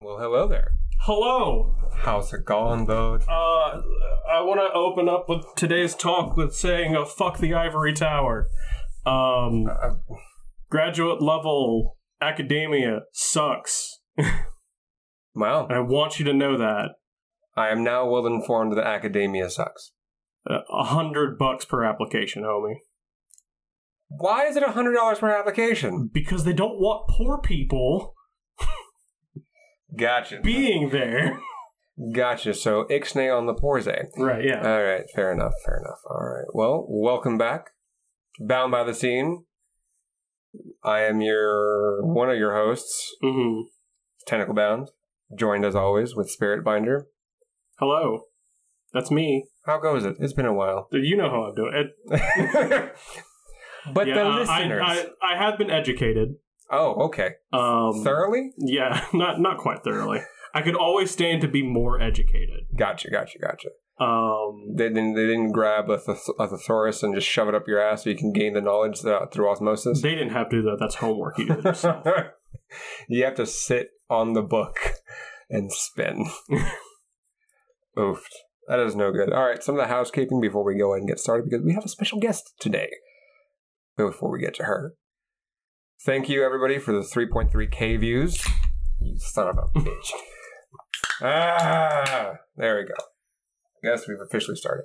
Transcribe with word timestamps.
Well, 0.00 0.18
hello 0.18 0.46
there. 0.46 0.74
Hello. 1.00 1.74
How's 1.92 2.32
it 2.32 2.44
going, 2.44 2.86
bud? 2.86 3.22
Uh, 3.28 3.80
I 4.30 4.40
want 4.42 4.60
to 4.60 4.72
open 4.72 5.08
up 5.08 5.28
with 5.28 5.44
today's 5.56 5.96
talk 5.96 6.36
with 6.36 6.54
saying, 6.54 6.94
uh, 6.96 7.04
"Fuck 7.04 7.38
the 7.38 7.52
ivory 7.54 7.92
tower." 7.92 8.48
Um, 9.04 9.66
Uh, 9.66 9.94
graduate 10.70 11.20
level 11.20 11.96
academia 12.20 13.00
sucks. 13.12 13.98
well, 15.34 15.66
I 15.68 15.80
want 15.80 16.20
you 16.20 16.24
to 16.26 16.32
know 16.32 16.56
that. 16.56 16.90
I 17.56 17.70
am 17.70 17.82
now 17.82 18.06
well 18.08 18.26
informed 18.26 18.74
that 18.74 18.86
academia 18.86 19.50
sucks. 19.50 19.90
Uh, 20.48 20.60
A 20.72 20.84
hundred 20.84 21.38
bucks 21.38 21.64
per 21.64 21.82
application, 21.84 22.44
homie. 22.44 22.76
Why 24.06 24.46
is 24.46 24.56
it 24.56 24.62
a 24.62 24.70
hundred 24.70 24.92
dollars 24.92 25.18
per 25.18 25.28
application? 25.30 26.08
Because 26.12 26.44
they 26.44 26.52
don't 26.52 26.78
want 26.78 27.08
poor 27.08 27.38
people 27.40 28.14
Gotcha. 29.96 30.40
being 30.42 30.90
there. 30.90 31.40
Gotcha. 32.12 32.54
So 32.54 32.84
ixnay 32.84 33.36
on 33.36 33.46
the 33.46 33.54
porze. 33.54 33.86
right. 34.16 34.44
Yeah. 34.44 34.60
All 34.62 34.82
right. 34.84 35.04
Fair 35.14 35.32
enough. 35.32 35.54
Fair 35.64 35.78
enough. 35.78 35.98
All 36.08 36.24
right. 36.24 36.46
Well, 36.52 36.86
welcome 36.88 37.38
back. 37.38 37.70
Bound 38.40 38.70
by 38.70 38.84
the 38.84 38.94
scene. 38.94 39.44
I 40.82 41.00
am 41.00 41.20
your 41.20 42.04
one 42.04 42.30
of 42.30 42.38
your 42.38 42.54
hosts, 42.54 43.14
hmm 43.20 43.62
Tentacle 44.26 44.54
Bound, 44.54 44.90
joined 45.36 45.64
as 45.64 45.74
always 45.74 46.14
with 46.14 46.30
Spirit 46.30 46.64
Binder. 46.64 47.08
Hello. 47.78 48.22
That's 48.92 49.10
me. 49.10 49.46
How 49.66 49.78
goes 49.78 50.04
it? 50.04 50.16
It's 50.20 50.32
been 50.32 50.46
a 50.46 50.54
while. 50.54 50.88
You 50.92 51.16
know 51.16 51.28
how 51.28 51.44
I'm 51.44 51.54
doing 51.54 51.72
it. 51.74 51.90
but 53.92 54.06
yeah, 54.06 54.14
the 54.14 54.26
uh, 54.26 54.38
listeners. 54.38 54.82
I, 54.84 55.06
I, 55.22 55.34
I 55.34 55.36
have 55.38 55.58
been 55.58 55.70
educated. 55.70 56.36
Oh, 56.70 57.06
okay. 57.06 57.32
Um, 57.52 58.02
Thoroughly? 58.04 58.52
Yeah, 58.58 59.04
not 59.12 59.40
not 59.40 59.58
quite 59.58 59.82
thoroughly. 59.84 60.20
I 60.54 60.62
could 60.62 60.74
always 60.76 61.10
stand 61.10 61.42
to 61.42 61.48
be 61.48 61.62
more 61.62 62.00
educated. 62.00 62.66
Gotcha, 62.76 63.10
gotcha, 63.10 63.38
gotcha. 63.38 63.68
Um, 64.00 64.74
They 64.76 64.88
didn't. 64.88 65.14
They 65.14 65.26
didn't 65.26 65.52
grab 65.52 65.90
a, 65.90 65.98
thes- 65.98 66.30
a 66.38 66.48
thesaurus 66.48 67.02
and 67.02 67.14
just 67.14 67.26
shove 67.26 67.48
it 67.48 67.54
up 67.54 67.66
your 67.68 67.80
ass 67.80 68.04
so 68.04 68.10
you 68.10 68.16
can 68.16 68.32
gain 68.32 68.54
the 68.54 68.60
knowledge 68.60 69.00
through 69.00 69.50
osmosis. 69.50 70.00
they 70.02 70.14
didn't 70.14 70.30
have 70.32 70.48
to 70.50 70.56
do 70.56 70.62
that. 70.62 70.76
That's 70.80 70.96
homework 70.96 71.38
you 71.38 71.46
did 71.46 71.64
yourself. 71.64 72.06
you 73.08 73.24
have 73.24 73.34
to 73.36 73.46
sit 73.46 73.88
on 74.08 74.32
the 74.34 74.42
book 74.42 74.76
and 75.50 75.72
spin. 75.72 76.26
Oof, 77.98 78.22
that 78.68 78.78
is 78.78 78.94
no 78.94 79.10
good. 79.10 79.32
All 79.32 79.44
right, 79.46 79.62
some 79.62 79.74
of 79.74 79.80
the 79.80 79.88
housekeeping 79.92 80.40
before 80.40 80.64
we 80.64 80.78
go 80.78 80.94
and 80.94 81.08
get 81.08 81.18
started 81.18 81.48
because 81.50 81.64
we 81.64 81.74
have 81.74 81.84
a 81.84 81.88
special 81.88 82.18
guest 82.20 82.54
today. 82.60 82.90
Before 83.96 84.30
we 84.30 84.38
get 84.40 84.54
to 84.54 84.62
her, 84.64 84.94
thank 86.04 86.28
you 86.28 86.44
everybody 86.44 86.78
for 86.78 86.92
the 86.92 87.00
3.3k 87.00 88.00
views. 88.00 88.44
You 89.00 89.16
son 89.18 89.48
of 89.48 89.58
a 89.58 89.78
bitch. 89.78 90.10
ah, 91.22 92.32
there 92.56 92.76
we 92.78 92.84
go. 92.84 92.94
I 93.84 93.96
guess 93.96 94.08
we've 94.08 94.18
officially 94.20 94.56
started. 94.56 94.84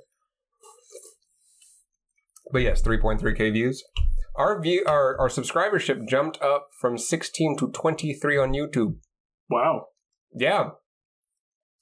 But 2.51 2.61
yes, 2.61 2.81
3.3k 2.81 3.53
views. 3.53 3.83
Our 4.35 4.61
view, 4.61 4.83
our, 4.87 5.19
our 5.19 5.29
subscribership 5.29 6.07
jumped 6.07 6.41
up 6.41 6.67
from 6.79 6.97
16 6.97 7.57
to 7.57 7.71
23 7.71 8.37
on 8.37 8.53
YouTube. 8.53 8.95
wow. 9.49 9.85
Yeah, 10.35 10.69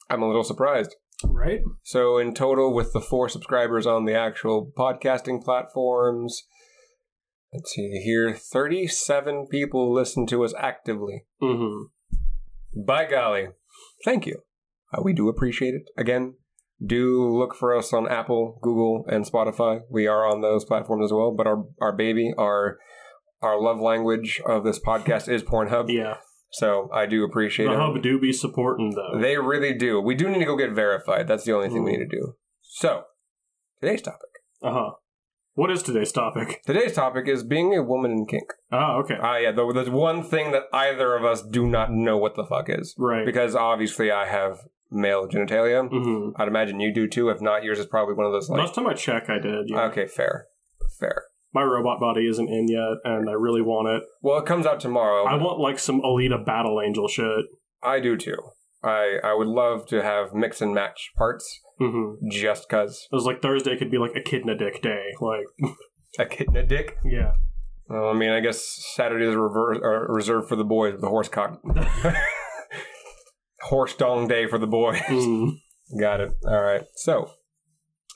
I'm 0.10 0.22
a 0.22 0.28
little 0.28 0.44
surprised. 0.44 0.96
Right? 1.24 1.62
So 1.84 2.18
in 2.18 2.34
total, 2.34 2.74
with 2.74 2.92
the 2.92 3.00
four 3.00 3.30
subscribers 3.30 3.86
on 3.86 4.06
the 4.06 4.14
actual 4.14 4.72
podcasting 4.78 5.42
platforms, 5.42 6.44
let's 7.54 7.72
see 7.74 7.90
here, 8.04 8.34
37 8.34 9.48
people 9.50 9.94
listen 9.94 10.26
to 10.28 10.44
us 10.44 10.54
actively. 10.58 11.26
Mm-hmm. 11.42 12.82
By 12.86 13.06
golly, 13.06 13.48
thank 14.06 14.26
you. 14.26 14.42
Uh, 14.94 15.02
we 15.04 15.14
do 15.14 15.28
appreciate 15.30 15.74
it. 15.74 15.84
Again, 15.98 16.36
do 16.86 17.30
look 17.30 17.56
for 17.56 17.76
us 17.76 17.94
on 17.94 18.08
Apple, 18.08 18.60
Google, 18.62 19.06
and 19.08 19.26
Spotify. 19.26 19.82
We 19.90 20.08
are 20.08 20.26
on 20.26 20.42
those 20.42 20.66
platforms 20.66 21.06
as 21.06 21.14
well. 21.14 21.34
But 21.36 21.48
our 21.48 21.66
our 21.82 21.96
baby, 21.96 22.34
our 22.38 22.78
our 23.42 23.62
love 23.62 23.80
language 23.80 24.42
of 24.46 24.64
this 24.64 24.80
podcast 24.80 25.28
is 25.30 25.44
Pornhub. 25.44 25.90
Yeah. 25.94 26.16
So 26.54 26.90
I 26.94 27.06
do 27.06 27.24
appreciate 27.24 27.68
The 27.68 27.74
it. 27.74 27.78
hub 27.78 28.02
do 28.04 28.20
be 28.20 28.34
supporting 28.34 28.94
though. 28.94 29.18
They 29.22 29.38
really 29.38 29.74
do. 29.74 30.02
We 30.02 30.16
do 30.16 30.28
need 30.28 30.40
to 30.40 30.46
go 30.46 30.58
get 30.58 30.72
verified. 30.74 31.26
That's 31.26 31.46
the 31.46 31.54
only 31.54 31.70
thing 31.70 31.84
we 31.86 31.92
Mm. 31.94 32.00
need 32.00 32.10
to 32.10 32.18
do. 32.18 32.34
So 32.62 33.04
today's 33.82 34.02
topic. 34.02 34.28
Uh 34.62 34.74
huh. 34.74 34.90
What 35.54 35.70
is 35.72 35.84
today's 35.84 36.12
topic? 36.14 36.62
Today's 36.66 36.94
topic 36.94 37.28
is 37.28 37.44
being 37.44 37.76
a 37.76 37.84
woman 37.84 38.12
in 38.12 38.26
kink. 38.26 38.54
Oh, 38.72 39.02
okay. 39.04 39.16
Ah, 39.22 39.38
yeah. 39.38 39.52
Though 39.52 39.72
there's 39.74 39.90
one 39.90 40.24
thing 40.24 40.52
that 40.52 40.64
either 40.72 41.16
of 41.16 41.26
us 41.26 41.42
do 41.42 41.68
not 41.68 41.92
know 41.92 42.18
what 42.18 42.36
the 42.36 42.46
fuck 42.46 42.68
is, 42.70 42.96
Right. 42.98 43.26
because 43.26 43.54
obviously 43.56 44.12
I 44.12 44.28
have 44.28 44.60
male 44.90 45.28
genitalia. 45.28 45.90
mm-hmm. 45.90 46.42
I'd 46.42 46.48
imagine 46.48 46.80
you 46.80 46.94
do 46.94 47.08
too. 47.08 47.30
If 47.30 47.42
not, 47.42 47.64
yours 47.64 47.80
is 47.80 47.86
probably 47.86 48.14
one 48.16 48.26
of 48.26 48.32
those 48.32 48.50
like. 48.50 48.60
Last 48.60 48.76
time 48.76 48.88
I 48.88 48.94
checked, 48.94 49.30
I 49.30 49.40
did. 49.40 49.66
Yeah. 49.68 49.82
Okay, 49.84 50.08
fair, 50.08 50.46
fair. 51.00 51.24
My 51.54 51.64
robot 51.64 52.00
body 52.00 52.28
isn't 52.30 52.48
in 52.48 52.68
yet, 52.70 52.98
and 53.04 53.30
I 53.30 53.34
really 53.34 53.62
want 53.62 53.90
it. 53.90 54.04
Well, 54.22 54.38
it 54.40 54.46
comes 54.46 54.66
out 54.66 54.80
tomorrow. 54.80 55.26
I 55.26 55.36
want 55.36 55.60
like 55.60 55.80
some 55.80 56.00
Alita 56.02 56.46
Battle 56.46 56.80
Angel 56.82 57.10
shit. 57.10 57.46
I 57.84 58.00
do 58.00 58.16
too. 58.16 58.38
I 58.84 59.18
I 59.22 59.34
would 59.34 59.48
love 59.48 59.86
to 59.88 60.02
have 60.02 60.34
mix 60.34 60.62
and 60.62 60.74
match 60.74 61.12
parts, 61.18 61.60
Mm-hmm. 61.82 62.30
just 62.30 62.70
cause 62.70 63.08
It 63.12 63.16
was 63.16 63.26
like 63.26 63.42
Thursday 63.42 63.76
could 63.78 63.90
be 63.92 63.98
like 63.98 64.12
a 64.16 64.20
kidna 64.22 64.58
dick 64.58 64.82
day. 64.82 65.06
Like, 65.20 65.46
a 66.20 66.26
kitten 66.26 66.56
a 66.56 66.64
dick. 66.66 66.98
yeah. 67.04 67.34
Well, 67.88 68.10
I 68.10 68.14
mean, 68.14 68.30
I 68.30 68.40
guess 68.40 68.64
Saturday 68.96 69.26
is 69.26 69.36
rever- 69.36 69.82
uh, 69.84 70.14
reserved 70.14 70.48
for 70.48 70.56
the 70.56 70.64
boys 70.64 70.94
with 70.94 71.02
the 71.02 71.10
horse 71.10 71.28
cock. 71.28 71.60
horse 73.64 73.94
dong 73.96 74.28
day 74.28 74.48
for 74.48 74.58
the 74.58 74.68
boys. 74.68 75.02
Mm. 75.10 75.54
Got 76.00 76.22
it. 76.22 76.32
All 76.48 76.62
right. 76.62 76.84
So, 76.96 77.32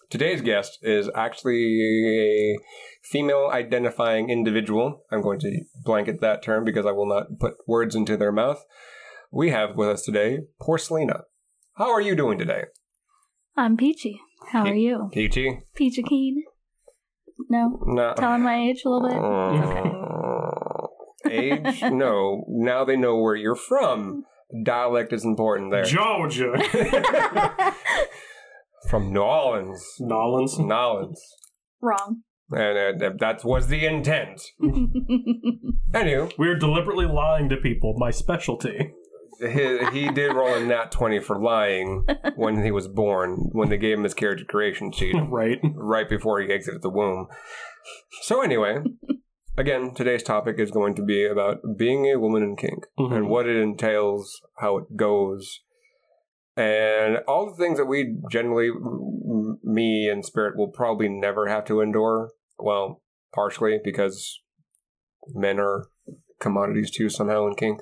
today's 0.10 0.42
guest 0.42 0.80
is 0.82 1.10
actually 1.14 1.82
a 1.82 2.58
female 3.04 3.50
identifying 3.52 4.30
individual. 4.30 5.02
I'm 5.12 5.22
going 5.22 5.40
to 5.40 5.62
blanket 5.84 6.22
that 6.22 6.42
term 6.42 6.64
because 6.64 6.86
I 6.86 6.94
will 6.94 7.08
not 7.08 7.38
put 7.38 7.56
words 7.68 7.94
into 7.96 8.16
their 8.16 8.32
mouth. 8.32 8.64
We 9.30 9.50
have 9.50 9.76
with 9.76 9.90
us 9.90 10.04
today 10.04 10.40
Porcelina. 10.62 11.24
How 11.76 11.92
are 11.92 12.00
you 12.00 12.16
doing 12.16 12.38
today? 12.40 12.64
I'm 13.58 13.78
Peachy. 13.78 14.20
How 14.52 14.64
Pe- 14.64 14.72
are 14.72 14.76
you? 14.76 15.10
Peachy? 15.14 15.60
Peachy 15.76 16.04
Keen? 16.04 16.44
No? 17.50 17.80
No. 17.86 18.14
Telling 18.18 18.44
my 18.44 18.58
age 18.58 18.84
a 18.86 18.90
little 18.90 19.08
bit? 19.10 19.18
Uh, 19.18 20.88
Age? 21.32 21.82
No. 21.92 22.44
Now 22.48 22.86
they 22.86 22.96
know 22.98 23.18
where 23.18 23.36
you're 23.36 23.56
from. 23.56 24.24
Dialect 24.64 25.12
is 25.12 25.26
important 25.26 25.72
there. 25.72 25.84
Georgia. 25.84 26.54
From 28.90 29.12
New 29.12 29.22
Orleans. 29.22 29.84
Nolans. 30.00 30.60
Nolans. 30.60 31.20
Wrong. 31.82 32.22
And 32.52 33.02
uh, 33.02 33.10
that 33.20 33.44
was 33.44 33.68
the 33.70 33.86
intent. 33.88 34.40
Anywho, 35.94 36.32
We're 36.38 36.60
deliberately 36.60 37.08
lying 37.08 37.50
to 37.50 37.58
people. 37.58 37.96
My 37.98 38.12
specialty. 38.12 38.94
He, 39.40 39.86
he 39.92 40.10
did 40.10 40.34
roll 40.34 40.54
a 40.54 40.60
nat 40.66 40.92
20 40.92 41.20
for 41.20 41.40
lying 41.42 42.06
when 42.36 42.64
he 42.64 42.72
was 42.72 42.88
born, 42.88 43.50
when 43.52 43.70
they 43.70 43.78
gave 43.78 43.98
him 43.98 44.04
his 44.04 44.14
character 44.14 44.46
creation 44.46 44.92
sheet 44.92 45.16
Right. 45.30 45.60
right 45.76 46.08
before 46.10 46.40
he 46.42 46.52
exited 46.52 46.82
the 46.82 46.90
womb. 46.90 47.28
So, 48.24 48.42
anyway, 48.42 48.78
again, 49.58 49.94
today's 49.94 50.24
topic 50.24 50.56
is 50.60 50.72
going 50.72 50.96
to 50.96 51.04
be 51.04 51.26
about 51.26 51.58
being 51.78 52.06
a 52.06 52.20
woman 52.20 52.44
in 52.44 52.56
kink 52.56 52.86
and 52.98 53.10
Mhm. 53.12 53.28
what 53.28 53.48
it 53.48 53.56
entails, 53.58 54.42
how 54.60 54.78
it 54.78 54.96
goes, 54.96 55.62
and 56.58 57.18
all 57.28 57.46
the 57.50 57.62
things 57.62 57.78
that 57.78 57.86
we 57.86 58.18
generally, 58.32 58.70
me 59.64 60.08
and 60.10 60.26
Spirit, 60.26 60.58
will 60.58 60.70
probably 60.72 61.10
never 61.10 61.48
have 61.48 61.66
to 61.66 61.82
endure. 61.82 62.32
Well, 62.58 63.02
partially 63.34 63.80
because 63.84 64.40
men 65.34 65.60
are 65.60 65.88
commodities 66.40 66.92
too 66.92 67.10
somehow 67.10 67.46
in 67.48 67.56
kink. 67.56 67.82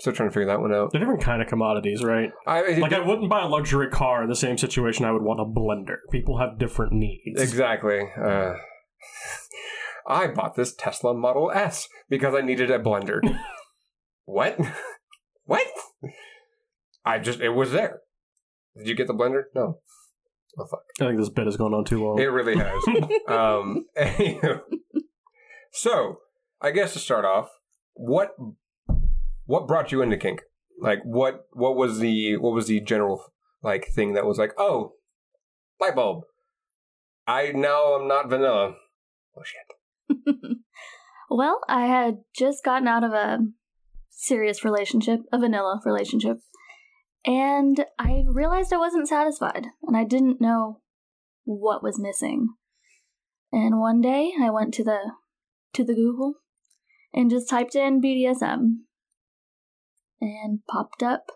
Still 0.00 0.12
trying 0.12 0.28
to 0.28 0.32
figure 0.32 0.46
that 0.46 0.60
one 0.60 0.74
out. 0.74 0.90
They're 0.90 1.00
different 1.00 1.22
kind 1.22 1.40
of 1.40 1.46
commodities, 1.48 2.02
right? 2.02 2.30
I, 2.46 2.78
Like 2.78 2.92
I 2.92 2.98
wouldn't 2.98 3.30
buy 3.30 3.42
a 3.42 3.46
luxury 3.46 3.88
car 3.88 4.22
in 4.24 4.28
the 4.28 4.34
same 4.34 4.58
situation 4.58 5.04
I 5.04 5.12
would 5.12 5.22
want 5.22 5.40
a 5.40 5.44
blender. 5.44 5.98
People 6.10 6.38
have 6.38 6.58
different 6.58 6.92
needs. 6.92 7.40
Exactly. 7.40 8.00
Uh, 8.20 8.54
I 10.06 10.26
bought 10.26 10.56
this 10.56 10.74
Tesla 10.74 11.14
Model 11.14 11.50
S 11.52 11.88
because 12.08 12.34
I 12.34 12.40
needed 12.40 12.70
a 12.70 12.78
blender. 12.78 13.20
what? 14.24 14.58
what? 15.44 15.66
I 17.04 17.18
just, 17.20 17.40
it 17.40 17.50
was 17.50 17.70
there. 17.70 18.00
Did 18.76 18.88
you 18.88 18.96
get 18.96 19.06
the 19.06 19.14
blender? 19.14 19.44
No. 19.54 19.78
Oh, 20.58 20.66
fuck. 20.66 20.82
I 21.00 21.06
think 21.06 21.18
this 21.18 21.28
bit 21.28 21.46
has 21.46 21.56
gone 21.56 21.74
on 21.74 21.84
too 21.84 22.04
long. 22.04 22.18
It 22.18 22.24
really 22.24 22.56
has. 22.56 22.82
um, 23.28 23.86
so, 25.72 26.18
I 26.60 26.70
guess 26.70 26.92
to 26.94 26.98
start 26.98 27.24
off, 27.24 27.48
what 27.94 28.34
what 29.46 29.66
brought 29.68 29.92
you 29.92 30.02
into 30.02 30.16
kink? 30.16 30.42
Like, 30.80 31.00
what 31.04 31.46
what 31.52 31.76
was 31.76 31.98
the 31.98 32.36
what 32.36 32.54
was 32.54 32.66
the 32.66 32.80
general 32.80 33.24
like 33.62 33.88
thing 33.88 34.12
that 34.14 34.26
was 34.26 34.38
like, 34.38 34.52
oh, 34.58 34.94
light 35.80 35.94
bulb. 35.94 36.24
I 37.26 37.52
now 37.52 37.94
I'm 37.94 38.06
not 38.08 38.28
vanilla. 38.28 38.74
Oh 39.36 39.42
shit. 39.42 40.26
well, 41.30 41.60
I 41.68 41.86
had 41.86 42.18
just 42.36 42.64
gotten 42.64 42.86
out 42.86 43.04
of 43.04 43.12
a 43.12 43.38
serious 44.10 44.64
relationship, 44.64 45.20
a 45.32 45.38
vanilla 45.38 45.80
relationship. 45.84 46.38
And 47.26 47.86
I 47.98 48.24
realized 48.26 48.72
I 48.72 48.76
wasn't 48.76 49.08
satisfied 49.08 49.68
and 49.82 49.96
I 49.96 50.04
didn't 50.04 50.42
know 50.42 50.80
what 51.44 51.82
was 51.82 51.98
missing. 51.98 52.48
And 53.50 53.80
one 53.80 54.02
day 54.02 54.32
I 54.40 54.50
went 54.50 54.74
to 54.74 54.84
the 54.84 55.12
to 55.72 55.84
the 55.84 55.94
Google 55.94 56.34
and 57.14 57.30
just 57.30 57.48
typed 57.48 57.74
in 57.74 58.02
BDSM 58.02 58.80
and 60.24 60.60
popped 60.70 61.02
up. 61.02 61.26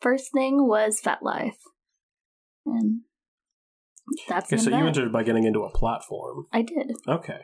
First 0.00 0.32
thing 0.32 0.66
was 0.66 1.00
FetLife. 1.00 1.56
And 2.64 3.00
that's 4.28 4.46
Okay, 4.52 4.56
the 4.56 4.62
so 4.62 4.70
you 4.70 4.86
entered 4.86 5.12
by 5.12 5.22
getting 5.22 5.44
into 5.44 5.60
a 5.60 5.70
platform. 5.70 6.44
I 6.52 6.62
did. 6.62 6.92
Okay. 7.08 7.40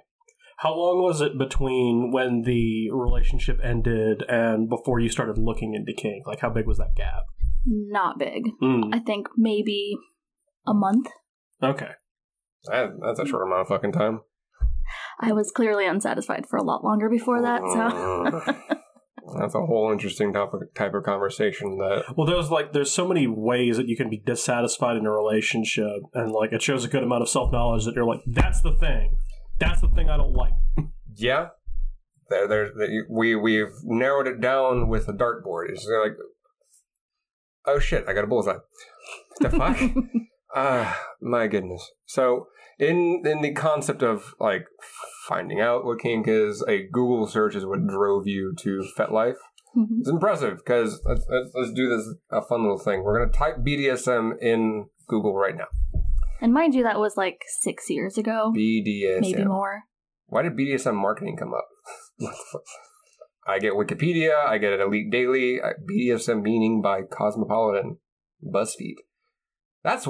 How 0.59 0.75
long 0.75 1.03
was 1.03 1.21
it 1.21 1.37
between 1.39 2.13
when 2.13 2.43
the 2.43 2.91
relationship 2.91 3.61
ended 3.63 4.23
and 4.29 4.69
before 4.71 5.01
you 5.01 5.09
started 5.11 5.37
looking 5.39 5.75
into 5.75 5.93
kink? 5.93 6.27
Like, 6.27 6.41
how 6.41 6.49
big 6.49 6.67
was 6.67 6.79
that 6.79 6.95
gap? 6.97 7.25
Not 7.67 8.19
big. 8.19 8.45
Mm, 8.63 8.95
I 8.95 9.01
think 9.01 9.29
maybe 9.37 9.97
a 10.67 10.73
month. 10.73 11.09
okay. 11.63 11.91
That, 12.65 12.91
that's 13.05 13.21
a 13.21 13.27
short 13.27 13.47
amount 13.47 13.61
of 13.63 13.69
fucking 13.69 13.93
time. 13.93 14.21
I 15.21 15.33
was 15.33 15.51
clearly 15.53 15.87
unsatisfied 15.87 16.47
for 16.49 16.57
a 16.57 16.65
lot 16.65 16.83
longer 16.83 17.09
before 17.09 17.43
that, 17.43 17.61
so 17.61 18.76
That's 19.39 19.55
a 19.55 19.67
whole 19.67 19.91
interesting 19.93 20.33
topic, 20.33 20.75
type 20.75 20.95
of 20.95 21.03
conversation 21.05 21.79
that 21.79 22.05
Well, 22.17 22.27
there's 22.27 22.51
like 22.51 22.73
there's 22.73 22.91
so 22.93 23.07
many 23.09 23.27
ways 23.27 23.77
that 23.77 23.89
you 23.89 23.97
can 23.97 24.09
be 24.09 24.19
dissatisfied 24.25 24.97
in 24.97 25.05
a 25.07 25.11
relationship, 25.11 26.03
and 26.15 26.31
like 26.33 26.53
it 26.53 26.63
shows 26.63 26.85
a 26.85 26.89
good 26.89 27.03
amount 27.03 27.23
of 27.23 27.29
self 27.29 27.51
knowledge 27.53 27.85
that 27.87 27.95
you're 27.95 28.05
like, 28.05 28.21
that's 28.27 28.61
the 28.61 28.73
thing, 28.77 29.17
that's 29.59 29.81
the 29.81 29.89
thing 29.89 30.09
I 30.11 30.17
don't 30.17 30.33
like. 30.35 30.53
Yeah, 31.19 31.49
there, 32.29 32.47
there, 32.47 32.71
there- 32.77 33.07
we 33.09 33.35
we've 33.35 33.73
narrowed 33.85 34.27
it 34.27 34.39
down 34.41 34.89
with 34.89 35.09
a 35.09 35.13
dartboard. 35.15 35.71
It's 35.71 35.89
like, 36.03 36.13
oh 37.67 37.79
shit, 37.79 38.05
I 38.07 38.13
got 38.13 38.25
a 38.25 38.27
bullseye. 38.27 38.59
the 39.41 39.51
fuck? 39.51 39.79
Ah, 40.55 40.99
my 41.21 41.49
goodness. 41.49 41.91
So, 42.07 42.47
in 42.79 43.23
in 43.25 43.43
the 43.43 43.53
concept 43.53 44.03
of 44.03 44.35
like 44.41 44.67
finding 45.29 45.61
out 45.61 45.85
what 45.85 46.01
kink 46.01 46.27
is, 46.29 46.63
a 46.69 46.87
Google 46.93 47.27
search 47.27 47.55
is 47.55 47.65
what 47.67 47.87
drove 47.87 48.27
you 48.27 48.55
to 48.59 48.85
FetLife. 48.97 49.37
Mhm. 49.77 50.01
It's 50.01 50.09
impressive 50.09 50.59
because 50.59 51.01
let's, 51.05 51.27
let's 51.29 51.51
let's 51.55 51.73
do 51.73 51.89
this 51.89 52.15
a 52.31 52.43
fun 52.43 52.63
little 52.63 52.79
thing. 52.79 53.03
We're 53.03 53.19
gonna 53.19 53.33
type 53.33 53.59
BDSM 53.59 54.33
in 54.41 54.87
Google 55.09 55.35
right 55.35 55.57
now. 55.57 55.67
and 56.41 56.53
mind 56.53 56.75
you, 56.75 56.83
that 56.83 56.99
was 56.99 57.17
like 57.17 57.41
six 57.61 57.89
years 57.91 58.17
ago, 58.19 58.53
BDSM. 58.57 59.21
maybe 59.21 59.45
more. 59.45 59.83
Why 60.29 60.43
did 60.43 60.57
BDSM 60.57 60.95
marketing 60.95 61.37
come 61.37 61.55
up? 61.55 61.67
What 62.19 62.31
the 62.33 62.45
fuck? 62.53 62.63
I 63.49 63.59
get 63.61 63.75
Wikipedia, 63.75 64.35
I 64.45 64.59
get 64.59 64.73
an 64.73 64.81
Elite 64.81 65.11
Daily, 65.11 65.61
BDSM 65.89 66.43
meaning 66.43 66.83
by 66.83 67.03
Cosmopolitan, 67.03 67.99
BuzzFeed. 68.45 68.97
That's 69.85 70.09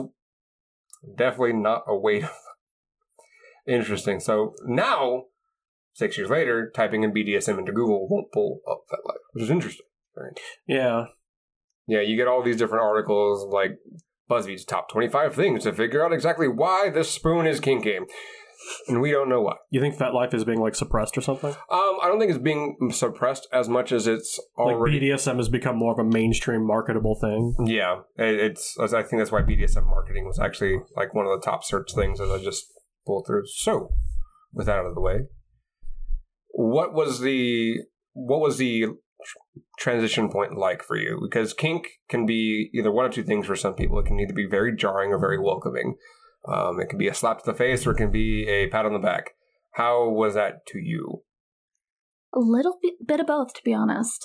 definitely 1.19 1.53
not 1.55 1.83
a 1.87 1.95
way 1.99 2.21
to. 2.21 2.31
Interesting. 3.67 4.21
So 4.21 4.55
now, 4.65 5.25
six 5.95 6.17
years 6.17 6.31
later, 6.31 6.71
typing 6.75 7.03
in 7.03 7.13
BDSM 7.13 7.59
into 7.59 7.73
Google 7.73 8.09
won't 8.09 8.33
pull 8.33 8.61
up 8.71 8.85
FetLife, 8.91 9.17
which 9.33 9.45
is 9.45 9.51
interesting. 9.51 9.87
Yeah, 10.67 11.07
Yeah, 11.87 12.01
you 12.01 12.17
get 12.17 12.27
all 12.27 12.43
these 12.43 12.57
different 12.57 12.85
articles 12.85 13.47
like 13.53 13.79
BuzzFeed's 14.31 14.65
top 14.65 14.89
25 14.91 15.35
things 15.35 15.65
to 15.65 15.73
figure 15.73 16.05
out 16.05 16.13
exactly 16.13 16.49
why 16.49 16.91
this 16.91 17.11
spoon 17.11 17.47
is 17.47 17.61
kinky. 17.61 17.99
And 18.89 19.01
we 19.01 19.11
don't 19.11 19.29
know 19.29 19.43
why. 19.43 19.57
you 19.71 19.81
think 19.81 19.97
FetLife 19.97 20.33
is 20.35 20.45
being 20.45 20.59
like 20.59 20.75
suppressed 20.75 21.17
or 21.17 21.21
something? 21.21 21.51
Um, 21.51 21.99
I 22.03 22.07
don't 22.09 22.19
think 22.19 22.31
it's 22.31 22.43
being 22.43 22.91
suppressed 22.91 23.47
as 23.53 23.69
much 23.69 23.93
as 23.93 24.07
it's 24.07 24.41
already. 24.57 24.99
Like 24.99 25.21
BDSM 25.21 25.37
has 25.37 25.49
become 25.49 25.77
more 25.77 25.93
of 25.93 25.99
a 25.99 26.05
mainstream 26.05 26.67
marketable 26.67 27.15
thing. 27.15 27.55
yeah, 27.67 28.01
it, 28.17 28.41
it's. 28.41 28.77
I 28.81 29.03
think 29.03 29.21
that's 29.21 29.31
why 29.31 29.43
BDSM 29.43 29.87
marketing 29.87 30.25
was 30.27 30.41
actually 30.41 30.79
like 30.97 31.15
one 31.15 31.27
of 31.27 31.39
the 31.39 31.45
top 31.45 31.63
search 31.65 31.95
things 31.95 32.21
as 32.21 32.31
I 32.31 32.43
just 32.43 32.67
pulled 33.07 33.27
through. 33.27 33.47
So, 33.47 33.91
with 34.53 34.67
that 34.67 34.79
out 34.79 34.87
of 34.87 34.95
the 34.95 35.01
way, 35.01 35.21
what 36.49 36.93
was 36.93 37.21
the 37.21 37.77
what 38.13 38.41
was 38.41 38.59
the 38.59 38.87
transition 39.79 40.31
point 40.31 40.57
like 40.57 40.83
for 40.83 40.97
you? 40.97 41.21
Because 41.23 41.53
kink 41.53 41.89
can 42.09 42.27
be 42.27 42.71
either 42.75 42.91
one 42.91 43.05
of 43.05 43.13
two 43.13 43.23
things 43.23 43.47
for 43.47 43.57
some 43.57 43.75
people. 43.75 43.99
It 43.99 44.07
can 44.07 44.19
either 44.19 44.35
be 44.35 44.47
very 44.47 44.75
jarring 44.75 45.13
or 45.13 45.19
very 45.19 45.39
welcoming. 45.39 45.97
Um, 46.49 46.81
it 46.81 46.89
can 46.89 46.99
be 46.99 47.09
a 47.09 47.15
slap 47.15 47.43
to 47.43 47.51
the 47.51 47.57
face 47.57 47.87
or 47.87 47.93
it 47.93 47.97
can 47.97 48.11
be 48.11 48.47
a 48.49 48.69
pat 48.69 48.87
on 48.87 48.93
the 48.93 48.99
back. 48.99 49.33
How 49.73 50.09
was 50.09 50.35
that 50.35 50.67
to 50.69 50.79
you? 50.79 51.23
A 52.35 52.39
little 52.39 52.79
bit 53.05 53.21
of 53.21 53.27
both, 53.27 53.53
to 53.55 53.61
be 53.65 53.75
honest. 53.75 54.25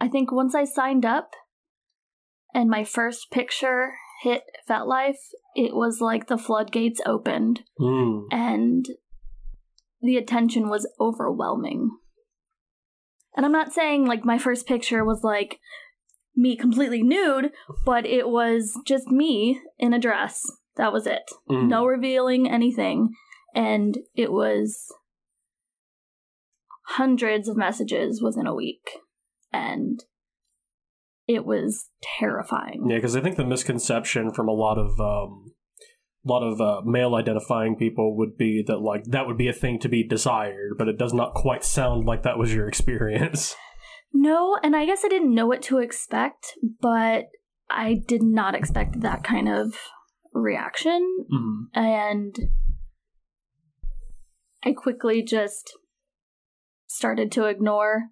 I 0.00 0.08
think 0.08 0.30
once 0.30 0.54
I 0.54 0.64
signed 0.64 1.06
up 1.06 1.30
and 2.52 2.68
my 2.68 2.84
first 2.84 3.30
picture 3.30 3.92
hit 4.22 4.42
FetLife, 4.68 5.18
it 5.54 5.74
was 5.74 6.00
like 6.00 6.26
the 6.26 6.38
floodgates 6.38 7.00
opened 7.06 7.62
Mm. 7.78 8.26
and 8.30 8.86
the 10.00 10.16
attention 10.16 10.68
was 10.68 10.88
overwhelming. 11.00 11.90
And 13.36 13.44
I'm 13.44 13.52
not 13.52 13.72
saying 13.72 14.06
like 14.06 14.24
my 14.24 14.38
first 14.38 14.66
picture 14.66 15.04
was 15.04 15.22
like 15.22 15.58
me 16.34 16.56
completely 16.56 17.02
nude, 17.02 17.50
but 17.84 18.06
it 18.06 18.28
was 18.28 18.78
just 18.86 19.08
me 19.08 19.60
in 19.78 19.92
a 19.92 19.98
dress. 19.98 20.42
That 20.76 20.92
was 20.92 21.06
it. 21.06 21.22
Mm. 21.50 21.68
No 21.68 21.86
revealing 21.86 22.48
anything. 22.48 23.10
And 23.54 23.98
it 24.14 24.30
was 24.32 24.92
hundreds 26.88 27.48
of 27.48 27.56
messages 27.56 28.22
within 28.22 28.46
a 28.46 28.54
week. 28.54 28.88
And 29.52 30.04
it 31.26 31.44
was 31.44 31.88
terrifying. 32.18 32.86
Yeah, 32.88 32.96
because 32.96 33.16
I 33.16 33.20
think 33.20 33.36
the 33.36 33.44
misconception 33.44 34.32
from 34.32 34.48
a 34.48 34.52
lot 34.52 34.78
of 34.78 35.00
um, 35.00 35.52
a 36.24 36.28
lot 36.28 36.42
of 36.42 36.60
uh, 36.60 36.82
male 36.84 37.14
identifying 37.14 37.76
people 37.76 38.16
would 38.16 38.36
be 38.36 38.62
that 38.66 38.80
like 38.80 39.04
that 39.04 39.26
would 39.26 39.36
be 39.36 39.48
a 39.48 39.52
thing 39.52 39.78
to 39.80 39.88
be 39.88 40.06
desired, 40.06 40.74
but 40.78 40.88
it 40.88 40.98
does 40.98 41.12
not 41.12 41.34
quite 41.34 41.64
sound 41.64 42.06
like 42.06 42.22
that 42.22 42.38
was 42.38 42.54
your 42.54 42.68
experience. 42.68 43.56
No, 44.12 44.58
and 44.62 44.74
I 44.74 44.86
guess 44.86 45.04
I 45.04 45.08
didn't 45.08 45.34
know 45.34 45.46
what 45.46 45.62
to 45.62 45.78
expect, 45.78 46.54
but 46.80 47.26
I 47.68 48.02
did 48.06 48.22
not 48.22 48.54
expect 48.54 49.00
that 49.00 49.24
kind 49.24 49.48
of 49.48 49.74
reaction. 50.32 51.26
Mm. 51.32 51.64
And 51.74 52.36
I 54.64 54.72
quickly 54.72 55.22
just 55.22 55.76
started 56.86 57.30
to 57.32 57.44
ignore 57.44 58.04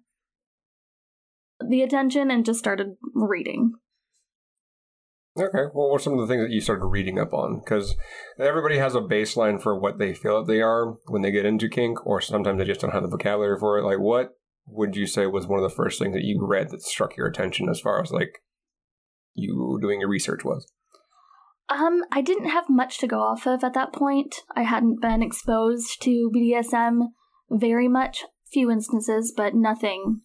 the 1.59 1.81
attention 1.81 2.31
and 2.31 2.45
just 2.45 2.59
started 2.59 2.95
reading. 3.13 3.73
Okay. 5.37 5.65
Well, 5.73 5.89
what 5.89 5.97
are 5.97 6.03
some 6.03 6.13
of 6.13 6.19
the 6.19 6.27
things 6.27 6.43
that 6.43 6.53
you 6.53 6.61
started 6.61 6.85
reading 6.85 7.19
up 7.19 7.33
on? 7.33 7.59
Because 7.59 7.95
everybody 8.39 8.77
has 8.77 8.95
a 8.95 9.01
baseline 9.01 9.61
for 9.61 9.77
what 9.77 9.99
they 9.99 10.13
feel 10.13 10.39
that 10.39 10.51
they 10.51 10.61
are 10.61 10.95
when 11.07 11.23
they 11.23 11.31
get 11.31 11.45
into 11.45 11.67
kink, 11.67 12.05
or 12.05 12.21
sometimes 12.21 12.57
they 12.57 12.65
just 12.65 12.79
don't 12.79 12.93
have 12.93 13.03
the 13.03 13.09
vocabulary 13.09 13.59
for 13.59 13.77
it. 13.77 13.83
Like, 13.83 13.99
what 13.99 14.37
would 14.65 14.95
you 14.95 15.05
say 15.05 15.27
was 15.27 15.45
one 15.45 15.61
of 15.61 15.69
the 15.69 15.75
first 15.75 15.99
things 15.99 16.13
that 16.13 16.23
you 16.23 16.39
read 16.41 16.69
that 16.69 16.81
struck 16.81 17.17
your 17.17 17.27
attention 17.27 17.67
as 17.69 17.81
far 17.81 18.01
as 18.01 18.11
like 18.11 18.39
you 19.33 19.77
doing 19.81 19.99
your 19.99 20.09
research 20.09 20.45
was? 20.45 20.71
Um, 21.67 22.03
I 22.11 22.21
didn't 22.21 22.49
have 22.49 22.69
much 22.69 22.99
to 22.99 23.07
go 23.07 23.19
off 23.19 23.45
of 23.45 23.63
at 23.63 23.73
that 23.73 23.91
point. 23.91 24.35
I 24.55 24.63
hadn't 24.63 25.01
been 25.01 25.21
exposed 25.21 26.01
to 26.03 26.31
BDSM 26.33 27.07
very 27.49 27.87
much, 27.87 28.23
few 28.51 28.71
instances, 28.71 29.33
but 29.35 29.53
nothing 29.53 30.21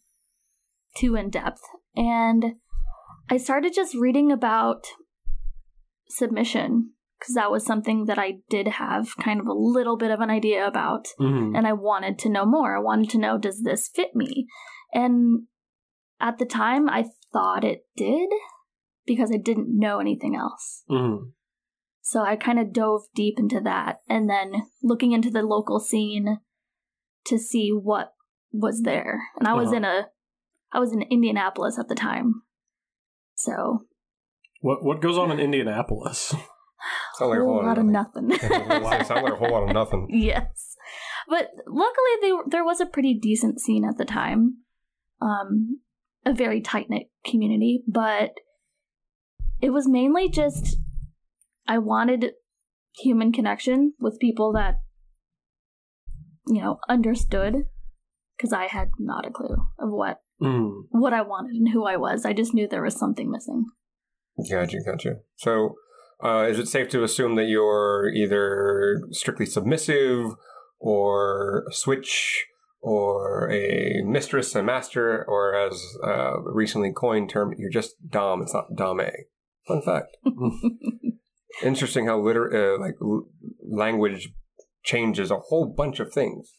too 0.97 1.15
in 1.17 1.31
depth. 1.31 1.63
And 1.97 2.55
I 3.31 3.37
started 3.37 3.73
just 3.75 3.95
reading 3.95 4.31
about 4.33 4.87
submission 6.09 6.93
because 7.19 7.35
that 7.35 7.51
was 7.51 7.65
something 7.65 8.07
that 8.07 8.19
I 8.19 8.39
did 8.49 8.67
have 8.67 9.17
kind 9.23 9.41
of 9.41 9.47
a 9.47 9.53
little 9.53 9.97
bit 9.97 10.11
of 10.11 10.21
an 10.21 10.31
idea 10.31 10.67
about 10.67 11.07
Mm. 11.19 11.57
and 11.57 11.67
I 11.67 11.73
wanted 11.73 12.19
to 12.21 12.31
know 12.31 12.47
more. 12.47 12.77
I 12.77 12.81
wanted 12.81 13.11
to 13.11 13.19
know 13.19 13.39
does 13.39 13.63
this 13.63 13.89
fit 13.95 14.15
me? 14.17 14.47
And 14.93 15.43
at 16.19 16.39
the 16.39 16.47
time 16.47 16.89
I 16.89 17.07
thought 17.33 17.65
it 17.65 17.87
did 17.97 18.31
because 19.07 19.31
I 19.33 19.37
didn't 19.37 19.69
know 19.69 19.99
anything 20.01 20.35
else. 20.35 20.83
Mm. 20.91 21.33
So 22.03 22.23
I 22.23 22.37
kind 22.37 22.59
of 22.59 22.73
dove 22.73 23.03
deep 23.15 23.39
into 23.39 23.61
that 23.61 23.99
and 24.09 24.29
then 24.29 24.67
looking 24.83 25.13
into 25.13 25.31
the 25.31 25.43
local 25.43 25.79
scene 25.79 26.39
to 27.27 27.39
see 27.39 27.71
what 27.71 28.15
was 28.53 28.83
there. 28.83 29.21
And 29.39 29.47
I 29.47 29.53
was 29.55 29.69
Uh-huh. 29.69 29.77
in 29.77 29.85
a 29.85 30.09
I 30.73 30.79
was 30.79 30.93
in 30.93 31.03
Indianapolis 31.03 31.79
at 31.79 31.89
the 31.89 31.95
time. 31.95 32.43
So 33.35 33.87
What 34.61 34.85
what 34.85 35.01
goes 35.01 35.19
on 35.19 35.31
in 35.31 35.41
Indianapolis? 35.41 36.29
Sounds 37.15 37.21
like 37.31 37.39
a 37.39 37.45
whole 37.45 37.65
lot 37.65 37.79
of 37.79 37.85
nothing. 37.85 38.31
It 38.31 38.41
sounds 38.41 39.11
like 39.11 39.33
a 39.33 39.37
whole 39.37 39.51
lot 39.51 39.69
of 39.69 39.75
nothing. 39.75 40.09
yes. 40.11 40.77
But 41.29 41.51
luckily 41.67 42.11
they, 42.23 42.33
there 42.49 42.65
was 42.65 42.81
a 42.81 42.87
pretty 42.87 43.15
decent 43.15 43.61
scene 43.61 43.85
at 43.85 43.99
the 43.99 44.05
time. 44.05 44.59
Um 45.21 45.81
a 46.27 46.35
very 46.35 46.61
tight-knit 46.61 47.05
community, 47.25 47.83
but 47.89 48.33
it 49.63 49.71
was 49.71 49.89
mainly 49.89 50.29
just 50.29 50.77
I 51.67 51.79
wanted 51.79 52.33
human 52.99 53.33
connection 53.33 53.95
with 53.99 54.19
people 54.21 54.53
that 54.53 54.81
you 56.47 56.61
know 56.61 56.79
understood 56.89 57.67
because 58.37 58.53
I 58.53 58.67
had 58.67 58.91
not 58.99 59.27
a 59.27 59.31
clue 59.31 59.57
of 59.79 59.91
what 59.91 60.21
Mm. 60.41 60.85
what 60.91 61.13
I 61.13 61.23
wanted 61.23 61.57
and 61.57 61.69
who 61.71 61.85
I 61.85 61.97
was. 61.97 62.25
I 62.25 62.33
just 62.33 62.55
knew 62.55 62.67
there 62.69 62.83
was 62.83 62.99
something 62.99 63.31
missing. 63.31 63.67
Gotcha, 64.51 64.79
gotcha. 64.85 65.17
So, 65.37 65.75
uh, 66.25 66.47
is 66.49 66.59
it 66.59 66.67
safe 66.69 66.89
to 66.91 67.03
assume 67.03 67.35
that 67.37 67.45
you're 67.47 68.11
either 68.15 69.03
strictly 69.11 69.47
submissive, 69.47 70.35
or 70.79 71.65
a 71.69 71.73
switch, 71.75 72.47
or 72.81 73.51
a 73.51 74.03
mistress, 74.05 74.55
a 74.55 74.63
master, 74.63 75.25
or 75.29 75.55
as 75.55 75.83
uh, 76.03 76.41
recently 76.41 76.93
coined 76.93 77.29
term, 77.29 77.55
you're 77.59 77.71
just 77.71 77.95
dom. 78.09 78.41
It's 78.43 78.55
not 78.55 78.75
dame. 78.75 79.11
Fun 79.69 79.83
fact. 79.83 80.17
Interesting 81.63 82.07
how 82.07 82.19
liter- 82.21 82.75
uh, 82.77 82.81
like 82.81 82.95
l- 83.03 83.27
language 83.63 84.31
changes 84.83 85.31
a 85.31 85.37
whole 85.37 85.67
bunch 85.67 86.01
of 86.01 86.13
things. 86.13 86.51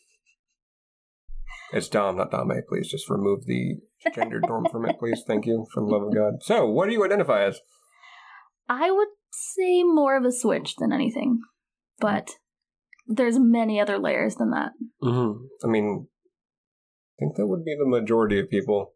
It's 1.73 1.87
dom, 1.87 2.17
not 2.17 2.31
dame. 2.31 2.51
Please 2.67 2.89
just 2.89 3.09
remove 3.09 3.45
the 3.45 3.77
gender 4.13 4.41
norm 4.41 4.65
from 4.71 4.85
it, 4.85 4.99
please. 4.99 5.23
Thank 5.25 5.45
you, 5.45 5.65
for 5.73 5.81
the 5.81 5.87
love 5.87 6.03
of 6.03 6.13
God. 6.13 6.33
So, 6.41 6.65
what 6.65 6.87
do 6.87 6.93
you 6.93 7.05
identify 7.05 7.43
as? 7.43 7.59
I 8.67 8.91
would 8.91 9.07
say 9.31 9.83
more 9.83 10.17
of 10.17 10.25
a 10.25 10.31
switch 10.31 10.75
than 10.77 10.91
anything, 10.91 11.39
but 11.99 12.31
there's 13.07 13.39
many 13.39 13.79
other 13.79 13.97
layers 13.97 14.35
than 14.35 14.51
that. 14.51 14.71
hmm 15.01 15.31
I 15.63 15.67
mean, 15.67 16.07
I 16.07 17.15
think 17.19 17.35
that 17.37 17.47
would 17.47 17.63
be 17.63 17.75
the 17.77 17.87
majority 17.89 18.39
of 18.39 18.49
people. 18.49 18.93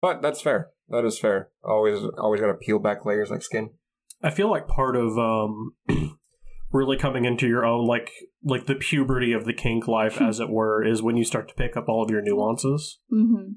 But 0.00 0.22
that's 0.22 0.40
fair. 0.40 0.70
That 0.88 1.04
is 1.04 1.18
fair. 1.18 1.50
Always, 1.62 2.00
always 2.18 2.40
got 2.40 2.48
to 2.48 2.54
peel 2.54 2.80
back 2.80 3.06
layers 3.06 3.30
like 3.30 3.42
skin. 3.42 3.70
I 4.22 4.30
feel 4.30 4.50
like 4.50 4.66
part 4.68 4.96
of 4.96 5.16
um, 5.18 5.74
really 6.72 6.96
coming 6.96 7.24
into 7.24 7.46
your 7.46 7.64
own, 7.64 7.86
like 7.86 8.10
like 8.42 8.66
the 8.66 8.74
puberty 8.74 9.32
of 9.32 9.44
the 9.44 9.52
kink 9.52 9.86
life, 9.86 10.20
as 10.20 10.40
it 10.40 10.48
were, 10.50 10.84
is 10.84 11.02
when 11.02 11.16
you 11.16 11.24
start 11.24 11.48
to 11.48 11.54
pick 11.54 11.76
up 11.76 11.88
all 11.88 12.02
of 12.02 12.10
your 12.10 12.22
nuances. 12.22 12.98
hmm 13.10 13.52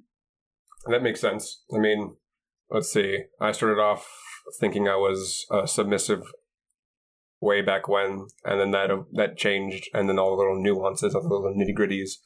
That 0.88 1.02
makes 1.04 1.22
sense. 1.22 1.64
I 1.74 1.80
mean, 1.80 2.16
let's 2.70 2.92
see. 2.92 3.24
I 3.42 3.52
started 3.52 3.80
off 3.82 4.08
thinking 4.60 4.88
I 4.88 4.96
was 4.96 5.46
uh, 5.50 5.66
submissive 5.66 6.22
way 7.42 7.62
back 7.62 7.88
when, 7.88 8.28
and 8.44 8.60
then 8.60 8.72
that 8.72 8.90
that 9.14 9.38
changed, 9.38 9.90
and 9.94 10.08
then 10.10 10.20
all 10.20 10.32
the 10.36 10.42
little 10.42 10.62
nuances, 10.62 11.16
all 11.16 11.22
the 11.24 11.30
little 11.30 11.54
nitty 11.56 11.76
gritties 11.78 12.18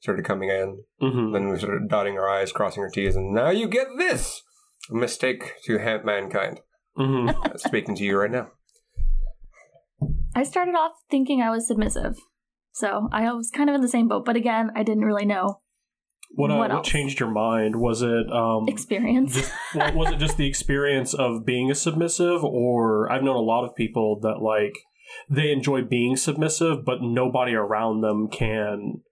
started 0.00 0.24
coming 0.24 0.48
in. 0.50 0.82
hmm 1.00 1.32
Then 1.32 1.48
we 1.48 1.58
started 1.58 1.88
dotting 1.88 2.18
our 2.18 2.28
I's, 2.28 2.52
crossing 2.52 2.82
our 2.82 2.90
T's, 2.90 3.16
and 3.16 3.32
now 3.34 3.50
you 3.50 3.68
get 3.68 3.86
this 3.98 4.42
mistake 4.90 5.54
to 5.64 5.78
ha- 5.78 6.02
mankind. 6.04 6.60
hmm 6.96 7.28
Uh, 7.28 7.56
Speaking 7.56 7.94
to 7.96 8.04
you 8.04 8.18
right 8.18 8.30
now. 8.30 8.50
I 10.34 10.42
started 10.44 10.74
off 10.74 10.92
thinking 11.10 11.40
I 11.42 11.50
was 11.50 11.66
submissive, 11.66 12.16
so 12.72 13.08
I 13.12 13.32
was 13.32 13.50
kind 13.50 13.68
of 13.68 13.74
in 13.74 13.80
the 13.80 13.88
same 13.88 14.08
boat. 14.08 14.24
But 14.24 14.36
again, 14.36 14.70
I 14.74 14.82
didn't 14.82 15.04
really 15.04 15.26
know 15.26 15.60
What 16.34 16.50
uh, 16.50 16.56
What 16.56 16.72
what, 16.72 16.84
changed 16.84 17.20
your 17.20 17.30
mind? 17.30 17.76
Was 17.76 18.02
it 18.02 18.30
um, 18.32 18.66
experience. 18.68 19.34
just, 19.34 19.52
well, 19.74 19.94
was 19.94 20.10
it 20.10 20.18
just 20.18 20.36
the 20.36 20.46
experience 20.46 21.14
of 21.14 21.44
being 21.44 21.70
a 21.70 21.74
submissive, 21.74 22.44
or 22.44 23.10
I've 23.10 23.22
known 23.22 23.36
a 23.36 23.40
lot 23.40 23.64
of 23.64 23.76
people 23.76 24.18
that 24.22 24.42
like 24.42 24.74
they 25.28 25.52
enjoy 25.52 25.82
being 25.82 26.16
submissive, 26.16 26.84
but 26.84 27.02
nobody 27.02 27.54
around 27.54 28.00
them 28.00 28.28
can 28.28 29.02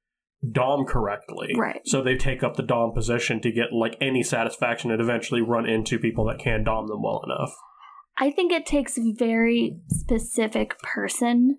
dom 0.50 0.86
correctly. 0.86 1.54
Right. 1.56 1.82
So 1.84 2.02
they 2.02 2.16
take 2.16 2.42
up 2.42 2.56
the 2.56 2.62
dom 2.62 2.92
position 2.94 3.40
to 3.42 3.52
get 3.52 3.72
like 3.72 3.96
any 4.00 4.22
satisfaction 4.22 4.90
and 4.90 5.00
eventually 5.00 5.42
run 5.42 5.68
into 5.68 5.98
people 5.98 6.24
that 6.26 6.38
can 6.38 6.64
dom 6.64 6.86
them 6.86 7.02
well 7.02 7.22
enough. 7.24 7.54
I 8.20 8.30
think 8.30 8.52
it 8.52 8.66
takes 8.66 8.98
a 8.98 9.12
very 9.18 9.78
specific 9.88 10.78
person 10.80 11.58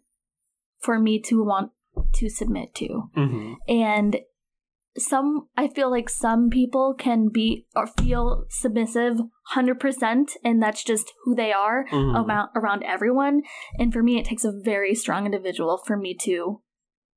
for 0.79 0.99
me 0.99 1.19
to 1.23 1.43
want 1.43 1.71
to 2.13 2.29
submit 2.29 2.73
to. 2.75 3.09
Mm-hmm. 3.17 3.53
And 3.67 4.17
some 4.97 5.47
I 5.57 5.67
feel 5.69 5.89
like 5.89 6.09
some 6.09 6.49
people 6.49 6.93
can 6.97 7.29
be 7.29 7.65
or 7.75 7.87
feel 7.87 8.45
submissive 8.49 9.17
100% 9.55 10.35
and 10.43 10.61
that's 10.61 10.83
just 10.83 11.13
who 11.23 11.33
they 11.33 11.53
are 11.53 11.85
Mhm. 11.89 12.19
about 12.21 12.49
around 12.55 12.83
everyone 12.83 13.41
and 13.79 13.93
for 13.93 14.03
me 14.03 14.19
it 14.19 14.25
takes 14.25 14.43
a 14.43 14.51
very 14.51 14.93
strong 14.93 15.25
individual 15.25 15.77
for 15.77 15.95
me 15.95 16.13
to 16.23 16.61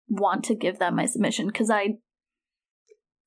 want 0.08 0.44
to 0.44 0.54
give 0.54 0.78
them 0.78 0.94
my 0.94 1.06
submission 1.06 1.50
cuz 1.50 1.68
I 1.68 1.98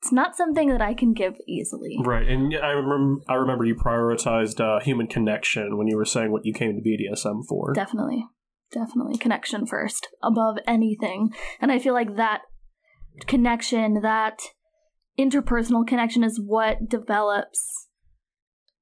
it's 0.01 0.11
not 0.11 0.35
something 0.35 0.69
that 0.69 0.81
I 0.81 0.93
can 0.93 1.13
give 1.13 1.35
easily. 1.47 1.97
Right, 2.03 2.27
and 2.27 2.53
I 2.55 2.69
remember 2.69 3.23
I 3.27 3.35
remember 3.35 3.65
you 3.65 3.75
prioritized 3.75 4.59
uh, 4.59 4.79
human 4.83 5.07
connection 5.07 5.77
when 5.77 5.87
you 5.87 5.97
were 5.97 6.05
saying 6.05 6.31
what 6.31 6.45
you 6.45 6.53
came 6.53 6.75
to 6.75 6.81
BDSM 6.81 7.45
for. 7.47 7.73
Definitely. 7.73 8.25
Definitely 8.71 9.17
connection 9.17 9.65
first 9.65 10.09
above 10.21 10.57
anything. 10.67 11.29
And 11.61 11.71
I 11.71 11.79
feel 11.79 11.93
like 11.93 12.17
that 12.17 12.41
connection, 13.25 14.01
that 14.01 14.39
interpersonal 15.17 15.87
connection 15.87 16.23
is 16.23 16.39
what 16.39 16.89
develops 16.89 17.87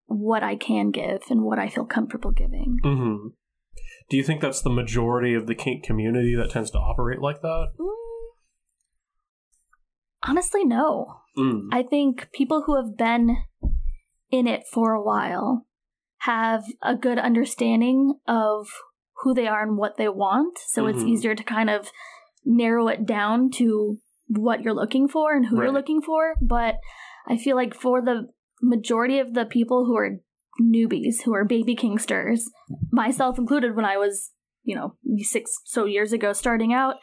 what 0.08 0.44
I 0.44 0.56
can 0.56 0.92
give 0.92 1.22
and 1.30 1.44
what 1.44 1.60
I 1.60 1.70
feel 1.70 1.86
comfortable 1.86 2.32
giving. 2.32 2.78
hmm 2.84 3.28
Do 4.10 4.18
you 4.18 4.24
think 4.24 4.42
that's 4.42 4.62
the 4.62 4.70
majority 4.70 5.34
of 5.34 5.48
the 5.48 5.56
kink 5.56 5.84
community 5.84 6.36
that 6.36 6.52
tends 6.52 6.72
to 6.72 6.80
operate 6.80 7.22
like 7.22 7.42
that? 7.42 7.68
Mm. 7.80 8.05
Honestly, 10.28 10.64
no. 10.66 11.22
Mm. 11.38 11.68
I 11.72 11.84
think 11.84 12.30
people 12.34 12.64
who 12.66 12.76
have 12.76 12.98
been 12.98 13.38
in 14.32 14.48
it 14.48 14.64
for 14.72 14.94
a 14.94 15.04
while 15.04 15.66
have 16.20 16.64
a 16.82 16.96
good 16.96 17.20
understanding 17.20 18.16
of 18.28 18.68
who 19.22 19.34
they 19.34 19.48
are 19.48 19.64
and 19.64 19.78
what 19.78 19.98
they 19.98 20.10
want. 20.10 20.58
So 20.58 20.88
it's 20.88 21.04
Mhm. 21.04 21.10
easier 21.10 21.36
to 21.36 21.44
kind 21.44 21.70
of 21.70 21.92
narrow 22.44 22.88
it 22.88 23.06
down 23.06 23.50
to 23.52 23.98
what 24.28 24.62
you're 24.62 24.74
looking 24.74 25.08
for 25.08 25.34
and 25.36 25.46
who 25.46 25.58
you're 25.62 25.72
looking 25.72 26.02
for. 26.02 26.34
But 26.42 26.76
I 27.28 27.38
feel 27.38 27.56
like 27.56 27.74
for 27.74 28.02
the 28.02 28.30
majority 28.62 29.20
of 29.20 29.34
the 29.34 29.46
people 29.46 29.86
who 29.86 29.96
are 29.96 30.20
newbies, 30.62 31.24
who 31.24 31.34
are 31.34 31.46
baby 31.46 31.76
kinksters, 31.76 32.46
myself 32.92 33.38
included 33.38 33.76
when 33.76 33.86
I 33.86 33.98
was, 33.98 34.32
you 34.64 34.76
know, 34.76 34.96
six 35.20 35.60
so 35.66 35.86
years 35.86 36.12
ago 36.14 36.34
starting 36.34 36.74
out, 36.74 36.96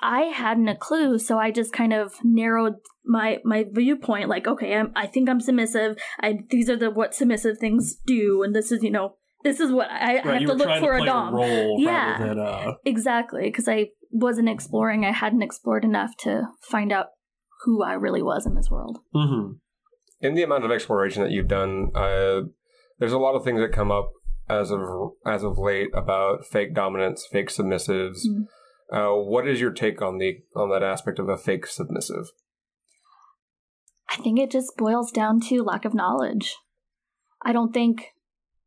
I 0.00 0.22
hadn't 0.22 0.68
a 0.68 0.76
clue, 0.76 1.18
so 1.18 1.38
I 1.38 1.50
just 1.50 1.72
kind 1.72 1.92
of 1.92 2.14
narrowed 2.22 2.74
my 3.04 3.38
my 3.44 3.64
viewpoint. 3.70 4.28
Like, 4.28 4.46
okay, 4.46 4.74
I'm, 4.74 4.92
I 4.94 5.06
think 5.06 5.28
I'm 5.28 5.40
submissive. 5.40 5.96
I 6.20 6.40
these 6.50 6.70
are 6.70 6.76
the 6.76 6.90
what 6.90 7.14
submissive 7.14 7.58
things 7.58 7.96
do, 8.06 8.42
and 8.42 8.54
this 8.54 8.70
is 8.70 8.82
you 8.82 8.90
know 8.90 9.16
this 9.44 9.60
is 9.60 9.72
what 9.72 9.90
I, 9.90 10.18
I 10.18 10.38
have 10.38 10.46
to 10.46 10.54
look 10.54 10.80
for 10.80 10.96
to 10.96 11.02
a 11.02 11.06
dom. 11.06 11.34
role 11.34 11.76
Yeah. 11.80 12.18
than 12.18 12.38
uh, 12.38 12.72
Exactly, 12.84 13.44
because 13.44 13.68
I 13.68 13.88
wasn't 14.10 14.48
exploring. 14.48 15.04
I 15.04 15.12
hadn't 15.12 15.42
explored 15.42 15.84
enough 15.84 16.16
to 16.20 16.48
find 16.62 16.92
out 16.92 17.06
who 17.64 17.82
I 17.82 17.94
really 17.94 18.22
was 18.22 18.46
in 18.46 18.54
this 18.54 18.70
world. 18.70 18.98
hmm 19.12 19.52
in 20.20 20.34
the 20.34 20.42
amount 20.42 20.64
of 20.64 20.70
exploration 20.70 21.22
that 21.22 21.30
you've 21.30 21.48
done, 21.48 21.90
uh, 21.94 22.40
there's 22.98 23.12
a 23.12 23.18
lot 23.18 23.34
of 23.34 23.44
things 23.44 23.60
that 23.60 23.72
come 23.72 23.90
up 23.90 24.10
as 24.48 24.70
of 24.70 24.80
as 25.26 25.44
of 25.44 25.58
late 25.58 25.90
about 25.94 26.44
fake 26.44 26.74
dominance, 26.74 27.26
fake 27.30 27.48
submissives. 27.48 28.26
Mm. 28.28 28.46
Uh, 28.92 29.10
what 29.10 29.46
is 29.46 29.60
your 29.60 29.70
take 29.70 30.00
on 30.00 30.18
the 30.18 30.38
on 30.56 30.70
that 30.70 30.82
aspect 30.82 31.18
of 31.18 31.28
a 31.28 31.36
fake 31.36 31.66
submissive? 31.66 32.30
I 34.08 34.16
think 34.16 34.38
it 34.38 34.50
just 34.50 34.76
boils 34.76 35.12
down 35.12 35.40
to 35.48 35.62
lack 35.62 35.84
of 35.84 35.94
knowledge. 35.94 36.56
I 37.44 37.52
don't 37.52 37.72
think 37.72 38.14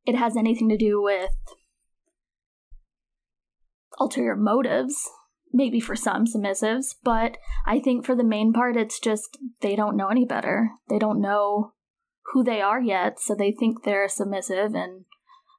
it 0.05 0.15
has 0.15 0.37
anything 0.37 0.69
to 0.69 0.77
do 0.77 1.01
with 1.01 1.31
ulterior 3.99 4.35
motives, 4.35 5.09
maybe 5.51 5.79
for 5.79 5.95
some 5.95 6.25
submissives, 6.25 6.95
but 7.03 7.37
I 7.65 7.79
think 7.79 8.05
for 8.05 8.15
the 8.15 8.23
main 8.23 8.53
part, 8.53 8.77
it's 8.77 8.99
just 8.99 9.37
they 9.61 9.75
don't 9.75 9.97
know 9.97 10.07
any 10.07 10.25
better. 10.25 10.69
They 10.89 10.99
don't 10.99 11.21
know 11.21 11.73
who 12.33 12.43
they 12.43 12.61
are 12.61 12.81
yet, 12.81 13.19
so 13.19 13.35
they 13.35 13.51
think 13.51 13.83
they're 13.83 14.07
submissive 14.07 14.73
and 14.75 15.05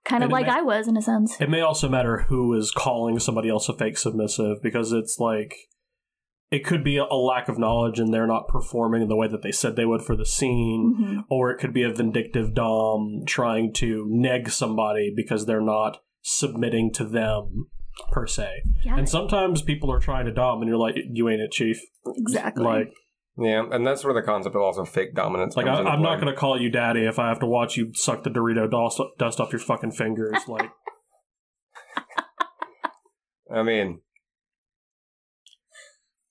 kind 0.05 0.25
of 0.25 0.31
like 0.31 0.47
may- 0.47 0.53
I 0.53 0.61
was 0.63 0.89
in 0.89 0.97
a 0.97 1.03
sense. 1.03 1.41
It 1.41 1.51
may 1.51 1.61
also 1.61 1.89
matter 1.89 2.23
who 2.29 2.53
is 2.55 2.71
calling 2.71 3.19
somebody 3.19 3.49
else 3.49 3.69
a 3.69 3.73
fake 3.77 3.99
submissive 3.99 4.63
because 4.63 4.93
it's 4.93 5.19
like 5.19 5.55
it 6.51 6.65
could 6.67 6.85
be 6.85 6.99
a 6.99 7.05
lack 7.15 7.49
of 7.49 7.59
knowledge 7.59 7.99
and 7.99 8.13
they're 8.13 8.27
not 8.27 8.47
performing 8.47 9.09
the 9.09 9.17
way 9.17 9.27
that 9.27 9.41
they 9.43 9.53
said 9.53 9.75
they 9.75 9.87
would 9.87 10.03
for 10.03 10.15
the 10.15 10.27
scene, 10.27 10.95
Mhm. 11.01 11.25
or 11.31 11.51
it 11.51 11.59
could 11.59 11.73
be 11.73 11.83
a 11.83 11.91
vindictive 11.93 12.53
dom 12.53 13.23
trying 13.27 13.73
to 13.75 14.05
neg 14.11 14.51
somebody 14.51 15.11
because 15.17 15.47
they're 15.47 15.63
not 15.63 16.03
submitting 16.21 16.93
to 16.93 17.05
them 17.05 17.69
per 18.11 18.27
se. 18.27 18.51
Yeah, 18.85 18.97
And 18.99 19.09
sometimes 19.09 19.63
people 19.63 19.91
are 19.91 19.99
trying 20.01 20.27
to 20.27 20.33
dom 20.33 20.61
and 20.61 20.69
you're 20.69 20.77
like, 20.79 20.97
you 21.11 21.29
ain't 21.31 21.41
it, 21.41 21.53
chief. 21.53 21.81
exactly. 22.07 22.65
Like, 22.65 22.93
Yeah, 23.39 23.65
and 23.71 23.87
that's 23.87 24.05
where 24.05 24.13
the 24.13 24.21
concept 24.23 24.55
of 24.55 24.61
also 24.63 24.85
fake 24.85 25.15
dominance. 25.15 25.57
like 25.57 25.65
comes 25.67 25.79
I, 25.79 25.81
into 25.81 25.93
I'm 25.93 26.03
not 26.03 26.21
going 26.21 26.33
to 26.33 26.39
call 26.39 26.61
you 26.61 26.71
daddy 26.71 27.07
if 27.07 27.19
I 27.19 27.29
have 27.29 27.41
to 27.41 27.47
watch 27.47 27.77
you 27.79 27.93
suck 27.95 28.25
the 28.25 28.31
Dorito 28.31 28.71
dust, 28.71 29.01
dust 29.19 29.41
off 29.41 29.53
your 29.53 29.59
fucking 29.59 29.93
fingers. 29.93 30.37
Like, 30.47 30.71
I 33.55 33.63
mean, 33.63 34.01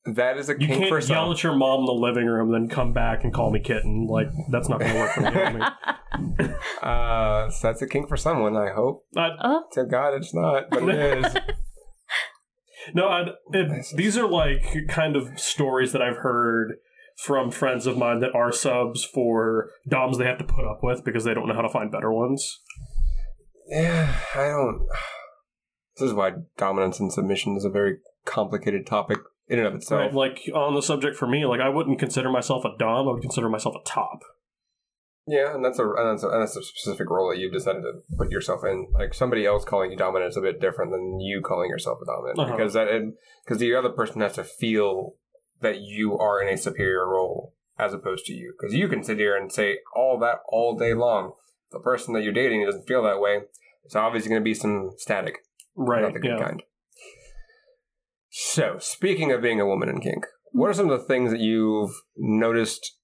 that 0.06 0.38
is 0.38 0.50
a 0.50 0.54
You 0.54 0.68
kink 0.68 0.80
can't 0.80 0.90
for 0.90 1.00
yell 1.00 1.26
some. 1.26 1.32
at 1.32 1.44
your 1.44 1.56
mom 1.56 1.82
in 1.82 1.86
the 1.86 1.92
living 1.94 2.26
room, 2.28 2.52
then 2.52 2.68
come 2.70 2.94
back 2.94 3.24
and 3.24 3.34
call 3.34 3.52
me 3.52 3.60
kitten. 3.60 4.08
Like 4.08 4.28
that's 4.52 4.70
not 4.70 4.80
going 4.80 4.94
to 4.94 5.00
work 5.00 5.12
for 5.12 5.22
me. 5.22 5.30
I 5.32 5.72
Uh, 6.86 7.50
so 7.50 7.68
that's 7.68 7.82
a 7.82 7.88
kink 7.88 8.10
for 8.10 8.18
someone. 8.18 8.56
I 8.58 8.72
hope. 8.72 9.06
I- 9.16 9.30
oh, 9.44 9.64
To 9.74 9.86
God, 9.86 10.14
it's 10.14 10.34
not, 10.34 10.66
but 10.70 10.84
it 10.90 11.24
is. 11.26 11.36
no, 12.94 13.08
I, 13.08 13.24
it, 13.54 13.86
these 13.96 14.18
are 14.18 14.28
like 14.28 14.76
kind 14.90 15.16
of 15.16 15.40
stories 15.40 15.94
that 15.94 16.02
I've 16.02 16.18
heard 16.18 16.74
from 17.26 17.52
friends 17.52 17.86
of 17.86 17.98
mine 17.98 18.20
that 18.20 18.34
are 18.34 18.52
subs 18.52 19.04
for 19.04 19.70
DOMs 19.88 20.18
they 20.18 20.26
have 20.26 20.40
to 20.40 20.44
put 20.44 20.66
up 20.66 20.80
with 20.82 21.04
because 21.06 21.24
they 21.24 21.34
don't 21.34 21.48
know 21.48 21.54
how 21.54 21.62
to 21.62 21.70
find 21.70 21.92
better 21.92 22.12
ones. 22.12 22.60
Yeah, 23.70 24.14
I 24.36 24.48
don't. 24.48 24.88
This 25.98 26.08
is 26.08 26.14
why 26.16 26.32
dominance 26.58 27.00
and 27.02 27.12
submission 27.12 27.58
is 27.58 27.66
a 27.66 27.70
very 27.70 27.98
complicated 28.26 28.88
topic 28.88 29.20
in 29.50 29.60
and 29.60 29.68
of 29.68 29.76
itself. 29.76 30.00
Right, 30.00 30.14
like 30.14 30.40
on 30.56 30.74
the 30.74 30.82
subject 30.82 31.18
for 31.18 31.28
me, 31.28 31.46
like 31.46 31.60
I 31.60 31.68
wouldn't 31.68 32.00
consider 32.00 32.32
myself 32.32 32.64
a 32.64 32.70
dom. 32.80 33.10
I 33.10 33.12
would 33.12 33.22
consider 33.22 33.50
myself 33.50 33.76
a 33.76 33.84
top. 33.88 34.22
Yeah, 35.28 35.54
and 35.54 35.64
that's 35.64 35.78
a 35.80 35.84
and 35.84 36.14
that's 36.14 36.24
a, 36.24 36.30
and 36.30 36.42
that's 36.42 36.56
a 36.56 36.64
specific 36.64 37.10
role 37.10 37.30
that 37.30 37.40
you've 37.40 37.52
decided 37.54 37.82
to 37.82 38.02
put 38.18 38.32
yourself 38.32 38.62
in. 38.64 38.88
Like 38.94 39.14
somebody 39.14 39.46
else 39.46 39.66
calling 39.66 39.92
you 39.92 39.98
dominant 39.98 40.30
is 40.30 40.38
a 40.38 40.42
bit 40.42 40.62
different 40.62 40.92
than 40.92 41.20
you 41.20 41.42
calling 41.42 41.70
yourself 41.70 42.00
a 42.02 42.06
dominant 42.06 42.40
Uh-huh. 42.40 42.56
because 42.58 42.74
that 42.74 42.88
because 43.44 43.60
the 43.60 43.76
other 43.76 43.90
person 43.90 44.22
has 44.22 44.34
to 44.36 44.44
feel 44.46 45.16
that 45.62 45.82
you 45.82 46.18
are 46.18 46.42
in 46.42 46.54
a 46.54 46.58
superior 46.58 47.08
role 47.08 47.54
as 47.78 47.94
opposed 47.94 48.26
to 48.26 48.34
you. 48.34 48.54
Because 48.58 48.76
you 48.76 48.88
can 48.88 49.04
sit 49.04 49.18
here 49.18 49.36
and 49.36 49.52
say 49.52 49.78
all 49.96 50.20
that 50.20 50.40
all 50.50 50.78
day 50.78 50.94
long. 50.94 51.34
The 51.72 51.80
person 51.80 52.14
that 52.14 52.24
you're 52.24 52.34
dating 52.34 52.66
doesn't 52.66 52.88
feel 52.88 53.04
that 53.04 53.20
way. 53.22 53.42
It's 53.86 53.96
obviously 53.96 54.30
going 54.30 54.42
to 54.42 54.46
be 54.46 54.54
some 54.54 54.92
static, 54.98 55.40
Right. 55.76 56.02
not 56.02 56.14
the 56.14 56.20
good 56.20 56.38
yeah. 56.38 56.46
kind. 56.46 56.64
So, 58.30 58.78
speaking 58.80 59.32
of 59.32 59.42
being 59.42 59.60
a 59.60 59.66
woman 59.66 59.90
in 59.90 60.00
kink, 60.00 60.26
what 60.52 60.70
are 60.70 60.74
some 60.74 60.90
of 60.90 61.00
the 61.00 61.06
things 61.06 61.32
that 61.32 61.40
you've 61.40 61.94
noticed 62.16 62.98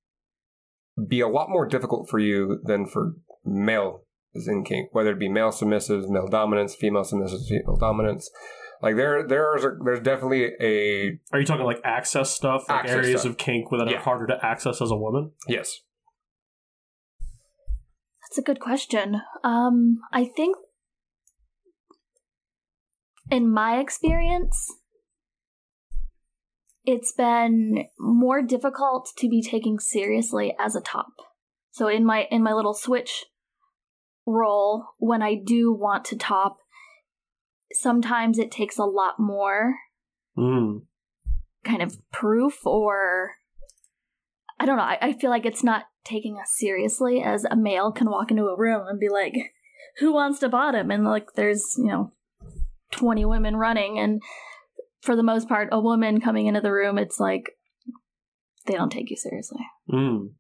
be 1.08 1.20
a 1.20 1.28
lot 1.28 1.50
more 1.50 1.68
difficult 1.68 2.10
for 2.10 2.20
you 2.20 2.60
than 2.64 2.88
for 2.88 3.14
male 3.44 4.04
in 4.34 4.64
kink? 4.64 4.90
Whether 4.94 5.12
it 5.12 5.20
be 5.20 5.30
male 5.30 5.52
submissives, 5.52 6.08
male 6.10 6.28
dominance, 6.28 6.76
female 6.76 7.04
submissives, 7.04 7.48
female 7.48 7.78
dominance. 7.78 8.30
Like 8.82 8.96
there, 8.96 9.28
there's 9.28 9.64
a, 9.64 9.72
there's 9.84 10.02
definitely 10.02 10.52
a 10.62 11.20
Are 11.34 11.40
you 11.40 11.46
talking 11.46 11.66
like 11.66 11.82
access 11.84 12.30
stuff, 12.32 12.66
like 12.70 12.82
Access 12.82 12.96
areas 12.96 13.22
stuff. 13.22 13.32
of 13.32 13.38
kink 13.38 13.66
that 13.72 13.88
Yeah. 13.90 13.98
are 13.98 14.02
harder 14.02 14.28
to 14.28 14.46
access 14.46 14.82
as 14.82 14.92
a 14.92 14.96
woman? 14.96 15.32
yes. 15.48 15.80
That's 18.30 18.38
a 18.40 18.42
good 18.42 18.60
question. 18.60 19.22
Um, 19.44 20.00
I 20.12 20.26
think 20.26 20.58
in 23.32 23.50
my 23.50 23.80
experience, 23.80 24.70
it's 26.84 27.14
been 27.14 27.86
more 27.98 28.42
difficult 28.42 29.10
to 29.18 29.30
be 29.30 29.42
taken 29.42 29.80
seriously 29.80 30.54
as 30.60 30.76
a 30.76 30.82
top. 30.82 31.14
So 31.72 31.88
in 31.88 32.06
my 32.06 32.28
in 32.32 32.44
my 32.44 32.54
little 32.54 32.74
switch 32.74 33.26
role, 34.26 34.88
when 34.98 35.22
I 35.22 35.36
do 35.36 35.72
want 35.74 36.04
to 36.06 36.18
top, 36.18 36.58
sometimes 37.74 38.38
it 38.40 38.52
takes 38.52 38.78
a 38.78 38.86
lot 38.86 39.20
more 39.20 39.76
Mm. 40.38 40.82
kind 41.66 41.82
of 41.82 41.98
proof 42.12 42.64
or 42.66 43.32
I 44.60 44.66
don't 44.66 44.78
know. 44.78 44.84
I, 44.84 44.98
I 45.02 45.14
feel 45.14 45.30
like 45.32 45.46
it's 45.46 45.64
not 45.64 45.86
taking 46.06 46.38
us 46.38 46.52
seriously 46.56 47.22
as 47.24 47.44
a 47.46 47.56
male 47.56 47.92
can 47.92 48.10
walk 48.10 48.32
into 48.32 48.46
a 48.46 48.58
room 48.58 48.88
and 48.88 49.00
be 49.00 49.10
like, 49.10 49.34
who 50.00 50.14
wants 50.14 50.40
to 50.40 50.50
bottom? 50.50 50.92
And 50.92 51.04
like 51.06 51.34
there's, 51.36 51.64
you 51.78 51.86
know, 51.88 52.12
20 52.92 53.26
women 53.26 53.56
running. 53.56 54.00
And 54.00 54.22
for 55.02 55.16
the 55.16 55.24
most 55.24 55.48
part, 55.48 55.70
a 55.72 55.80
woman 55.80 56.22
coming 56.22 56.46
into 56.48 56.62
the 56.62 56.72
room, 56.72 56.98
it's 56.98 57.20
like 57.20 57.52
they 58.66 58.74
don't 58.76 58.92
take 58.92 59.10
you 59.10 59.18
seriously. 59.18 59.62
Mm. 59.92 60.34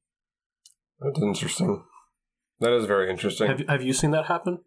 That's 0.99 1.21
interesting. 1.21 1.83
That 2.59 2.73
is 2.73 2.85
very 2.85 3.09
interesting. 3.09 3.47
Have 3.47 3.61
Have 3.67 3.83
you 3.83 3.93
seen 3.93 4.11
that 4.11 4.25
happen? 4.25 4.59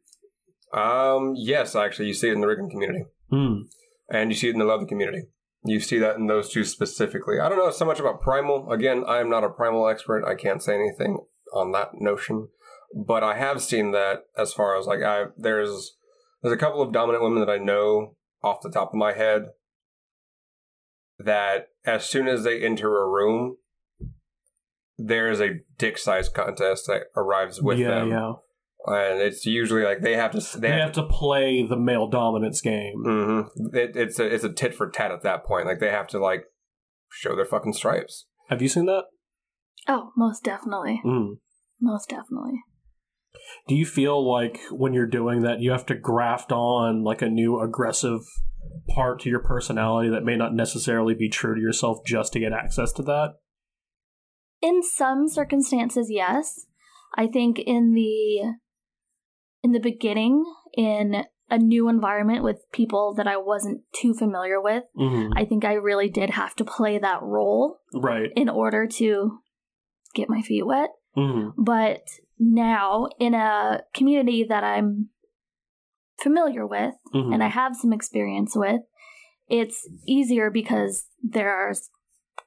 Um, 0.72 1.34
yes, 1.36 1.74
actually, 1.74 2.08
you 2.08 2.14
see 2.14 2.28
it 2.28 2.34
in 2.34 2.40
the 2.40 2.46
rigging 2.46 2.70
community. 2.70 3.04
Mm. 3.32 3.66
and 4.10 4.30
you 4.30 4.36
see 4.36 4.48
it 4.48 4.54
in 4.54 4.58
the 4.58 4.64
leather 4.64 4.86
community. 4.86 5.22
You 5.64 5.78
see 5.78 5.98
that 5.98 6.16
in 6.16 6.26
those 6.26 6.48
two 6.48 6.64
specifically. 6.64 7.38
I 7.38 7.48
don't 7.48 7.58
know 7.58 7.70
so 7.70 7.84
much 7.84 8.00
about 8.00 8.20
primal. 8.20 8.70
Again, 8.72 9.04
I 9.06 9.20
am 9.20 9.30
not 9.30 9.44
a 9.44 9.50
primal 9.50 9.88
expert. 9.88 10.24
I 10.24 10.34
can't 10.34 10.62
say 10.62 10.74
anything 10.74 11.18
on 11.52 11.72
that 11.72 11.90
notion, 11.94 12.48
but 12.94 13.22
I 13.22 13.36
have 13.36 13.62
seen 13.62 13.92
that 13.92 14.24
as 14.36 14.52
far 14.52 14.78
as 14.78 14.86
like 14.86 15.02
I 15.02 15.26
there's 15.36 15.96
there's 16.42 16.54
a 16.54 16.58
couple 16.58 16.80
of 16.82 16.92
dominant 16.92 17.22
women 17.22 17.40
that 17.40 17.52
I 17.52 17.58
know 17.58 18.16
off 18.42 18.62
the 18.62 18.70
top 18.70 18.88
of 18.88 18.94
my 18.94 19.12
head 19.12 19.48
that 21.18 21.68
as 21.84 22.06
soon 22.06 22.26
as 22.26 22.42
they 22.42 22.64
enter 22.64 23.02
a 23.02 23.08
room, 23.08 23.56
there 24.96 25.30
is 25.30 25.40
a 25.40 25.60
dick 25.78 25.98
size 25.98 26.28
contest 26.28 26.86
that 26.86 27.04
arrives 27.14 27.60
with 27.60 27.78
yeah, 27.78 27.88
them, 27.88 28.10
yeah. 28.10 28.32
And 28.86 29.20
it's 29.20 29.44
usually 29.46 29.82
like 29.82 30.00
they 30.00 30.14
have 30.14 30.32
to 30.32 30.58
They, 30.58 30.70
have 30.70 30.92
to 30.92 31.02
play 31.02 31.66
the 31.66 31.76
male 31.76 32.08
dominance 32.08 32.60
game. 32.60 33.02
Mm-hmm. 33.04 33.76
It, 33.76 33.96
it's 33.96 34.18
a 34.18 34.26
it's 34.26 34.44
a 34.44 34.52
tit 34.52 34.74
for 34.74 34.90
tat 34.90 35.10
at 35.10 35.22
that 35.22 35.44
point. 35.44 35.66
Like 35.66 35.80
they 35.80 35.90
have 35.90 36.08
to 36.08 36.18
like 36.18 36.44
show 37.10 37.36
their 37.36 37.44
fucking 37.44 37.74
stripes. 37.74 38.26
Have 38.48 38.62
you 38.62 38.68
seen 38.68 38.86
that? 38.86 39.04
Oh, 39.86 40.12
most 40.16 40.44
definitely. 40.44 41.00
Mm. 41.04 41.38
Most 41.80 42.08
definitely. 42.08 42.62
Do 43.68 43.74
you 43.74 43.86
feel 43.86 44.28
like 44.28 44.58
when 44.70 44.92
you're 44.92 45.06
doing 45.06 45.42
that, 45.42 45.60
you 45.60 45.70
have 45.70 45.86
to 45.86 45.94
graft 45.94 46.52
on 46.52 47.02
like 47.04 47.22
a 47.22 47.28
new 47.28 47.60
aggressive 47.60 48.20
part 48.88 49.20
to 49.20 49.28
your 49.28 49.40
personality 49.40 50.10
that 50.10 50.24
may 50.24 50.36
not 50.36 50.54
necessarily 50.54 51.14
be 51.14 51.28
true 51.28 51.54
to 51.54 51.60
yourself 51.60 51.98
just 52.04 52.32
to 52.32 52.40
get 52.40 52.52
access 52.52 52.92
to 52.94 53.02
that? 53.02 53.34
In 54.60 54.82
some 54.82 55.28
circumstances, 55.28 56.08
yes. 56.10 56.66
I 57.16 57.26
think 57.26 57.58
in 57.58 57.94
the 57.94 58.54
in 59.62 59.72
the 59.72 59.80
beginning, 59.80 60.44
in 60.74 61.24
a 61.50 61.58
new 61.58 61.88
environment 61.88 62.44
with 62.44 62.58
people 62.72 63.12
that 63.14 63.26
I 63.26 63.36
wasn't 63.36 63.82
too 63.92 64.14
familiar 64.14 64.60
with, 64.60 64.84
Mm-hmm. 64.96 65.32
I 65.36 65.44
think 65.44 65.64
I 65.64 65.72
really 65.74 66.08
did 66.08 66.30
have 66.30 66.54
to 66.56 66.64
play 66.64 66.98
that 66.98 67.22
role 67.22 67.78
Right. 67.92 68.30
in 68.36 68.48
order 68.48 68.86
to 68.86 69.38
get 70.14 70.28
my 70.30 70.42
feet 70.42 70.64
wet. 70.66 70.90
Mm-hmm. 71.16 71.62
But 71.62 72.02
now, 72.38 73.08
in 73.18 73.34
a 73.34 73.82
community 73.94 74.44
that 74.48 74.62
I'm 74.64 75.08
familiar 76.22 76.66
with 76.66 76.94
Mm-hmm. 77.14 77.32
and 77.32 77.42
I 77.42 77.48
have 77.48 77.74
some 77.76 77.92
experience 77.92 78.52
with, 78.54 78.82
it's 79.48 79.88
easier 80.06 80.50
because 80.50 81.06
there's 81.22 81.90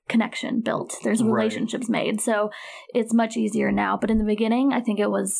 connection 0.07 0.61
built, 0.61 0.95
there's 1.03 1.21
Right. 1.21 1.31
relationships 1.33 1.89
made. 1.89 2.21
So 2.21 2.49
it's 2.93 3.13
much 3.13 3.35
easier 3.35 3.71
now. 3.71 3.97
But 3.99 4.09
in 4.11 4.17
the 4.17 4.23
beginning, 4.25 4.71
I 4.71 4.79
think 4.79 4.99
it 4.99 5.11
was, 5.11 5.37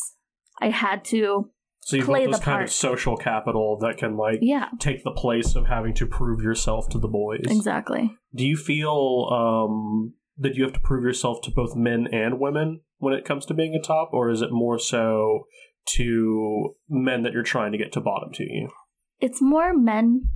I 0.60 0.68
had 0.68 1.04
to, 1.06 1.50
so 1.86 1.96
you've 1.96 2.06
play 2.06 2.24
got 2.24 2.32
this 2.32 2.40
kind 2.40 2.54
part. 2.56 2.64
of 2.64 2.72
social 2.72 3.16
capital 3.16 3.78
that 3.80 3.98
can 3.98 4.16
like 4.16 4.38
yeah, 4.42 4.68
take 4.78 5.04
the 5.04 5.10
place 5.12 5.54
of 5.54 5.66
having 5.66 5.94
to 5.94 6.06
prove 6.06 6.40
yourself 6.42 6.88
to 6.90 6.98
the 6.98 7.08
boys. 7.08 7.44
exactly. 7.46 8.16
Do 8.34 8.44
you 8.46 8.56
feel 8.56 9.28
um, 9.30 10.14
that 10.38 10.54
you 10.54 10.64
have 10.64 10.72
to 10.72 10.80
prove 10.80 11.04
yourself 11.04 11.40
to 11.42 11.50
both 11.50 11.76
men 11.76 12.08
and 12.12 12.40
women 12.40 12.80
when 12.98 13.14
it 13.14 13.24
comes 13.24 13.44
to 13.46 13.54
being 13.54 13.74
a 13.74 13.80
top, 13.82 14.10
or 14.12 14.30
is 14.30 14.40
it 14.40 14.50
more 14.50 14.78
so 14.78 15.46
to 15.86 16.74
men 16.88 17.22
that 17.22 17.32
you're 17.32 17.42
trying 17.42 17.72
to 17.72 17.78
get 17.78 17.92
to 17.92 18.00
bottom 18.00 18.32
to 18.32 18.42
you? 18.44 18.70
It's 19.20 19.42
more 19.42 19.74
men 19.76 20.28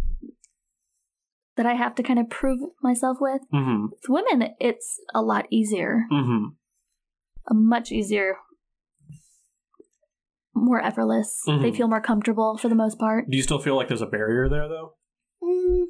that 1.57 1.67
I 1.67 1.75
have 1.75 1.95
to 1.97 2.03
kind 2.03 2.19
of 2.21 2.29
prove 2.31 2.61
myself 2.83 3.17
with. 3.21 3.41
Mm-hmm. 3.53 3.87
With 3.91 4.09
women, 4.09 4.51
it's 4.61 5.01
a 5.15 5.23
lot 5.23 5.47
easier, 5.51 6.05
Mm-hmm. 6.13 6.45
a 7.51 7.55
much 7.55 7.91
easier, 7.91 8.37
more 10.59 10.83
effortless. 10.85 11.42
They 11.47 11.53
Mhm. 11.53 11.77
feel 11.77 11.88
more 11.88 12.01
comfortable 12.01 12.57
for 12.59 12.68
the 12.68 12.75
most 12.75 12.99
part. 12.99 13.27
Do 13.29 13.37
you 13.37 13.42
still 13.42 13.59
feel 13.59 13.77
like 13.77 13.88
there's 13.88 14.03
a 14.03 14.07
barrier 14.07 14.49
there, 14.49 14.68
though? 14.68 14.94
Mm, 15.42 15.87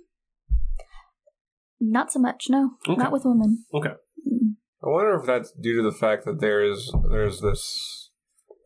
not 1.80 2.12
so 2.12 2.18
much, 2.18 2.46
no. 2.50 2.72
Okay. 2.88 3.00
Not 3.00 3.12
with 3.12 3.24
women. 3.24 3.64
Okay. 3.72 3.94
Mm. 4.26 4.56
I 4.84 4.88
wonder 4.88 5.14
if 5.14 5.26
that's 5.26 5.52
due 5.52 5.76
to 5.76 5.82
the 5.82 5.96
fact 5.96 6.24
that 6.24 6.40
there 6.40 6.62
is 6.62 6.92
there's 7.10 7.40
this 7.40 8.10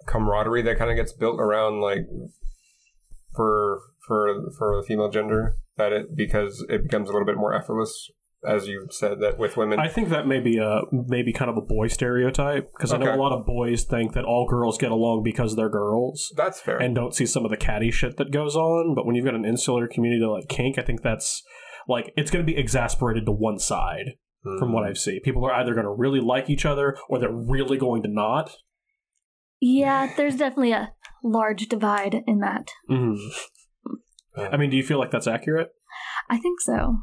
camaraderie 0.06 0.62
that 0.62 0.78
kind 0.78 0.90
of 0.90 0.96
gets 0.96 1.12
built 1.12 1.38
around 1.40 1.80
like 1.80 2.06
for 3.34 3.80
for 4.06 4.50
for 4.58 4.76
the 4.76 4.84
female 4.86 5.08
gender 5.08 5.56
that 5.76 5.92
it 5.92 6.16
because 6.16 6.64
it 6.68 6.82
becomes 6.82 7.08
a 7.08 7.12
little 7.12 7.26
bit 7.26 7.36
more 7.36 7.54
effortless 7.54 8.10
as 8.44 8.66
you 8.66 8.86
said 8.90 9.20
that 9.20 9.38
with 9.38 9.56
women. 9.56 9.78
I 9.78 9.88
think 9.88 10.08
that 10.08 10.26
may 10.26 10.40
be 10.40 10.58
a 10.58 10.82
maybe 10.90 11.32
kind 11.32 11.50
of 11.50 11.56
a 11.56 11.60
boy 11.60 11.88
stereotype 11.88 12.70
because 12.76 12.92
I 12.92 12.96
know 12.98 13.14
a 13.14 13.16
lot 13.16 13.32
of 13.32 13.46
boys 13.46 13.84
think 13.84 14.14
that 14.14 14.24
all 14.24 14.46
girls 14.48 14.78
get 14.78 14.90
along 14.90 15.22
because 15.22 15.54
they're 15.56 15.68
girls 15.68 16.32
that's 16.36 16.60
fair. 16.60 16.78
and 16.78 16.94
don't 16.94 17.14
see 17.14 17.26
some 17.26 17.44
of 17.44 17.50
the 17.50 17.56
catty 17.56 17.90
shit 17.90 18.16
that 18.16 18.32
goes 18.32 18.56
on. 18.56 18.94
But 18.94 19.06
when 19.06 19.14
you've 19.14 19.24
got 19.24 19.34
an 19.34 19.44
insular 19.44 19.86
community 19.86 20.24
like 20.24 20.48
kink, 20.48 20.78
I 20.78 20.82
think 20.82 21.02
that's 21.02 21.42
like 21.88 22.12
it's 22.16 22.30
going 22.30 22.44
to 22.44 22.52
be 22.52 22.58
exasperated 22.58 23.26
to 23.26 23.32
one 23.32 23.58
side 23.58 24.14
from 24.58 24.72
what 24.72 24.82
I've 24.84 24.98
seen, 24.98 25.20
People 25.22 25.44
are 25.44 25.52
either 25.52 25.72
going 25.72 25.86
to 25.86 25.92
really 25.92 26.18
like 26.20 26.50
each 26.50 26.64
other 26.66 26.96
or 27.08 27.20
they're 27.20 27.30
really 27.30 27.78
going 27.78 28.02
to 28.02 28.08
not. 28.08 28.50
Yeah, 29.60 30.12
there's 30.16 30.34
definitely 30.34 30.72
a 30.72 30.90
large 31.22 31.68
divide 31.68 32.16
in 32.26 32.40
that. 32.40 32.66
hmm 32.88 33.14
I 34.36 34.56
mean, 34.56 34.70
do 34.70 34.76
you 34.76 34.82
feel 34.82 34.98
like 34.98 35.12
that's 35.12 35.28
accurate? 35.28 35.70
I 36.28 36.38
think 36.38 36.60
so. 36.60 36.96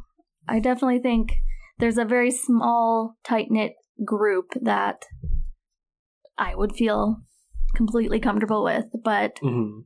I 0.50 0.60
definitely 0.60 1.00
think 1.00 1.34
there's 1.78 1.98
a 1.98 2.06
very 2.06 2.32
small, 2.32 3.16
tight 3.24 3.48
knit 3.50 3.74
group 4.04 4.48
that 4.62 5.04
I 6.38 6.56
would 6.56 6.74
feel 6.76 7.18
completely 7.76 8.20
comfortable 8.20 8.64
with. 8.64 8.86
But 9.04 9.38
hmm 9.42 9.82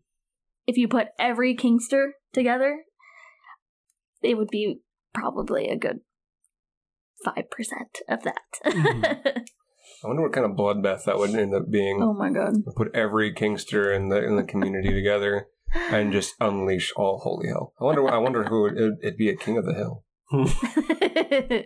if 0.66 0.78
you 0.78 0.88
put 0.88 1.08
every 1.20 1.58
Kinkster 1.58 2.12
together, 2.32 2.84
it 4.22 4.38
would 4.38 4.48
be 4.48 4.80
probably 5.14 5.68
a 5.68 5.78
good 5.78 6.00
5% 7.28 7.44
of 8.08 8.24
that. 8.24 8.38
Mhm. 8.66 9.04
I 10.04 10.08
wonder 10.08 10.22
what 10.24 10.32
kind 10.32 10.46
of 10.46 10.54
bloodbath 10.58 11.04
that 11.04 11.18
would 11.18 11.36
end 11.36 11.54
up 11.54 11.70
being. 11.70 12.02
oh 12.02 12.14
my 12.14 12.30
god. 12.32 12.54
Put 12.78 12.96
every 12.96 13.34
Kinkster 13.34 13.94
in 13.94 14.08
the 14.08 14.24
in 14.24 14.38
the 14.38 14.44
community 14.44 14.94
together 14.94 15.48
and 15.92 16.14
just 16.14 16.36
unleash 16.40 16.94
all 16.96 17.20
holy 17.20 17.50
hell. 17.50 17.74
I 17.80 17.84
wonder. 17.84 18.08
I 18.10 18.18
wonder 18.18 18.44
who 18.46 18.68
it'd, 18.68 18.94
it'd 19.02 19.18
be 19.18 19.30
a 19.30 19.36
king 19.36 19.58
of 19.58 19.66
the 19.66 19.74
hill. 19.74 20.06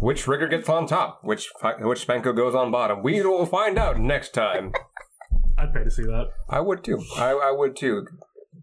Which 0.00 0.26
rigger 0.26 0.48
gets 0.48 0.68
on 0.68 0.86
top? 0.86 1.20
Which 1.22 1.50
which 1.80 2.06
Spanko 2.06 2.34
goes 2.34 2.54
on 2.54 2.70
bottom? 2.70 3.02
We 3.02 3.20
will 3.22 3.46
find 3.46 3.78
out 3.78 3.98
next 3.98 4.34
time. 4.34 4.72
I'd 5.58 5.72
pay 5.72 5.84
to 5.84 5.90
see 5.90 6.02
that. 6.02 6.30
I 6.48 6.60
would 6.60 6.82
too. 6.82 7.02
I, 7.16 7.30
I 7.30 7.50
would 7.52 7.76
too. 7.76 8.06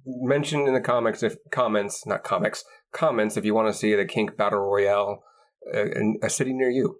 Mention 0.06 0.68
in 0.68 0.74
the 0.74 0.82
comics 0.82 1.24
if 1.24 1.36
comments, 1.52 2.06
not 2.06 2.24
comics, 2.24 2.64
comments 2.92 3.38
if 3.38 3.46
you 3.46 3.54
want 3.54 3.68
to 3.72 3.74
see 3.78 3.96
the 3.96 4.06
kink 4.06 4.36
battle 4.36 4.60
royale 4.60 5.24
uh, 5.74 5.86
in 5.86 6.18
a 6.24 6.30
city 6.30 6.54
near 6.54 6.70
you. 6.70 7.00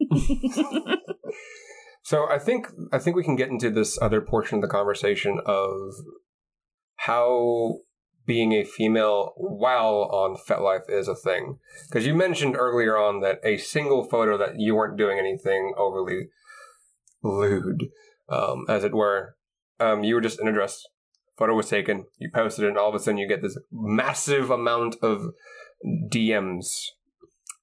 So 2.02 2.28
I 2.28 2.38
think 2.38 2.66
I 2.92 2.98
think 2.98 3.16
we 3.16 3.22
can 3.22 3.36
get 3.36 3.48
into 3.48 3.70
this 3.70 3.98
other 4.02 4.20
portion 4.20 4.56
of 4.56 4.62
the 4.62 4.68
conversation 4.68 5.40
of 5.46 5.94
how 6.96 7.78
being 8.26 8.52
a 8.52 8.64
female 8.64 9.32
while 9.36 10.08
on 10.12 10.36
FetLife 10.36 10.88
is 10.88 11.08
a 11.08 11.14
thing. 11.14 11.58
Because 11.88 12.06
you 12.06 12.14
mentioned 12.14 12.56
earlier 12.56 12.96
on 12.96 13.20
that 13.20 13.40
a 13.44 13.56
single 13.56 14.04
photo 14.04 14.38
that 14.38 14.58
you 14.58 14.74
weren't 14.74 14.98
doing 14.98 15.18
anything 15.18 15.74
overly 15.76 16.28
lewd, 17.22 17.88
um, 18.28 18.64
as 18.68 18.84
it 18.84 18.94
were. 18.94 19.36
Um, 19.80 20.04
you 20.04 20.14
were 20.14 20.20
just 20.20 20.40
in 20.40 20.48
a 20.48 20.52
dress. 20.52 20.82
Photo 21.36 21.54
was 21.54 21.68
taken. 21.68 22.04
You 22.18 22.30
posted 22.32 22.64
it, 22.64 22.68
and 22.68 22.78
all 22.78 22.88
of 22.88 22.94
a 22.94 22.98
sudden 22.98 23.18
you 23.18 23.26
get 23.26 23.42
this 23.42 23.58
massive 23.72 24.50
amount 24.50 24.96
of 25.02 25.32
DMs. 25.84 26.66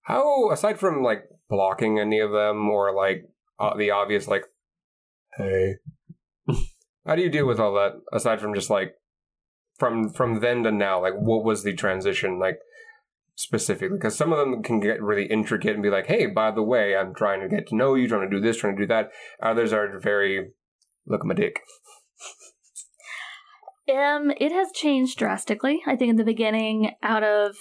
How, 0.04 0.50
aside 0.52 0.80
from 0.80 1.04
like 1.04 1.24
blocking 1.50 2.00
any 2.00 2.20
of 2.20 2.32
them 2.32 2.68
or 2.70 2.94
like 2.94 3.26
uh, 3.60 3.78
the 3.78 3.92
obvious 3.92 4.28
like, 4.28 4.46
hey, 5.38 5.76
how 7.06 7.16
do 7.16 7.22
you 7.22 7.30
deal 7.30 7.46
with 7.46 7.60
all 7.60 7.74
that? 7.76 7.94
Aside 8.12 8.42
from 8.42 8.56
just 8.56 8.70
like 8.70 8.96
from 9.80 10.10
from 10.10 10.42
then 10.42 10.64
to 10.64 10.72
now, 10.72 11.02
like 11.02 11.16
what 11.16 11.44
was 11.44 11.64
the 11.64 11.74
transition 11.74 12.38
like 12.40 12.60
specifically? 13.36 13.98
Because 13.98 14.16
some 14.16 14.32
of 14.34 14.38
them 14.38 14.62
can 14.62 14.80
get 14.80 15.02
really 15.02 15.26
intricate 15.26 15.74
and 15.74 15.82
be 15.82 15.90
like, 15.90 16.08
hey, 16.08 16.26
by 16.28 16.52
the 16.52 16.62
way, 16.64 16.96
I'm 16.96 17.16
trying 17.16 17.40
to 17.42 17.48
get 17.48 17.68
to 17.70 17.76
know 17.76 17.96
you, 17.96 18.08
trying 18.08 18.30
to 18.30 18.36
do 18.36 18.42
this, 18.42 18.58
trying 18.58 18.76
to 18.76 18.84
do 18.84 18.88
that. 18.88 19.10
Others 19.42 19.72
are 19.74 20.00
very 20.00 20.52
look 21.08 21.22
at 21.22 21.26
my 21.26 21.34
dick. 21.34 21.62
Um, 23.90 24.32
it 24.40 24.52
has 24.52 24.72
changed 24.72 25.18
drastically. 25.18 25.82
I 25.88 25.96
think 25.96 26.12
in 26.12 26.16
the 26.18 26.24
beginning, 26.24 26.92
out 27.02 27.24
of 27.24 27.56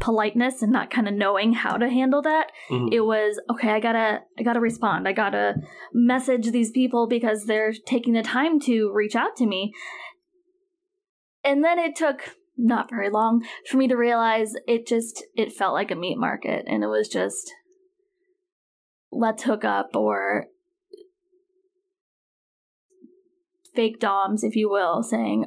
politeness 0.00 0.62
and 0.62 0.72
not 0.72 0.90
kind 0.90 1.06
of 1.06 1.14
knowing 1.14 1.52
how 1.52 1.76
to 1.76 1.88
handle 1.88 2.20
that, 2.22 2.50
Mhm. 2.68 2.92
it 2.92 3.02
was 3.02 3.40
okay. 3.48 3.70
I 3.70 3.78
gotta, 3.78 4.22
I 4.36 4.42
gotta 4.42 4.58
respond. 4.58 5.06
I 5.06 5.12
gotta 5.12 5.54
message 5.92 6.50
these 6.50 6.72
people 6.72 7.06
because 7.06 7.44
they're 7.44 7.72
taking 7.86 8.14
the 8.14 8.22
time 8.22 8.58
to 8.60 8.90
reach 8.92 9.14
out 9.14 9.36
to 9.36 9.46
me. 9.46 9.72
And 11.44 11.64
then 11.64 11.78
it 11.78 11.96
took 11.96 12.36
not 12.56 12.90
very 12.90 13.10
long 13.10 13.44
for 13.68 13.76
me 13.76 13.88
to 13.88 13.96
realize 13.96 14.54
it 14.66 14.86
just 14.86 15.24
it 15.34 15.52
felt 15.52 15.74
like 15.74 15.90
a 15.90 15.96
meat 15.96 16.18
market, 16.18 16.64
and 16.68 16.84
it 16.84 16.88
was 16.88 17.08
just 17.08 17.52
let's 19.10 19.42
hook 19.42 19.64
up 19.64 19.94
or 19.94 20.46
fake 23.74 23.98
doms, 23.98 24.44
if 24.44 24.56
you 24.56 24.70
will, 24.70 25.02
saying 25.02 25.46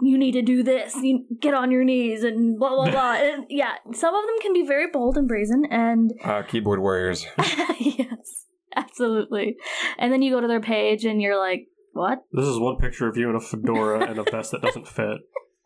you 0.00 0.16
need 0.16 0.32
to 0.32 0.42
do 0.42 0.62
this, 0.62 0.94
you 0.96 1.24
get 1.40 1.54
on 1.54 1.70
your 1.70 1.84
knees, 1.84 2.22
and 2.22 2.58
blah 2.58 2.70
blah 2.70 2.90
blah. 2.90 3.12
and 3.18 3.46
yeah, 3.48 3.74
some 3.92 4.14
of 4.14 4.26
them 4.26 4.36
can 4.40 4.52
be 4.52 4.66
very 4.66 4.90
bold 4.90 5.16
and 5.16 5.28
brazen, 5.28 5.64
and 5.70 6.12
Uh, 6.24 6.42
keyboard 6.42 6.80
warriors. 6.80 7.26
yes, 7.80 8.46
absolutely. 8.76 9.56
And 9.98 10.12
then 10.12 10.22
you 10.22 10.32
go 10.32 10.40
to 10.40 10.48
their 10.48 10.60
page, 10.60 11.04
and 11.04 11.20
you're 11.20 11.38
like, 11.38 11.68
what? 11.98 12.24
This 12.32 12.46
is 12.46 12.58
one 12.58 12.76
picture 12.76 13.08
of 13.08 13.16
you 13.16 13.28
in 13.30 13.36
a 13.36 13.40
fedora 13.40 14.08
and 14.08 14.18
a 14.18 14.22
vest 14.22 14.52
that 14.52 14.62
doesn't 14.62 14.88
fit. 14.88 15.18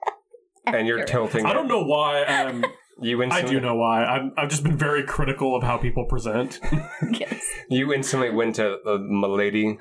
and 0.67 0.87
you're 0.87 1.05
tilting. 1.05 1.47
I 1.47 1.53
don't 1.53 1.69
know 1.69 1.85
why. 1.85 2.25
Um, 2.25 2.65
You 3.01 3.21
I 3.25 3.43
do 3.43 3.59
know 3.59 3.75
why. 3.75 4.05
I'm, 4.05 4.33
I've 4.37 4.49
just 4.51 4.63
been 4.63 4.77
very 4.77 5.03
critical 5.03 5.57
of 5.57 5.65
how 5.65 5.77
people 5.77 6.05
present. 6.05 6.61
yes. 7.13 7.43
You 7.69 7.93
instantly 7.93 8.31
went 8.31 8.55
to 8.57 8.79
the 8.85 8.99
milady 9.01 9.79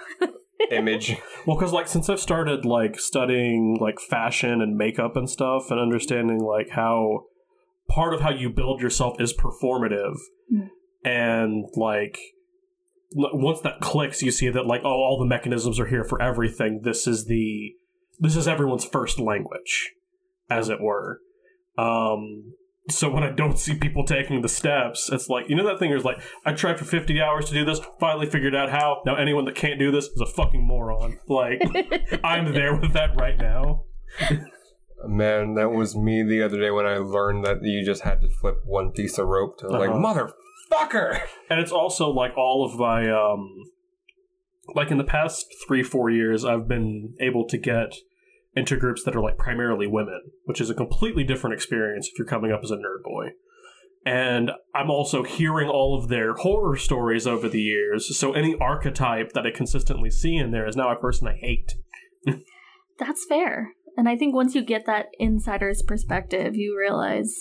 image. 0.72 1.18
Well, 1.46 1.56
because 1.56 1.72
like 1.72 1.88
since 1.88 2.10
I've 2.10 2.22
started 2.22 2.66
like 2.66 3.00
studying 3.00 3.78
like 3.80 4.00
fashion 4.00 4.62
and 4.62 4.76
makeup 4.76 5.16
and 5.18 5.30
stuff, 5.30 5.70
and 5.70 5.80
understanding 5.80 6.40
like 6.40 6.70
how 6.72 7.26
part 7.90 8.16
of 8.16 8.22
how 8.22 8.32
you 8.32 8.50
build 8.50 8.82
yourself 8.82 9.20
is 9.20 9.34
performative, 9.38 10.16
Mm. 10.52 10.70
and 11.04 11.66
like 11.76 12.18
l- 12.18 12.32
once 13.14 13.62
that 13.62 13.80
clicks, 13.82 14.22
you 14.22 14.32
see 14.32 14.50
that 14.50 14.66
like 14.66 14.82
oh, 14.84 14.90
all 14.90 15.18
the 15.20 15.26
mechanisms 15.26 15.80
are 15.80 15.88
here 15.88 16.04
for 16.04 16.22
everything. 16.22 16.82
This 16.84 17.08
is 17.08 17.26
the 17.26 17.76
this 18.20 18.36
is 18.36 18.48
everyone's 18.48 18.86
first 18.86 19.20
language, 19.20 19.94
as 20.50 20.70
it 20.70 20.80
were. 20.82 21.20
Um, 21.78 22.54
so 22.90 23.10
when 23.10 23.24
I 23.24 23.32
don't 23.32 23.58
see 23.60 23.76
people 23.76 24.06
taking 24.06 24.42
the 24.42 24.50
steps, 24.50 25.10
it's 25.12 25.30
like 25.30 25.50
you 25.50 25.56
know 25.56 25.66
that 25.66 25.80
thing 25.80 25.92
is 25.92 26.04
like 26.04 26.22
I 26.46 26.54
tried 26.54 26.80
for 26.80 26.86
fifty 26.86 27.22
hours 27.22 27.46
to 27.46 27.54
do 27.54 27.64
this, 27.66 27.80
finally 28.00 28.28
figured 28.28 28.56
out 28.56 28.70
how. 28.70 29.02
Now 29.06 29.16
anyone 29.16 29.46
that 29.46 29.56
can't 29.56 29.80
do 29.80 29.92
this 29.92 30.06
is 30.06 30.22
a 30.22 30.26
fucking 30.26 30.66
moron. 30.66 31.20
Like 31.28 31.62
I'm 32.24 32.54
there 32.54 32.76
with 32.76 32.94
that 32.94 33.16
right 33.16 33.38
now. 33.38 33.84
Man, 35.08 35.56
that 35.56 35.72
was 35.72 35.96
me 35.96 36.22
the 36.22 36.44
other 36.44 36.60
day 36.60 36.70
when 36.70 36.86
I 36.86 36.98
learned 36.98 37.44
that 37.46 37.64
you 37.64 37.84
just 37.84 38.04
had 38.04 38.22
to 38.22 38.30
flip 38.30 38.58
one 38.66 38.92
piece 38.92 39.18
of 39.18 39.28
rope 39.28 39.58
to 39.60 39.68
like 39.68 39.90
Uh-huh. 39.90 40.00
Motherfucker. 40.72 41.22
And 41.50 41.60
it's 41.60 41.72
also 41.72 42.10
like 42.10 42.36
all 42.38 42.66
of 42.66 42.80
my 42.80 43.10
um 43.10 43.50
like 44.74 44.92
in 44.92 44.98
the 44.98 45.04
past 45.04 45.46
3 45.68 45.84
4 45.84 46.10
years 46.10 46.46
I've 46.46 46.68
been 46.68 47.16
able 47.20 47.48
to 47.48 47.58
get 47.58 47.96
into 48.56 48.78
groups 48.78 49.04
that 49.04 49.16
are 49.16 49.22
like 49.22 49.38
primarily 49.38 49.88
women, 49.88 50.22
which 50.46 50.62
is 50.62 50.70
a 50.70 50.76
completely 50.76 51.24
different 51.24 51.54
experience 51.54 52.08
if 52.08 52.18
you're 52.18 52.28
coming 52.28 52.52
up 52.52 52.62
as 52.64 52.72
a 52.72 52.76
nerd 52.76 53.04
boy. 53.04 53.30
And 54.06 54.52
I'm 54.74 54.90
also 54.90 55.24
hearing 55.24 55.70
all 55.70 55.98
of 55.98 56.10
their 56.10 56.34
horror 56.34 56.76
stories 56.76 57.28
over 57.28 57.48
the 57.48 57.62
years. 57.62 58.18
So 58.18 58.34
any 58.34 58.56
archetype 58.60 59.34
that 59.34 59.46
I 59.46 59.52
consistently 59.52 60.10
see 60.10 60.38
in 60.38 60.52
there 60.52 60.68
is 60.68 60.76
now 60.76 60.92
a 60.92 61.00
person 61.00 61.28
I 61.28 61.36
hate. 61.36 61.76
That's 63.00 63.26
fair. 63.26 63.74
And 63.98 64.10
I 64.10 64.16
think 64.16 64.34
once 64.34 64.56
you 64.56 64.64
get 64.64 64.86
that 64.86 65.08
insider's 65.20 65.84
perspective, 65.84 66.56
you 66.56 66.76
realize 66.78 67.32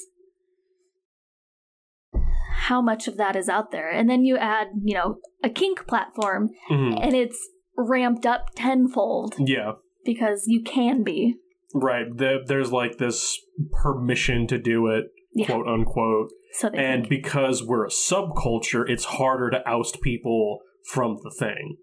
how 2.68 2.82
much 2.82 3.08
of 3.08 3.16
that 3.16 3.36
is 3.36 3.48
out 3.48 3.70
there. 3.72 3.88
And 3.90 4.08
then 4.08 4.24
you 4.24 4.36
add, 4.36 4.68
you 4.84 4.94
know, 4.94 5.16
a 5.42 5.48
kink 5.48 5.86
platform 5.86 6.50
Mhm. 6.70 6.98
and 7.02 7.14
it's 7.14 7.48
ramped 7.76 8.26
up 8.26 8.48
tenfold 8.54 9.34
Yeah. 9.38 9.72
because 10.04 10.44
you 10.46 10.62
can 10.62 11.02
be. 11.02 11.36
Right. 11.74 12.06
There, 12.14 12.40
there's 12.44 12.70
like 12.72 12.98
this 12.98 13.40
permission 13.82 14.46
to 14.48 14.58
do 14.58 14.88
it, 14.88 15.06
Yeah. 15.34 15.46
quote 15.46 15.66
unquote. 15.66 16.30
So 16.52 16.68
And 16.68 17.06
think. 17.06 17.08
because 17.08 17.64
we're 17.64 17.86
a 17.86 17.90
subculture, 17.90 18.88
it's 18.88 19.04
harder 19.04 19.48
to 19.50 19.66
oust 19.68 20.02
people 20.02 20.60
from 20.84 21.16
the 21.22 21.30
thing. 21.30 21.76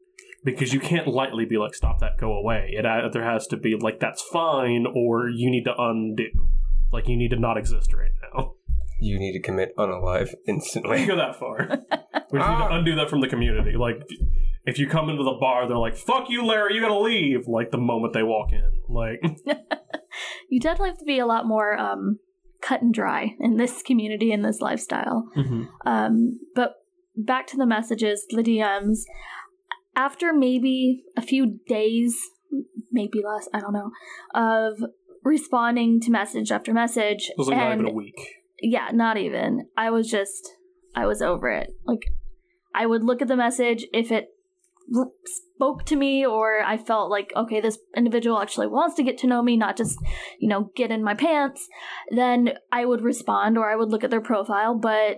Because 0.44 0.74
you 0.74 0.80
can't 0.80 1.08
lightly 1.08 1.46
be 1.46 1.58
like, 1.58 1.74
stop 1.74 2.00
that, 2.00 2.18
go 2.20 2.34
away. 2.34 2.74
It 2.78 2.86
either 2.86 3.24
has 3.24 3.48
to 3.48 3.58
be 3.58 3.76
like, 3.76 4.00
that's 4.00 4.22
fine, 4.22 4.86
or 4.94 5.28
you 5.30 5.50
need 5.50 5.64
to 5.64 5.74
undo. 5.78 6.28
Like, 6.94 7.08
you 7.08 7.18
need 7.18 7.32
to 7.32 7.36
not 7.40 7.58
exist 7.58 7.94
right 7.94 8.12
now. 8.34 8.54
You 9.00 9.20
need 9.20 9.34
to 9.34 9.42
commit 9.42 9.76
unalive 9.78 10.30
We 10.48 10.54
instantly. 10.54 11.06
go 11.06 11.16
that 11.16 11.36
far. 11.40 11.68
We 12.30 12.40
just 12.40 12.50
need 12.50 12.56
Ah. 12.56 12.68
to 12.68 12.76
undo 12.76 12.96
that 12.96 13.10
from 13.10 13.22
the 13.22 13.28
community. 13.30 13.78
Like, 13.78 14.02
if 14.66 14.78
you 14.80 14.88
come 14.88 15.10
into 15.10 15.24
the 15.24 15.38
bar, 15.40 15.66
they're 15.66 15.78
like, 15.78 15.96
fuck 15.96 16.30
you, 16.30 16.46
Larry, 16.46 16.76
you 16.76 16.82
gotta 16.82 17.00
leave. 17.00 17.48
Like, 17.48 17.72
the 17.72 17.78
moment 17.78 18.12
they 18.14 18.24
walk 18.24 18.52
in. 18.52 18.70
Like, 18.90 19.22
you 20.50 20.60
definitely 20.60 20.90
have 20.90 21.00
to 21.00 21.06
be 21.06 21.20
a 21.20 21.26
lot 21.26 21.46
more 21.48 21.78
um, 21.78 22.20
cut 22.62 22.82
and 22.82 22.94
dry 22.94 23.36
in 23.40 23.56
this 23.56 23.82
community 23.82 24.34
in 24.34 24.42
this 24.42 24.60
lifestyle. 24.60 25.30
Um, 25.86 26.40
but 26.54 26.74
back 27.16 27.48
to 27.48 27.58
the 27.58 27.66
messages, 27.66 28.26
the 28.30 28.44
DMs. 28.44 29.04
After 29.96 30.34
maybe 30.34 31.04
a 31.16 31.22
few 31.22 31.60
days, 31.70 32.20
maybe 32.92 33.22
less, 33.26 33.48
I 33.54 33.62
don't 33.62 33.74
know, 33.74 33.92
of 34.36 34.84
responding 35.24 36.02
to 36.02 36.12
message 36.12 36.52
after 36.52 36.74
message, 36.74 37.30
it 37.30 37.38
was 37.38 37.48
like 37.48 37.58
not 37.58 37.72
and 37.72 37.82
even 37.82 37.92
a 37.92 37.96
week. 37.96 38.34
Yeah, 38.62 38.90
not 38.94 39.18
even. 39.18 39.68
I 39.78 39.90
was 39.90 40.10
just, 40.10 40.52
I 40.96 41.06
was 41.06 41.22
over 41.22 41.50
it. 41.50 41.70
Like, 41.86 42.06
I 42.74 42.86
would 42.86 43.04
look 43.04 43.22
at 43.22 43.28
the 43.28 43.36
message 43.36 43.86
if 43.94 44.12
it 44.12 44.30
spoke 45.26 45.84
to 45.86 45.96
me 45.96 46.26
or 46.26 46.62
I 46.64 46.78
felt 46.78 47.10
like, 47.10 47.34
okay, 47.36 47.60
this 47.60 47.78
individual 47.96 48.40
actually 48.40 48.68
wants 48.68 48.96
to 48.96 49.04
get 49.04 49.18
to 49.20 49.28
know 49.28 49.42
me, 49.42 49.58
not 49.58 49.76
just, 49.76 49.98
you 50.40 50.48
know, 50.48 50.72
get 50.76 50.92
in 50.92 51.04
my 51.04 51.14
pants, 51.14 51.68
then 52.12 52.52
I 52.72 52.86
would 52.86 53.02
respond 53.02 53.58
or 53.58 53.70
I 53.70 53.76
would 53.76 53.90
look 53.90 54.04
at 54.04 54.12
their 54.12 54.22
profile. 54.22 54.76
But 54.76 55.18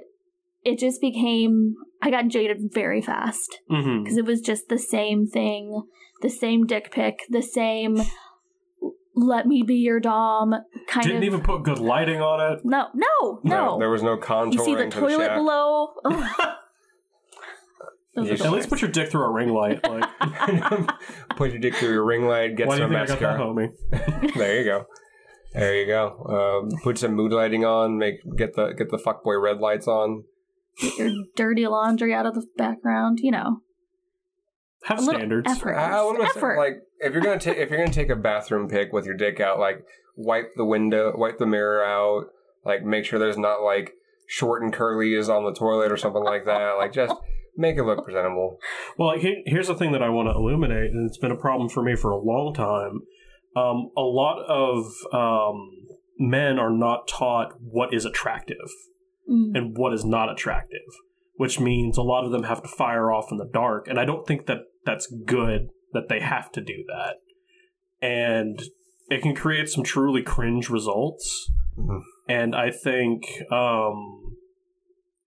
it 0.64 0.80
just 0.80 1.02
became, 1.02 1.76
I 2.02 2.10
got 2.10 2.28
jaded 2.30 2.72
very 2.74 3.02
fast 3.02 3.60
Mm-hmm. 3.72 4.04
because 4.04 4.18
it 4.18 4.26
was 4.26 4.42
just 4.42 4.70
the 4.70 4.80
same 4.80 5.28
thing, 5.28 5.84
the 6.22 6.30
same 6.30 6.66
dick 6.66 6.92
pic, 6.92 7.20
the 7.30 7.44
same 7.44 8.02
let 9.20 9.46
me 9.46 9.64
be 9.64 9.76
your 9.76 10.00
dom 10.00 10.54
kind 10.88 11.04
Didn't 11.06 11.18
of. 11.20 11.24
even 11.24 11.42
put 11.42 11.64
good 11.64 11.80
lighting 11.80 12.22
on 12.22 12.54
it. 12.54 12.60
no, 12.66 12.88
no, 12.94 13.40
no. 13.44 13.80
there 13.80 13.90
was 13.90 14.02
no 14.04 14.18
contouring 14.18 14.54
you 14.54 14.64
see 14.66 14.76
the 14.76 14.84
to 14.86 14.90
toilet 14.90 15.18
the 15.18 15.26
shack. 15.26 15.36
below. 15.38 15.88
Ugh. 16.06 16.56
Those 18.16 18.28
You 18.28 18.34
are 18.34 18.38
the 18.38 18.44
At 18.46 18.52
least 18.52 18.54
worst. 18.54 18.70
put 18.70 18.82
your 18.82 18.92
dick 18.92 19.12
through 19.12 19.24
a 19.24 19.32
ring 19.32 19.50
light. 19.50 19.80
Like, 19.88 20.10
Put 21.36 21.52
your 21.52 21.60
dick 21.60 21.76
through 21.76 21.92
your 21.92 22.04
ring 22.06 22.26
light, 22.28 22.56
get 22.58 22.68
why 22.68 22.78
do 22.78 22.82
you 22.84 22.88
some 22.90 23.08
think 23.08 23.20
I 23.20 23.20
got 23.20 23.20
that, 23.20 23.38
mascara. 23.38 24.30
homie? 24.30 24.34
there 24.36 24.58
you 24.60 24.64
go. 24.66 24.86
There 25.54 25.76
you 25.76 25.86
go. 25.86 26.70
Um, 26.72 26.80
put 26.84 26.98
some 26.98 27.14
mood 27.14 27.32
lighting 27.32 27.66
on. 27.66 27.98
Make 27.98 28.16
get 28.38 28.56
the 28.56 28.74
get 28.78 28.90
the 28.92 28.98
fuckboy 28.98 29.42
red 29.42 29.58
lights 29.60 29.88
on. 29.88 30.24
Get 30.82 30.98
your 30.98 31.12
dirty 31.36 31.66
laundry 31.68 32.14
out 32.14 32.26
of 32.26 32.36
the 32.36 32.46
background. 32.58 33.20
You 33.22 33.32
know, 33.32 33.58
Have 34.86 35.00
a 35.00 35.02
little 35.02 35.20
standards. 35.20 35.52
effort. 35.52 35.76
I 35.76 36.02
want 36.04 36.20
to 36.20 36.26
effort. 36.26 36.58
like 36.58 36.76
if 37.00 37.14
you're 37.14 37.22
gonna 37.22 37.40
take 37.40 37.58
if 37.58 37.70
you're 37.70 37.80
gonna 37.80 37.92
take 37.94 38.10
a 38.10 38.16
bathroom 38.16 38.68
pic 38.68 38.92
with 38.94 39.06
your 39.06 39.16
dick 39.16 39.40
out, 39.40 39.60
like 39.60 39.86
wipe 40.16 40.54
the 40.56 40.66
window, 40.66 41.14
wipe 41.16 41.38
the 41.38 41.46
mirror 41.46 41.84
out, 41.84 42.26
like 42.66 42.84
make 42.84 43.06
sure 43.06 43.20
there's 43.20 43.38
not 43.38 43.62
like 43.64 43.94
short 44.28 44.62
and 44.62 44.74
curly 44.74 45.14
is 45.14 45.30
on 45.30 45.44
the 45.44 45.54
toilet 45.54 45.92
or 45.92 45.98
something 45.98 46.24
like 46.24 46.46
that. 46.46 46.74
Like 46.78 46.94
just 46.94 47.16
make 47.58 47.78
it 47.78 47.84
look 47.84 48.04
presentable. 48.04 48.58
Well, 48.98 49.18
here's 49.46 49.68
the 49.68 49.76
thing 49.76 49.92
that 49.94 50.04
I 50.04 50.10
want 50.10 50.28
to 50.28 50.34
illuminate, 50.34 50.92
and 50.92 51.08
it's 51.10 51.18
been 51.18 51.32
a 51.32 51.38
problem 51.38 51.70
for 51.70 51.84
me 51.84 51.96
for 51.96 52.12
a 52.12 52.18
long 52.20 52.54
time. 52.54 53.02
Um, 53.56 53.90
a 53.98 54.02
lot 54.02 54.46
of 54.48 54.86
um, 55.12 55.72
men 56.18 56.60
are 56.60 56.70
not 56.70 57.08
taught 57.08 57.54
what 57.60 57.94
is 57.94 58.06
attractive 58.06 58.70
Mm. 59.30 59.56
and 59.56 59.78
what 59.78 59.94
is 59.94 60.04
not 60.04 60.32
attractive, 60.32 60.82
which 61.36 61.60
means 61.60 61.98
a 61.98 62.02
lot 62.02 62.26
of 62.26 62.32
them 62.32 62.44
have 62.44 62.64
to 62.64 62.68
fire 62.68 63.12
off 63.12 63.32
in 63.32 63.38
the 63.38 63.46
dark. 63.46 63.88
And 63.88 64.00
I 64.00 64.06
don't 64.06 64.26
think 64.26 64.48
that 64.48 64.62
that's 64.86 65.06
good 65.06 65.70
that 65.94 66.10
they 66.10 66.20
have 66.20 66.52
to 66.54 66.62
do 66.62 66.84
that. 66.88 67.16
And 68.02 68.62
it 69.10 69.22
can 69.22 69.36
create 69.36 69.70
some 69.70 69.84
truly 69.84 70.22
cringe 70.22 70.70
results. 70.70 71.52
Mhm. 71.78 72.02
And 72.28 72.56
I 72.56 72.72
think, 72.72 73.26
um, 73.52 74.36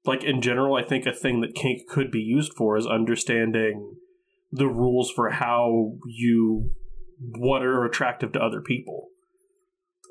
like 0.04 0.24
in 0.24 0.40
general, 0.40 0.76
I 0.76 0.82
think 0.82 1.06
a 1.06 1.12
thing 1.12 1.40
that 1.40 1.54
kink 1.54 1.88
could 1.88 2.10
be 2.10 2.20
used 2.20 2.54
for 2.54 2.76
is 2.76 2.86
understanding 2.86 3.96
the 4.50 4.68
rules 4.68 5.10
for 5.10 5.30
how 5.30 5.94
you 6.06 6.70
what 7.38 7.62
are 7.62 7.84
attractive 7.84 8.32
to 8.32 8.40
other 8.42 8.60
people. 8.60 9.08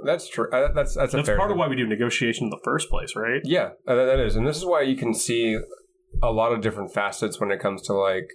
That's 0.03 0.27
true. 0.29 0.49
Uh, 0.51 0.71
that's 0.73 0.95
that's 0.95 1.13
a 1.13 1.17
That's 1.17 1.29
part 1.29 1.51
of 1.51 1.57
why 1.57 1.67
we 1.67 1.75
do 1.75 1.85
negotiation 1.85 2.45
in 2.45 2.49
the 2.49 2.59
first 2.63 2.89
place, 2.89 3.15
right? 3.15 3.41
Yeah, 3.43 3.71
uh, 3.87 3.95
that 3.95 4.19
is, 4.19 4.35
and 4.35 4.47
this 4.47 4.57
is 4.57 4.65
why 4.65 4.81
you 4.81 4.95
can 4.95 5.13
see 5.13 5.59
a 6.23 6.31
lot 6.31 6.51
of 6.51 6.61
different 6.61 6.91
facets 6.91 7.39
when 7.39 7.51
it 7.51 7.59
comes 7.59 7.81
to 7.83 7.93
like 7.93 8.29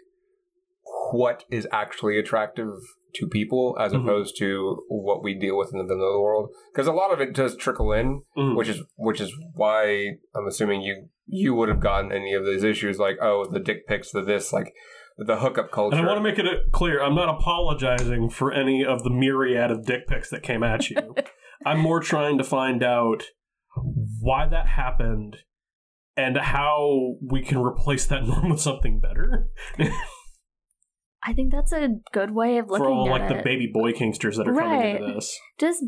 what 1.12 1.44
is 1.50 1.66
actually 1.72 2.18
attractive 2.18 2.70
to 3.14 3.26
people 3.26 3.76
as 3.80 3.92
Mhm. 3.92 4.02
opposed 4.02 4.36
to 4.38 4.82
what 4.88 5.22
we 5.22 5.34
deal 5.34 5.56
with 5.56 5.70
in 5.72 5.78
the 5.78 5.84
vanilla 5.84 6.20
world. 6.20 6.50
Because 6.72 6.86
a 6.86 6.92
lot 6.92 7.12
of 7.12 7.20
it 7.20 7.32
does 7.34 7.56
trickle 7.56 7.92
in, 7.92 8.22
Mhm. 8.36 8.56
which 8.56 8.68
is 8.68 8.82
which 8.96 9.20
is 9.20 9.32
why 9.54 10.16
I'm 10.34 10.46
assuming 10.46 10.82
you 10.82 11.08
you 11.26 11.54
would 11.54 11.68
have 11.68 11.80
gotten 11.80 12.12
any 12.12 12.34
of 12.34 12.44
these 12.44 12.62
issues 12.62 12.98
like 12.98 13.16
oh 13.20 13.46
the 13.50 13.58
dick 13.60 13.86
pics 13.86 14.12
the 14.12 14.22
this 14.22 14.52
like 14.52 14.72
the 15.18 15.36
hookup 15.36 15.70
culture. 15.70 15.96
And 15.96 16.06
I 16.06 16.08
want 16.12 16.18
to 16.18 16.22
make 16.30 16.38
it 16.38 16.46
uh, 16.46 16.58
clear 16.72 17.02
I'm 17.02 17.14
not 17.14 17.28
apologizing 17.30 18.28
for 18.30 18.52
any 18.52 18.84
of 18.84 19.02
the 19.02 19.10
myriad 19.10 19.70
of 19.70 19.86
dick 19.86 20.06
pics 20.06 20.28
that 20.30 20.42
came 20.42 20.62
at 20.62 20.90
you. 20.90 20.96
I'm 21.64 21.80
more 21.80 22.00
trying 22.00 22.36
to 22.38 22.44
find 22.44 22.82
out 22.82 23.24
why 24.20 24.46
that 24.46 24.66
happened 24.68 25.38
and 26.18 26.36
how 26.36 27.14
we 27.26 27.42
can 27.42 27.58
replace 27.58 28.06
that 28.06 28.24
norm 28.26 28.50
with 28.50 28.60
something 28.60 29.00
better 29.00 29.48
I 31.26 31.32
think 31.32 31.52
that's 31.52 31.72
a 31.72 31.88
good 32.12 32.30
way 32.30 32.58
of 32.58 32.68
looking 32.68 32.86
at 32.86 32.88
the 32.88 32.94
for 32.94 32.98
all 32.98 33.06
at 33.08 33.20
like 33.22 33.30
it. 33.30 33.36
the 33.38 33.42
baby 33.42 33.70
boy 33.72 33.92
kinksters 33.92 34.36
that 34.36 34.48
are 34.48 34.54
coming 34.54 34.96
into 34.96 35.14
this. 35.14 35.36
just 35.58 35.82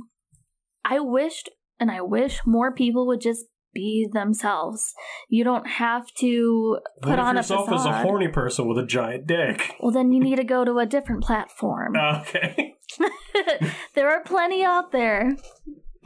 I 0.84 0.98
wished 1.00 1.50
and 1.78 1.90
I 1.90 2.00
wish 2.00 2.40
more 2.44 2.74
people 2.74 3.06
would 3.06 3.20
just 3.20 3.44
be 3.74 4.08
themselves. 4.12 4.94
You 5.28 5.44
don't 5.44 5.66
have 5.68 6.06
to 6.20 6.78
put 7.02 7.10
What 7.10 7.18
on 7.18 7.36
a 7.36 7.40
yourself 7.40 7.70
as 7.70 7.84
a 7.84 8.02
horny 8.02 8.28
person 8.28 8.66
with 8.66 8.78
a 8.78 8.86
giant 8.86 9.26
dick? 9.26 9.74
well, 9.80 9.92
then 9.92 10.10
you 10.12 10.20
need 10.24 10.36
to 10.36 10.44
go 10.44 10.64
to 10.64 10.78
a 10.78 10.86
different 10.86 11.22
platform. 11.22 11.94
Ah, 11.96 12.22
okay. 12.22 12.74
there 13.94 14.10
are 14.10 14.22
plenty 14.24 14.64
out 14.64 14.90
there 14.92 15.36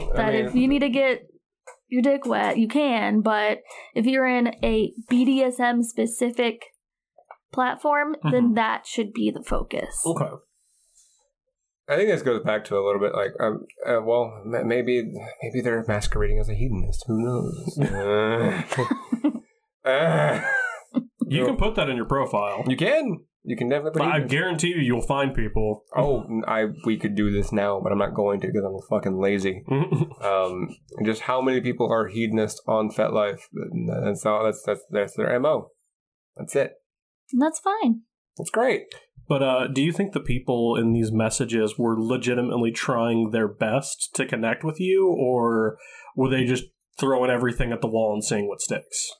I 0.00 0.04
that 0.16 0.34
mean, 0.34 0.44
if 0.46 0.54
you 0.54 0.68
need 0.68 0.80
to 0.80 0.88
get 0.90 1.22
your 1.88 2.02
dick 2.02 2.26
wet, 2.26 2.58
you 2.58 2.68
can. 2.68 3.20
But 3.20 3.58
if 3.94 4.04
you're 4.06 4.26
in 4.26 4.54
a 4.62 4.92
BDSM 5.10 5.84
specific 5.84 6.62
platform, 7.52 8.16
then 8.30 8.50
Mhm. 8.50 8.54
that 8.56 8.86
should 8.86 9.12
be 9.12 9.30
the 9.30 9.42
focus. 9.42 10.02
Okay. 10.06 10.30
I 11.88 11.96
think 11.96 12.08
this 12.10 12.22
goes 12.22 12.42
back 12.44 12.64
to 12.66 12.76
a 12.78 12.84
little 12.84 13.00
bit 13.00 13.12
like, 13.14 13.32
um, 13.40 13.66
uh, 13.86 14.00
well, 14.02 14.40
ma- 14.44 14.62
maybe 14.62 15.02
maybe 15.42 15.60
they're 15.62 15.84
masquerading 15.86 16.38
as 16.38 16.48
a 16.48 16.54
hedonist. 16.54 17.04
Who 17.06 17.22
knows? 17.22 17.78
Uh, 17.78 18.62
uh, 19.84 20.40
You 21.26 21.44
can 21.46 21.56
put 21.56 21.74
that 21.76 21.88
in 21.88 21.96
your 21.96 22.06
profile. 22.06 22.64
you 22.68 22.76
can, 22.76 23.24
you 23.42 23.56
can 23.56 23.68
definitely. 23.68 23.98
But 23.98 24.06
I 24.08 24.12
hedonist. 24.12 24.30
guarantee 24.30 24.68
you, 24.68 24.76
you'll 24.80 25.02
find 25.06 25.34
people. 25.34 25.82
oh, 25.96 26.24
I 26.46 26.66
we 26.86 26.98
could 26.98 27.14
do 27.16 27.30
this 27.30 27.52
now, 27.52 27.80
but 27.82 27.90
I'm 27.92 27.98
not 27.98 28.14
going 28.14 28.40
to 28.40 28.46
because 28.46 28.64
I'm 28.64 28.78
fucking 28.88 29.18
lazy. 29.20 29.64
Um, 30.22 30.68
just 31.04 31.22
how 31.22 31.42
many 31.42 31.60
people 31.60 31.90
are 31.92 32.06
hedonists 32.06 32.62
on 32.68 32.90
FetLife? 32.90 33.40
That's 34.04 34.24
all. 34.24 34.44
That's 34.44 34.62
that's 34.64 34.84
that's 34.90 35.16
their 35.16 35.38
mo. 35.40 35.70
That's 36.36 36.54
it. 36.54 36.74
And 37.32 37.40
that's 37.40 37.60
fine. 37.60 38.02
That's 38.36 38.50
great. 38.50 38.86
But 39.28 39.42
uh, 39.42 39.66
do 39.68 39.82
you 39.82 39.92
think 39.92 40.12
the 40.12 40.20
people 40.20 40.76
in 40.76 40.92
these 40.92 41.12
messages 41.12 41.78
were 41.78 41.96
legitimately 41.98 42.72
trying 42.72 43.30
their 43.30 43.48
best 43.48 44.10
to 44.14 44.26
connect 44.26 44.64
with 44.64 44.80
you, 44.80 45.06
or 45.08 45.78
were 46.16 46.28
they 46.28 46.44
just 46.44 46.64
throwing 46.98 47.30
everything 47.30 47.72
at 47.72 47.80
the 47.80 47.86
wall 47.88 48.12
and 48.12 48.24
seeing 48.24 48.48
what 48.48 48.60
sticks? 48.60 49.10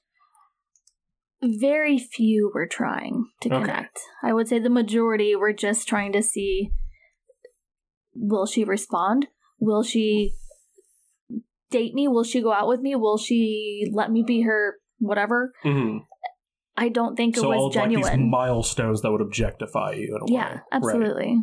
Very 1.43 1.99
few 1.99 2.51
were 2.55 2.67
trying 2.67 3.27
to 3.41 3.49
Okay. 3.49 3.65
connect. 3.65 4.01
I 4.23 4.33
would 4.33 4.49
say 4.49 4.59
the 4.59 4.71
majority 4.71 5.35
were 5.35 5.53
just 5.53 5.89
trying 5.89 6.13
to 6.13 6.23
see 6.23 6.71
will 8.15 8.47
she 8.47 8.65
respond? 8.65 9.29
Will 9.59 9.83
she 9.83 10.35
date 11.71 11.95
me? 11.95 12.07
Will 12.07 12.25
she 12.25 12.43
go 12.43 12.53
out 12.53 12.69
with 12.69 12.81
me? 12.81 12.95
Will 12.95 13.19
she 13.19 13.89
let 13.93 14.11
me 14.13 14.23
be 14.23 14.43
her 14.43 14.77
whatever? 14.99 15.53
Mm-hmm. 15.65 15.99
I 16.77 16.89
don't 16.89 17.17
think 17.17 17.37
it 17.37 17.41
So 17.41 17.53
all 17.53 17.67
was 17.67 17.77
of, 17.77 17.83
like 17.83 17.91
these 17.91 18.05
genuine. 18.07 18.31
milestones 18.31 19.03
that 19.03 19.11
would 19.13 19.21
objectify 19.21 19.93
you 19.93 20.17
in 20.17 20.23
a 20.23 20.25
way. 20.25 20.41
yeah, 20.41 20.59
absolutely. 20.73 21.41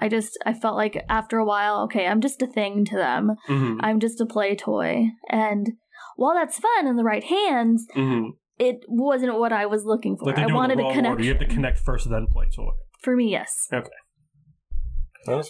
I 0.00 0.08
just 0.08 0.36
I 0.44 0.52
felt 0.54 0.76
like 0.76 1.04
after 1.08 1.38
a 1.38 1.44
while, 1.44 1.82
okay, 1.84 2.06
I'm 2.06 2.20
just 2.20 2.42
a 2.42 2.46
thing 2.48 2.84
to 2.86 2.96
them. 2.96 3.36
Mm-hmm. 3.48 3.78
I'm 3.80 4.00
just 4.00 4.20
a 4.20 4.26
play 4.26 4.56
toy. 4.56 5.04
And 5.28 5.68
while 6.16 6.34
that's 6.34 6.58
fun 6.58 6.86
in 6.88 6.96
the 6.96 7.04
right 7.04 7.22
hands, 7.22 7.86
Mm-hmm. 7.94 8.30
it 8.58 8.80
wasn't 8.88 9.38
what 9.38 9.52
I 9.52 9.66
was 9.66 9.84
looking 9.84 10.16
for. 10.16 10.26
Like 10.26 10.38
I 10.38 10.42
do 10.42 10.46
it 10.46 10.48
in 10.50 10.54
wanted 10.56 10.78
the 10.78 10.82
a 10.82 10.84
wrong 10.86 10.94
connection. 10.94 11.12
order. 11.12 11.22
You 11.24 11.30
have 11.30 11.38
to 11.40 11.46
connect 11.46 11.78
first, 11.78 12.10
then 12.10 12.26
play 12.26 12.46
toy. 12.54 12.70
For 13.02 13.14
me, 13.14 13.30
yes. 13.30 13.68
Okay. 13.72 13.88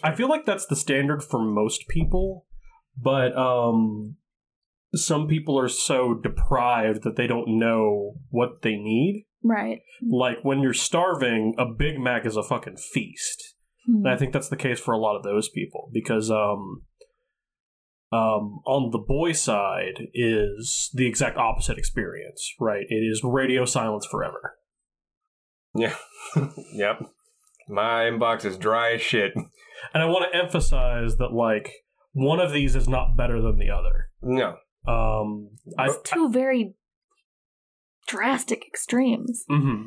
I 0.05 0.15
feel 0.15 0.29
like 0.29 0.45
that's 0.45 0.67
the 0.67 0.77
standard 0.77 1.23
for 1.25 1.41
most 1.43 1.89
people, 1.89 2.45
but 3.01 3.35
um, 3.37 4.17
some 4.95 5.27
people 5.27 5.59
are 5.59 5.69
so 5.69 6.15
deprived 6.15 7.03
that 7.03 7.17
they 7.17 7.27
don't 7.27 7.59
know 7.59 8.15
what 8.31 8.63
they 8.63 8.77
need. 8.77 9.27
Right. 9.43 9.81
Like 10.07 10.39
when 10.43 10.61
you're 10.61 10.75
starving, 10.75 11.55
a 11.59 11.65
Big 11.67 11.99
Mac 11.99 12.27
is 12.27 12.37
a 12.37 12.43
fucking 12.43 12.77
feast. 12.77 13.55
Hmm. 13.87 14.07
And 14.07 14.09
I 14.09 14.17
think 14.17 14.33
that's 14.33 14.49
the 14.49 14.57
case 14.57 14.79
for 14.79 14.93
a 14.93 14.99
lot 14.99 15.17
of 15.17 15.23
those 15.23 15.49
people 15.49 15.91
because 15.93 16.31
um, 16.31 16.83
um, 18.13 18.61
on 18.67 18.91
the 18.91 18.99
boy 18.99 19.33
side 19.33 20.09
is 20.15 20.91
the 20.95 21.07
exact 21.07 21.39
opposite 21.39 21.79
experience, 21.79 22.55
right? 22.61 22.85
It 22.89 23.03
is 23.03 23.23
radio 23.25 23.65
silence 23.65 24.07
forever. 24.07 24.57
Yeah. 25.75 25.95
yep. 26.75 27.01
My 27.69 28.05
inbox 28.05 28.45
is 28.45 28.59
dry 28.59 28.93
as 28.93 29.03
shit. 29.03 29.33
And 29.35 30.03
I 30.03 30.05
want 30.05 30.31
to 30.31 30.39
emphasize 30.39 31.17
that 31.17 31.33
like 31.33 31.73
one 32.13 32.39
of 32.39 32.53
these 32.53 32.77
is 32.77 32.89
not 32.89 33.17
better 33.17 33.41
than 33.41 33.59
the 33.59 33.71
other. 33.71 34.11
No. 34.21 34.57
Um, 34.87 35.51
I, 35.79 35.87
It's 35.87 35.99
two 36.11 36.31
very 36.31 36.75
drastic 38.09 38.65
extremes. 38.67 39.45
mhm. 39.51 39.87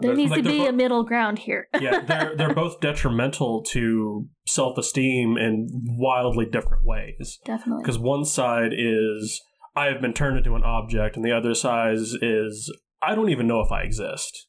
There 0.00 0.12
But- 0.12 0.16
needs 0.16 0.30
like 0.30 0.42
to 0.42 0.48
be 0.48 0.58
bo- 0.60 0.68
a 0.68 0.72
middle 0.72 1.04
ground 1.04 1.40
here. 1.40 1.68
yeah, 1.78 2.00
they're 2.00 2.34
they're 2.36 2.54
both 2.54 2.80
detrimental 2.80 3.62
to 3.64 4.28
self 4.46 4.78
esteem 4.78 5.36
in 5.36 5.68
wildly 5.98 6.46
different 6.46 6.84
ways. 6.84 7.38
Definitely. 7.44 7.82
Because 7.82 7.98
one 7.98 8.24
side 8.24 8.72
is 8.76 9.42
I 9.76 9.86
have 9.86 10.00
been 10.00 10.14
turned 10.14 10.38
into 10.38 10.54
an 10.54 10.62
object, 10.62 11.16
and 11.16 11.24
the 11.24 11.32
other 11.36 11.54
side 11.54 11.96
is 12.22 12.74
I 13.02 13.14
don't 13.14 13.28
even 13.30 13.46
know 13.46 13.60
if 13.60 13.70
I 13.72 13.82
exist. 13.82 14.46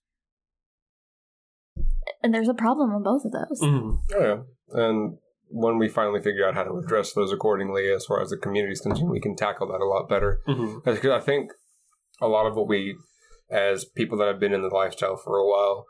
And 2.21 2.33
there's 2.33 2.47
a 2.49 2.53
problem 2.53 2.91
on 2.91 3.03
both 3.03 3.25
of 3.25 3.31
those. 3.33 3.59
Mhm. 3.61 3.97
Oh, 4.15 4.19
yeah. 4.21 4.37
And 4.81 5.17
when 5.55 5.77
we 5.77 5.87
finally 5.87 6.19
figure 6.19 6.47
out 6.47 6.55
how 6.55 6.63
to 6.63 6.77
address 6.77 7.13
those 7.13 7.31
accordingly, 7.31 7.91
as 7.91 8.05
far 8.05 8.21
as 8.21 8.29
the 8.29 8.37
community 8.37 8.73
is 8.73 8.81
concerned, 8.81 9.11
we 9.11 9.21
can 9.21 9.35
tackle 9.35 9.67
that 9.67 9.81
a 9.81 9.85
lot 9.85 10.09
better. 10.09 10.41
Because 10.83 10.99
I 11.05 11.19
think 11.19 11.51
a 12.19 12.27
lot 12.27 12.47
of 12.47 12.55
what 12.55 12.67
we, 12.67 12.97
as 13.51 13.85
people 13.85 14.17
that 14.17 14.27
have 14.27 14.39
been 14.39 14.53
in 14.53 14.63
the 14.63 14.67
lifestyle 14.69 15.15
for 15.15 15.37
a 15.37 15.47
while, 15.47 15.85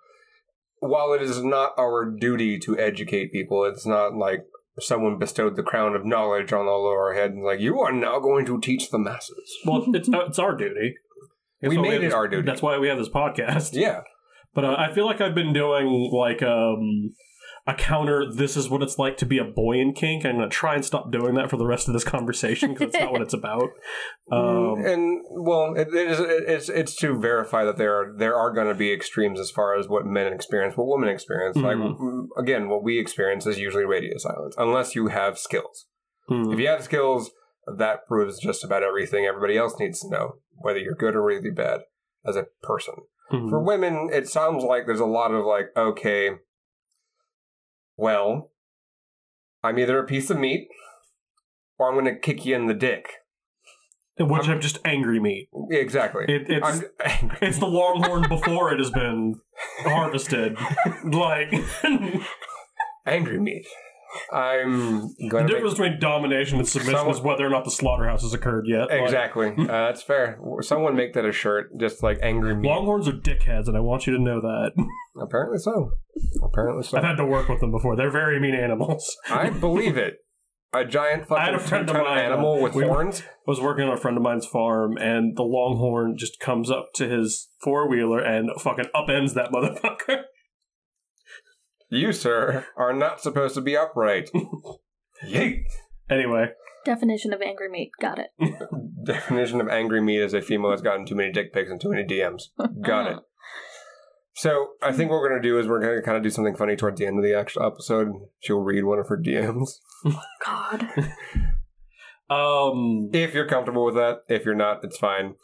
while 0.79 1.13
it 1.13 1.21
is 1.21 1.41
not 1.41 1.71
our 1.79 2.05
duty 2.05 2.59
to 2.59 2.77
educate 2.77 3.31
people, 3.31 3.63
it's 3.63 3.85
not 3.85 4.15
like 4.15 4.41
someone 4.79 5.17
bestowed 5.17 5.55
the 5.55 5.63
crown 5.63 5.95
of 5.95 6.05
knowledge 6.05 6.51
on 6.51 6.67
all 6.67 6.85
of 6.85 6.91
our 6.91 7.13
heads 7.13 7.33
and 7.33 7.45
like, 7.45 7.61
you 7.61 7.79
are 7.79 7.93
now 7.93 8.19
going 8.19 8.45
to 8.45 8.59
teach 8.59 8.89
the 8.89 8.99
masses. 8.99 9.57
Well, 9.65 9.85
it's 9.93 10.09
it's 10.11 10.39
our 10.39 10.57
duty. 10.57 10.95
That's 11.61 11.73
We 11.73 11.81
made 11.81 11.93
have 11.93 12.03
it 12.03 12.13
our 12.13 12.27
duty. 12.27 12.45
That's 12.45 12.61
why 12.61 12.77
we 12.79 12.89
have 12.89 12.97
this 12.97 13.07
podcast. 13.07 13.69
Yeah. 13.73 14.01
But 14.53 14.65
uh, 14.65 14.75
I 14.77 14.93
feel 14.93 15.05
like 15.05 15.21
I've 15.21 15.35
been 15.35 15.53
doing 15.53 16.11
like 16.11 16.43
um, 16.43 17.13
a 17.65 17.73
counter. 17.73 18.25
This 18.29 18.57
is 18.57 18.69
what 18.69 18.81
it's 18.83 18.97
like 18.99 19.15
to 19.17 19.25
be 19.25 19.37
a 19.37 19.43
boy 19.45 19.77
in 19.79 19.93
kink. 19.93 20.25
I'm 20.25 20.35
going 20.37 20.49
to 20.49 20.53
try 20.53 20.75
and 20.75 20.83
stop 20.83 21.11
doing 21.11 21.35
that 21.35 21.49
for 21.49 21.55
the 21.57 21.65
rest 21.65 21.87
of 21.87 21.93
this 21.93 22.03
conversation 22.03 22.73
because 22.73 22.89
it's 22.89 22.99
not 22.99 23.11
what 23.11 23.21
it's 23.21 23.33
about. 23.33 23.69
Um, 24.31 24.83
and 24.85 25.21
well, 25.29 25.73
it, 25.75 25.89
it 25.93 26.09
is, 26.11 26.19
it's 26.19 26.69
it's 26.69 26.95
to 26.97 27.13
verify 27.19 27.65
that 27.65 27.77
there 27.77 27.93
are 27.93 28.13
there 28.17 28.35
are 28.35 28.51
going 28.51 28.67
to 28.67 28.73
be 28.73 28.91
extremes 28.91 29.39
as 29.39 29.51
far 29.51 29.77
as 29.77 29.87
what 29.87 30.05
men 30.05 30.31
experience, 30.31 30.75
what 30.77 30.87
women 30.87 31.09
experience. 31.09 31.57
Like 31.57 31.75
Mhm. 31.75 31.99
mm, 31.99 32.25
again, 32.37 32.69
what 32.69 32.83
we 32.83 32.97
experience 32.99 33.45
is 33.45 33.59
usually 33.59 33.83
radio 33.85 34.17
silence, 34.17 34.55
unless 34.57 34.95
you 34.95 35.07
have 35.07 35.37
skills. 35.37 35.87
hmm. 36.29 36.51
If 36.53 36.57
you 36.59 36.67
have 36.67 36.83
skills, 36.83 37.31
that 37.77 38.07
proves 38.07 38.39
just 38.39 38.63
about 38.63 38.81
everything 38.81 39.25
everybody 39.25 39.57
else 39.57 39.77
needs 39.77 39.99
to 40.01 40.09
know, 40.09 40.35
whether 40.55 40.79
you're 40.79 40.95
good 40.95 41.15
or 41.15 41.23
really 41.23 41.51
bad 41.51 41.81
as 42.25 42.35
a 42.37 42.47
person. 42.63 42.95
Mhm. 43.31 43.49
For 43.49 43.59
women, 43.61 44.09
it 44.11 44.27
sounds 44.29 44.63
like 44.63 44.85
there's 44.85 44.99
a 45.01 45.05
lot 45.05 45.31
of 45.33 45.45
like, 45.45 45.67
okay, 45.77 46.31
well, 47.97 48.51
I'm 49.63 49.79
either 49.79 49.99
a 49.99 50.05
piece 50.05 50.29
of 50.29 50.37
meat 50.37 50.67
or 51.77 51.87
I'm 51.89 51.93
going 51.99 52.13
to 52.13 52.19
kick 52.19 52.45
you 52.45 52.55
in 52.55 52.67
the 52.67 52.73
dick. 52.73 53.07
Which 54.19 54.43
I'm- 54.43 54.51
I'm 54.51 54.61
just 54.61 54.77
angry 54.85 55.19
meat. 55.19 55.49
Exactly. 55.71 56.25
It, 56.27 56.43
it's 56.47 56.83
it's 57.41 57.57
the 57.59 57.65
longhorn 57.65 58.29
before 58.29 58.71
it 58.71 58.77
has 58.77 58.91
been 58.91 59.39
harvested. 59.79 60.55
Like 61.03 61.51
angry 63.07 63.39
meat. 63.39 63.65
I'm 64.31 65.01
the 65.17 65.29
to 65.29 65.47
difference 65.47 65.73
between 65.73 65.99
domination 65.99 66.57
and 66.59 66.67
submission 66.67 66.95
Someone- 66.99 67.15
is 67.15 67.21
whether 67.21 67.45
or 67.45 67.49
not 67.49 67.63
the 67.65 67.71
slaughterhouse 67.71 68.21
has 68.23 68.33
occurred 68.33 68.65
yet. 68.67 68.89
Like, 68.89 69.01
exactly. 69.01 69.53
Uh, 69.63 69.65
that's 69.87 70.01
fair. 70.03 70.39
Someone 70.61 70.95
make 70.95 71.13
that 71.13 71.25
a 71.25 71.31
shirt, 71.31 71.69
just 71.79 72.03
like 72.03 72.19
angry 72.21 72.55
meat. 72.55 72.67
Longhorns 72.67 73.07
are 73.07 73.13
dickheads, 73.13 73.67
and 73.67 73.75
I 73.77 73.79
want 73.79 74.05
you 74.07 74.15
to 74.15 74.21
know 74.21 74.39
that. 74.41 74.71
Apparently 75.21 75.57
so. 75.57 75.91
Apparently 76.43 76.83
so. 76.83 76.97
I've 76.97 77.03
had 77.03 77.17
to 77.17 77.25
work 77.25 77.47
with 77.49 77.59
them 77.59 77.71
before. 77.71 77.95
They're 77.95 78.11
very 78.11 78.39
mean 78.39 78.55
animals. 78.55 79.15
I 79.29 79.49
believe 79.65 79.97
it. 79.97 80.15
A 80.75 80.83
giant 80.85 81.31
I 81.31 81.45
had 81.45 81.53
fucking 81.53 81.55
a 81.55 81.59
friend 81.59 81.89
of 81.89 81.95
mine, 81.97 82.05
uh, 82.17 82.21
animal 82.21 82.59
with 82.61 82.73
we- 82.73 82.83
horns. 82.85 83.21
I 83.21 83.25
was 83.45 83.61
working 83.61 83.85
on 83.87 83.93
a 83.93 83.97
friend 83.97 84.17
of 84.17 84.23
mine's 84.23 84.45
farm, 84.47 84.97
and 84.97 85.35
the 85.37 85.43
longhorn 85.43 86.15
just 86.17 86.39
comes 86.39 86.71
up 86.71 86.87
to 86.95 87.07
his 87.07 87.49
four 87.63 87.87
wheeler 87.87 88.19
and 88.19 88.49
fucking 88.59 88.85
upends 88.95 89.33
that 89.35 89.51
motherfucker. 89.51 90.23
You, 91.93 92.11
sir, 92.11 92.65
are 92.75 92.93
not 92.93 93.21
supposed 93.21 93.55
to 93.55 93.61
be 93.61 93.77
upright. 93.77 94.31
Yeet. 95.25 95.63
Anyway, 96.09 96.47
Definition 96.85 97.33
of 97.33 97.41
angry 97.41 97.69
meat. 97.69 97.91
Got 98.01 98.19
it. 98.19 98.31
Definition 99.05 99.61
of 99.61 99.69
angry 99.69 100.01
meat 100.01 100.19
is 100.21 100.33
a 100.33 100.41
female 100.41 100.71
that's 100.71 100.81
gotten 100.81 101.05
too 101.05 101.15
many 101.15 101.31
dick 101.31 101.53
pics 101.53 101.69
and 101.69 101.79
too 101.79 101.89
many 101.91 102.03
DMs. 102.03 102.43
Got 102.81 103.11
it. 103.11 103.19
So 104.35 104.69
I 104.81 104.91
think 104.91 105.11
what 105.11 105.17
we're 105.19 105.29
gonna 105.29 105.43
do 105.43 105.59
is 105.59 105.67
we're 105.67 105.79
gonna 105.79 106.01
kind 106.01 106.17
of 106.17 106.23
do 106.23 106.31
something 106.31 106.55
funny 106.55 106.75
towards 106.75 106.99
the 106.99 107.05
end 107.05 107.19
of 107.19 107.23
the 107.23 107.35
actual 107.35 107.67
episode. 107.67 108.07
She'll 108.39 108.61
read 108.61 108.83
one 108.83 108.97
of 108.97 109.07
her 109.07 109.15
DMs. 109.15 109.73
God. 110.43 110.87
um, 112.31 113.11
If 113.13 113.35
you're 113.35 113.47
comfortable 113.47 113.85
with 113.85 113.93
that, 113.93 114.23
if 114.27 114.43
you're 114.43 114.55
not, 114.55 114.83
it's 114.83 114.97
fine. 114.97 115.35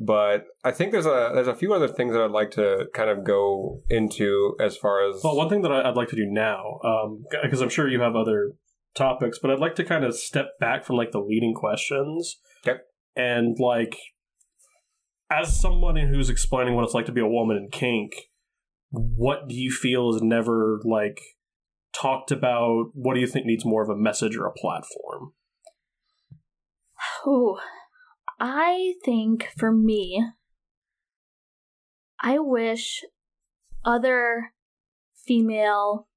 But 0.00 0.44
I 0.62 0.70
think 0.70 0.92
there's 0.92 1.06
a 1.06 1.32
there's 1.34 1.48
a 1.48 1.54
few 1.56 1.74
other 1.74 1.88
things 1.88 2.12
that 2.12 2.22
I'd 2.22 2.30
like 2.30 2.52
to 2.52 2.86
kind 2.94 3.10
of 3.10 3.24
go 3.24 3.80
into 3.90 4.54
as 4.60 4.76
far 4.76 5.08
as 5.08 5.20
well, 5.24 5.36
one 5.36 5.48
thing 5.48 5.62
that 5.62 5.72
I- 5.72 5.88
I'd 5.88 5.96
like 5.96 6.08
to 6.10 6.16
do 6.16 6.26
now, 6.26 6.78
um, 6.84 7.24
because 7.42 7.60
I'm 7.60 7.68
sure 7.68 7.88
you 7.88 8.00
have 8.00 8.14
other 8.14 8.52
topics, 8.94 9.38
but 9.40 9.50
I'd 9.50 9.58
like 9.58 9.74
to 9.74 9.84
kind 9.84 10.04
of 10.04 10.14
step 10.16 10.58
back 10.60 10.84
from 10.84 10.96
like 10.96 11.10
the 11.10 11.18
leading 11.18 11.52
questions. 11.52 12.38
Okay. 12.66 12.78
And 13.16 13.56
like, 13.58 13.96
as 15.30 15.60
someone 15.60 15.96
who's 15.96 16.30
explaining 16.30 16.74
what 16.76 16.84
it's 16.84 16.94
like 16.94 17.06
to 17.06 17.12
be 17.12 17.20
a 17.20 17.26
woman 17.26 17.56
in 17.56 17.68
kink, 17.68 18.12
what 18.90 19.48
do 19.48 19.54
you 19.56 19.70
feel 19.72 20.14
is 20.14 20.22
never 20.22 20.80
like 20.84 21.20
talked 21.92 22.30
about? 22.30 22.90
What 22.94 23.14
do 23.14 23.20
you 23.20 23.26
think 23.26 23.46
needs 23.46 23.64
more 23.64 23.82
of 23.82 23.88
a 23.88 23.96
message 23.96 24.36
or 24.36 24.46
a 24.46 24.52
platform? 24.52 25.32
Ooh. 27.26 27.56
I 28.40 28.94
think 29.04 29.48
for 29.56 29.72
me, 29.72 30.24
I 32.20 32.38
wish 32.38 33.04
other 33.84 34.52
female 35.26 36.08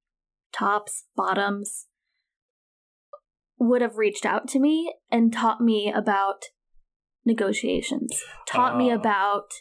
tops, 0.53 1.05
bottoms 1.15 1.87
would 3.57 3.81
have 3.81 3.97
reached 3.97 4.25
out 4.25 4.47
to 4.49 4.59
me 4.59 4.93
and 5.11 5.31
taught 5.31 5.61
me 5.61 5.91
about 5.91 6.45
negotiations, 7.25 8.23
taught 8.47 8.77
me 8.77 8.91
Ah. 8.91 8.95
about 8.95 9.51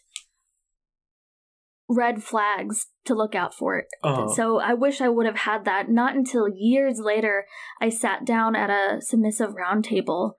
red 1.89 2.23
flags 2.23 2.87
to 3.05 3.15
look 3.15 3.35
out 3.35 3.53
for. 3.53 3.85
Uh, 4.03 4.29
So 4.29 4.59
I 4.61 4.75
wish 4.75 5.01
I 5.01 5.09
would 5.09 5.27
have 5.27 5.39
had 5.39 5.65
that. 5.65 5.89
Not 5.91 6.15
until 6.15 6.49
years 6.49 7.01
later, 7.01 7.47
I 7.81 7.89
sat 7.89 8.25
down 8.25 8.55
at 8.55 8.71
a 8.71 9.01
submissive 9.03 9.55
roundtable 9.55 10.35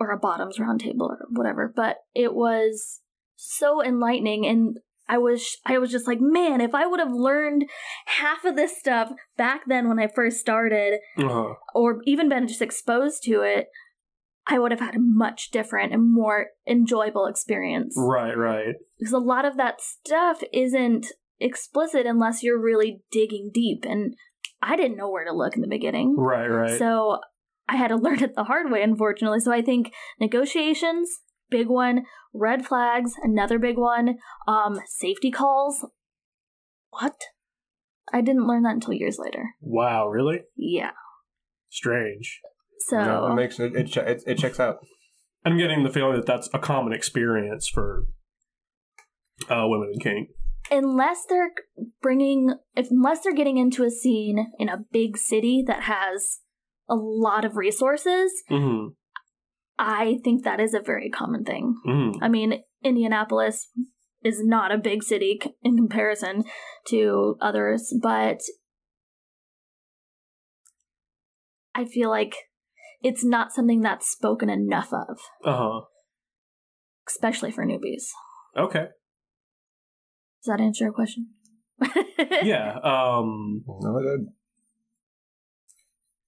or 0.00 0.10
a 0.10 0.18
bottoms 0.18 0.58
roundtable 0.58 1.10
or 1.10 1.26
whatever. 1.30 1.72
But 1.74 1.98
it 2.14 2.34
was 2.34 3.00
so 3.36 3.84
enlightening, 3.84 4.46
and 4.46 4.78
I 5.08 5.18
was 5.18 5.58
I 5.66 5.78
was 5.78 5.90
just 5.90 6.06
like, 6.06 6.20
man, 6.20 6.60
if 6.60 6.74
I 6.74 6.86
would 6.86 7.00
have 7.00 7.12
learned 7.12 7.66
half 8.06 8.44
of 8.44 8.56
this 8.56 8.76
stuff 8.78 9.12
back 9.36 9.62
then 9.66 9.88
when 9.88 9.98
I 9.98 10.08
first 10.08 10.38
started, 10.38 11.00
uh, 11.18 11.52
or 11.74 12.00
even 12.06 12.28
been 12.28 12.48
just 12.48 12.62
exposed 12.62 13.22
to 13.24 13.42
it. 13.42 13.66
I 14.46 14.58
would 14.58 14.72
have 14.72 14.80
had 14.80 14.96
a 14.96 15.00
much 15.00 15.50
different 15.50 15.92
and 15.92 16.12
more 16.12 16.46
enjoyable 16.66 17.26
experience 17.26 17.94
right, 17.96 18.36
right. 18.36 18.74
because 18.98 19.12
a 19.12 19.18
lot 19.18 19.44
of 19.44 19.56
that 19.58 19.80
stuff 19.80 20.42
isn't 20.52 21.06
explicit 21.38 22.06
unless 22.06 22.42
you're 22.42 22.60
really 22.60 23.02
digging 23.12 23.50
deep 23.52 23.84
and 23.88 24.14
i 24.62 24.76
didn't 24.76 24.96
know 24.96 25.08
where 25.08 25.24
to 25.24 25.32
look 25.32 25.54
in 25.54 25.62
the 25.62 25.68
beginning 25.68 26.16
Right, 26.16 26.48
right. 26.48 26.78
so 26.78 27.18
i 27.70 27.76
had 27.76 27.88
to 27.88 27.96
learn 28.04 28.22
it 28.22 28.34
the 28.34 28.44
hard 28.44 28.70
way 28.70 28.82
unfortunately 28.82 29.40
so 29.40 29.52
i 29.52 29.62
think 29.62 29.92
negotiations 30.20 31.20
big 31.50 31.68
one 31.68 32.02
red 32.34 32.64
flags 32.66 33.12
another 33.22 33.58
big 33.58 33.76
one 33.78 34.16
um 34.46 34.78
safety 34.86 35.30
calls 35.30 35.86
what 36.90 37.16
i 38.12 38.20
didn't 38.20 38.46
learn 38.46 38.62
that 38.62 38.74
until 38.74 38.92
years 38.92 39.18
later 39.18 39.50
wow, 39.60 40.06
really? 40.08 40.40
yeah 40.56 40.90
Strange. 41.72 42.40
so 42.80 42.98
No, 42.98 43.26
it 43.30 43.34
makes 43.34 43.60
it 43.60 43.74
it, 43.76 43.96
it 43.96 44.22
it 44.26 44.38
checks 44.38 44.58
out. 44.58 44.78
I'm 45.44 45.56
getting 45.56 45.84
the 45.84 45.90
feeling 45.90 46.16
that 46.16 46.26
that's 46.26 46.50
a 46.52 46.58
common 46.58 46.92
experience 46.92 47.68
for 47.68 48.06
uh, 49.48 49.66
women 49.68 49.90
in 49.94 50.00
kink. 50.00 50.30
unless 50.70 51.24
they're 51.28 51.52
bringing 52.02 52.54
if 52.74 52.90
unless 52.90 53.20
they're 53.22 53.32
getting 53.34 53.56
into 53.56 53.84
a 53.84 53.90
scene 53.90 54.52
in 54.58 54.68
a 54.68 54.84
big 54.92 55.16
city 55.16 55.62
that 55.66 55.84
has 55.84 56.40
a 56.90 56.94
lot 56.96 57.44
of 57.44 57.56
resources 57.56 58.32
hmm 58.48 58.88
i 59.78 60.18
think 60.24 60.44
that 60.44 60.60
is 60.60 60.74
a 60.74 60.80
very 60.80 61.08
common 61.08 61.44
thing 61.44 61.76
hmm 61.84 62.10
i 62.20 62.28
mean 62.28 62.62
indianapolis 62.84 63.68
is 64.22 64.42
not 64.44 64.70
a 64.72 64.76
big 64.78 65.02
city 65.02 65.40
in 65.62 65.76
comparison 65.76 66.44
to 66.86 67.36
others 67.40 67.94
but 68.02 68.40
i 71.74 71.84
feel 71.84 72.10
like 72.10 72.34
it's 73.02 73.24
not 73.24 73.52
something 73.52 73.80
that's 73.80 74.10
spoken 74.10 74.50
enough 74.50 74.92
of 74.92 75.18
Uh 75.44 75.56
huh. 75.56 75.80
especially 77.06 77.50
for 77.50 77.64
newbies 77.64 78.08
Okay. 78.56 78.86
does 80.42 80.48
that 80.56 80.60
answer 80.60 80.84
your 80.84 80.92
question 80.92 81.28
Yeah. 82.42 82.76
Um. 82.82 83.64
No, 83.80 83.96
it 83.98 84.02
did. 84.02 84.26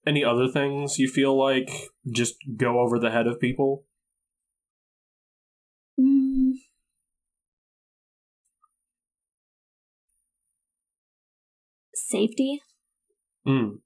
Any 0.05 0.23
other 0.23 0.47
things 0.47 0.99
you 0.99 1.07
feel 1.07 1.37
like 1.37 1.69
just 2.13 2.35
go 2.57 2.79
over 2.79 2.99
the 2.99 3.11
head 3.11 3.27
of 3.27 3.39
people? 3.39 3.85
Mm. 5.99 6.53
Safety, 11.95 12.61
Mm. 13.47 13.79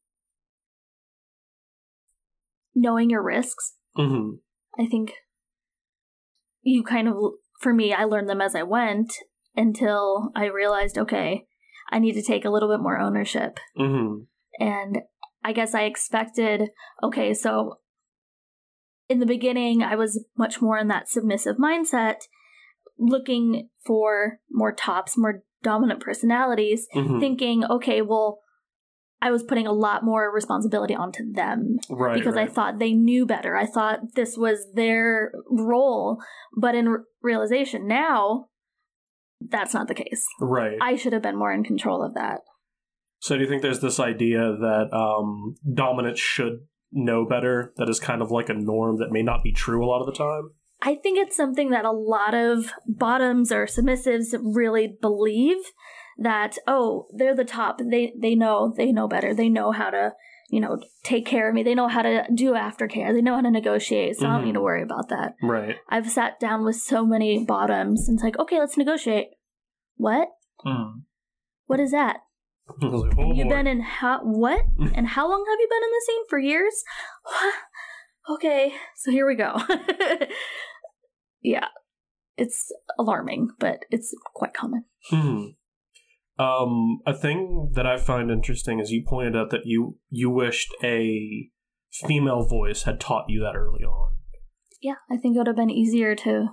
knowing 2.76 3.09
your 3.09 3.24
risks. 3.24 3.76
Hmm. 3.95 4.36
I 4.78 4.86
think 4.88 5.13
you 6.61 6.84
kind 6.84 7.07
of, 7.07 7.15
for 7.59 7.74
me, 7.74 7.93
I 7.93 8.03
learned 8.03 8.30
them 8.30 8.41
as 8.41 8.55
I 8.55 8.63
went 8.63 9.13
until 9.55 10.32
I 10.36 10.45
realized, 10.45 10.97
okay, 10.97 11.47
I 11.89 11.99
need 11.99 12.13
to 12.13 12.22
take 12.22 12.45
a 12.45 12.49
little 12.49 12.70
bit 12.70 12.82
more 12.82 12.99
ownership. 12.99 13.59
Hmm. 13.76 14.24
And 14.59 14.99
I 15.48 15.54
guess 15.54 15.74
I 15.74 15.84
expected, 15.84 16.72
okay, 17.02 17.34
so 17.34 17.80
in 19.08 19.20
the 19.20 19.26
beginning, 19.26 19.82
I 19.82 19.95
was 19.95 20.26
much 20.38 20.62
more 20.62 20.78
in 20.78 20.89
that 20.89 21.08
submissive 21.08 21.56
mindset, 21.56 22.16
looking 23.00 23.70
for 23.86 24.39
more 24.52 24.74
tops, 24.74 25.18
more 25.18 25.43
dominant 25.64 26.02
personalities, 26.02 26.88
hmm 26.91 27.22
thinking, 27.22 27.64
okay, 27.64 28.02
well, 28.02 28.39
I 29.22 29.32
was 29.32 29.41
putting 29.41 29.66
a 29.66 29.72
lot 29.72 30.04
more 30.04 30.30
responsibility 30.36 30.93
onto 30.93 31.32
them 31.32 31.78
right 31.89 32.14
because 32.14 32.36
I 32.36 32.45
thought 32.45 32.78
they 32.80 32.91
knew 32.91 33.26
better. 33.26 33.56
I 33.56 33.68
thought 33.68 34.16
this 34.16 34.38
was 34.38 34.68
their 34.74 35.32
role, 35.50 36.18
but 36.58 36.76
in 36.76 36.89
r- 36.89 37.04
realization 37.24 37.88
now, 37.88 38.50
that's 39.39 39.74
not 39.74 39.88
the 39.88 39.95
case. 39.95 40.28
right 40.41 40.78
I 40.82 40.98
should 40.98 41.14
have 41.14 41.22
been 41.22 41.38
more 41.39 41.54
in 41.54 41.64
control 41.64 42.04
of 42.04 42.16
that. 42.16 42.41
So 43.20 43.36
do 43.36 43.43
you 43.43 43.49
think 43.49 43.61
there's 43.61 43.80
this 43.80 43.99
idea 43.99 44.39
that 44.39 44.89
um 44.93 45.55
dominant 45.74 46.18
should 46.18 46.61
know 46.91 47.26
better? 47.26 47.74
That 47.78 47.89
is 47.89 47.99
kind 47.99 48.22
of 48.22 48.32
like 48.32 48.49
a 48.49 48.53
norm 48.53 48.97
that 48.97 49.11
may 49.11 49.24
not 49.24 49.43
be 49.43 49.51
true 49.51 49.84
a 49.84 49.88
lot 49.88 49.99
of 49.99 50.05
the 50.05 50.13
time? 50.13 50.51
I 50.82 50.95
think 50.95 51.18
it's 51.18 51.36
something 51.36 51.72
that 51.72 51.86
a 51.86 51.91
lot 51.91 52.34
of 52.36 52.72
bottoms 52.88 53.51
or 53.51 53.65
submissives 53.65 54.36
really 54.41 54.95
believe 55.01 55.57
that 56.20 56.57
oh 56.68 57.07
they're 57.15 57.36
the 57.36 57.43
top. 57.43 57.80
They 57.80 58.13
they 58.20 58.36
know 58.36 58.74
they 58.76 58.91
know 58.91 59.07
better. 59.07 59.34
They 59.34 59.49
know 59.49 59.72
how 59.72 59.89
to 59.89 60.13
you 60.49 60.59
know 60.59 60.78
take 61.03 61.26
care 61.26 61.49
of 61.49 61.55
me. 61.55 61.63
They 61.63 61.76
know 61.76 61.88
how 61.88 62.03
to 62.03 62.26
do 62.34 62.51
aftercare. 62.53 63.11
They 63.11 63.22
know 63.22 63.36
how 63.36 63.41
to 63.41 63.51
negotiate. 63.51 64.18
So 64.18 64.28
I 64.28 64.34
don't 64.36 64.45
need 64.45 64.53
to 64.53 64.61
worry 64.61 64.84
about 64.84 65.09
that. 65.09 65.36
right. 65.41 65.76
I've 65.89 66.09
sat 66.09 66.39
down 66.39 66.63
with 66.63 66.76
so 66.76 67.05
many 67.05 67.43
bottoms 67.43 68.07
and 68.07 68.18
it's 68.18 68.24
like 68.24 68.38
okay 68.39 68.59
let's 68.59 68.78
negotiate. 68.78 69.28
What? 69.95 70.28
What 71.65 71.80
is 71.80 71.91
that? 71.91 72.18
Like, 72.82 73.13
oh, 73.18 73.34
You've 73.34 73.47
boy. 73.47 73.55
been 73.55 73.68
in 73.68 73.82
how 73.82 74.20
what? 74.24 74.61
and 74.93 75.07
how 75.07 75.30
long 75.30 75.45
have 75.49 75.59
you 75.59 75.68
been 75.70 75.84
in 75.84 75.89
the 75.89 76.03
scene 76.05 76.24
for 76.30 76.39
years? 76.39 76.84
okay, 78.30 78.74
so 78.95 79.11
here 79.11 79.26
we 79.26 79.36
go. 79.36 79.55
yeah, 81.41 81.68
it's 82.38 82.72
alarming, 82.99 83.49
but 83.59 83.80
it's 83.89 84.13
quite 84.34 84.53
common. 84.53 84.86
Hmm. 85.09 85.45
Um, 86.39 86.99
a 87.07 87.13
thing 87.13 87.72
that 87.74 87.88
I 87.88 87.97
find 87.97 88.30
interesting 88.30 88.80
is 88.80 88.91
you 88.91 89.03
pointed 89.07 89.36
out 89.36 89.49
that 89.49 89.65
you 89.65 89.97
you 90.09 90.30
wished 90.30 90.70
a 90.84 91.49
female 91.91 92.43
voice 92.45 92.84
had 92.84 92.99
taught 92.99 93.26
you 93.28 93.39
that 93.41 93.55
early 93.55 93.84
on. 93.84 94.13
Yeah, 94.82 94.95
I 95.09 95.18
think 95.18 95.36
it 95.36 95.39
would 95.39 95.47
have 95.47 95.55
been 95.55 95.72
easier 95.72 96.15
to 96.15 96.49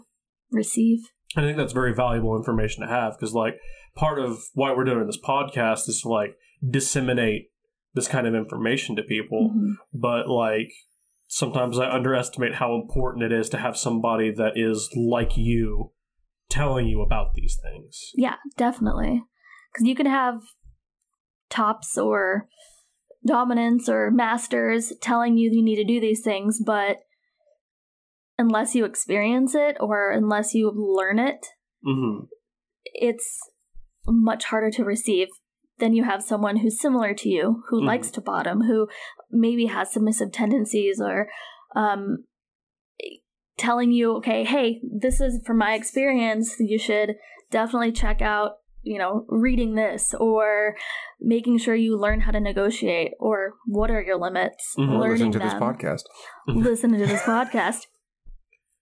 receive. 0.51 1.01
I 1.37 1.43
think 1.43 1.57
that's 1.57 1.73
very 1.73 1.95
valuable 1.95 2.37
information 2.37 2.83
to 2.83 2.89
have 2.89 3.15
because, 3.19 3.35
like, 3.35 3.57
part 3.95 4.19
of 4.19 4.39
why 4.55 4.73
we're 4.73 4.85
doing 4.85 5.07
this 5.07 5.21
podcast 5.21 5.89
is 5.89 6.03
to 6.03 6.09
like 6.09 6.37
disseminate 6.69 7.51
this 7.95 8.09
kind 8.09 8.27
of 8.27 8.35
information 8.35 8.97
to 8.97 9.03
people. 9.03 9.51
Mhm. 9.55 9.75
But 9.93 10.29
like, 10.29 10.73
sometimes 11.27 11.79
I 11.79 11.91
underestimate 11.91 12.55
how 12.55 12.75
important 12.75 13.25
it 13.25 13.33
is 13.33 13.49
to 13.51 13.59
have 13.59 13.77
somebody 13.77 14.31
that 14.33 14.53
is 14.57 14.91
like 14.97 15.37
you 15.37 15.93
telling 16.49 16.87
you 16.87 17.03
about 17.03 17.35
these 17.35 17.59
things. 17.61 18.11
Yeah, 18.15 18.37
definitely. 18.57 19.25
Because 19.73 19.89
you 19.89 19.95
can 19.95 20.07
have 20.07 20.41
tops 21.51 21.97
or 21.97 22.49
dominants 23.27 23.89
or 23.89 24.11
masters 24.11 24.93
telling 25.01 25.37
you 25.37 25.51
you 25.51 25.63
need 25.63 25.77
to 25.77 25.85
do 25.85 26.01
these 26.01 26.21
things, 26.21 26.61
but 26.65 26.99
unless 28.39 28.75
you 28.75 28.85
experience 28.85 29.55
it 29.55 29.77
or 29.81 30.11
unless 30.11 30.55
you 30.55 30.71
learn 30.75 31.19
it, 31.19 31.47
hmm 31.85 32.25
it's 32.97 33.41
much 34.07 34.45
harder 34.45 34.71
to 34.71 34.85
receive 34.85 35.29
than 35.79 35.95
you 35.95 36.05
have 36.05 36.23
someone 36.23 36.59
who's 36.59 36.79
similar 36.81 37.15
to 37.15 37.29
you, 37.29 37.65
who 37.69 37.81
Mhm. 37.81 37.87
likes 37.87 38.11
to 38.13 38.21
bottom, 38.21 38.61
who 38.63 38.87
maybe 39.31 39.67
has 39.67 39.91
submissive 39.93 40.31
tendencies 40.31 41.01
or 41.01 41.29
um, 41.75 42.25
telling 43.57 43.91
you, 43.91 44.17
okay, 44.17 44.45
hey, 44.45 44.81
this 44.83 45.21
is 45.21 45.41
from 45.47 45.59
my 45.59 45.75
experience, 45.75 46.57
you 46.61 46.79
should 46.79 47.17
definitely 47.51 47.91
check 47.93 48.21
out, 48.23 48.53
you 48.83 48.99
know, 48.99 49.25
reading 49.29 49.75
this 49.75 50.15
or 50.15 50.77
making 51.21 51.59
sure 51.59 51.75
you 51.75 51.97
learn 51.99 52.21
how 52.21 52.31
to 52.33 52.41
negotiate 52.41 53.13
or 53.19 53.55
what 53.67 53.91
are 53.91 54.03
your 54.03 54.17
limits, 54.19 54.75
Mhm. 54.79 54.99
Learning 54.99 55.11
listen 55.11 55.33
to 55.33 55.39
this 55.39 55.55
podcast. 55.55 56.03
listen 56.47 56.93
to 56.93 56.99
this 57.07 57.23
podcast. 57.23 57.87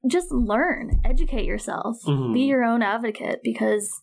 Just 0.07 0.33
learn, 0.33 1.01
educate 1.05 1.45
yourself, 1.45 1.97
Mhm. 2.07 2.35
be 2.35 2.41
your 2.43 2.65
own 2.65 2.83
advocate 2.83 3.41
because 3.45 4.03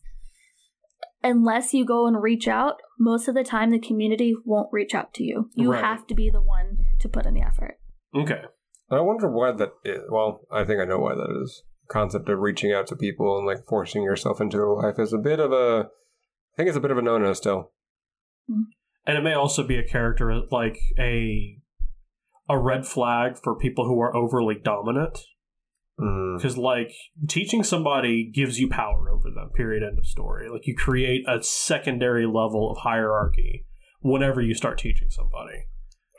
unless 1.24 1.74
you 1.74 1.86
go 1.86 2.08
and 2.08 2.22
reach 2.22 2.48
out, 2.48 2.76
most 2.98 3.28
of 3.28 3.36
the 3.36 3.44
time 3.44 3.72
the 3.72 3.80
community 3.80 4.34
won't 4.46 4.72
reach 4.72 4.96
out 4.96 5.14
to 5.16 5.24
you. 5.24 5.50
You 5.54 5.74
Right. 5.74 5.84
have 5.84 6.08
to 6.08 6.16
be 6.16 6.30
the 6.30 6.42
one 6.42 6.78
to 7.00 7.10
put 7.10 7.26
in 7.26 7.34
the 7.34 7.42
effort. 7.42 7.78
Okay. 8.16 8.42
I 8.90 9.02
wonder 9.02 9.30
why 9.30 9.52
that 9.52 9.74
is. 9.84 10.02
Well, 10.10 10.42
I 10.50 10.64
think 10.64 10.80
I 10.82 10.86
know 10.86 11.00
why 11.00 11.16
that 11.16 11.42
is. 11.44 11.64
Concept 11.90 12.30
of 12.30 12.40
reaching 12.40 12.72
out 12.72 12.88
to 12.88 12.96
people 12.96 13.38
and 13.38 13.46
like 13.46 13.66
forcing 13.68 14.04
yourself 14.04 14.40
into 14.40 14.58
their 14.58 14.68
life 14.74 14.98
is 15.00 15.12
a 15.14 15.18
bit 15.18 15.40
of 15.40 15.52
a. 15.52 15.90
I 16.54 16.56
think 16.58 16.70
it's 16.70 16.78
a 16.78 16.82
bit 16.82 16.92
of 16.92 16.98
a 16.98 17.02
no-no 17.02 17.34
still. 17.34 17.72
And 18.48 19.18
it 19.18 19.22
may 19.24 19.34
also 19.34 19.66
be 19.66 19.78
a 19.78 19.88
character 19.88 20.42
like 20.52 20.78
a 20.98 21.58
a 22.48 22.58
red 22.58 22.88
flag 22.88 23.38
for 23.38 23.56
people 23.56 23.86
who 23.86 24.00
are 24.00 24.16
overly 24.16 24.56
dominant. 24.56 25.20
Mm. 26.00 26.38
Because 26.38 26.58
like 26.58 26.94
teaching 27.28 27.64
somebody 27.64 28.32
gives 28.34 28.60
you 28.60 28.70
power 28.70 29.10
over 29.10 29.30
them. 29.30 29.50
Period. 29.56 29.84
End 29.84 29.98
of 29.98 30.06
story. 30.06 30.50
Like 30.50 30.66
you 30.66 30.76
create 30.76 31.26
a 31.28 31.44
secondary 31.44 32.26
level 32.26 32.72
of 32.72 32.78
hierarchy 32.78 33.66
whenever 34.02 34.42
you 34.42 34.54
start 34.54 34.78
teaching 34.78 35.10
somebody, 35.10 35.66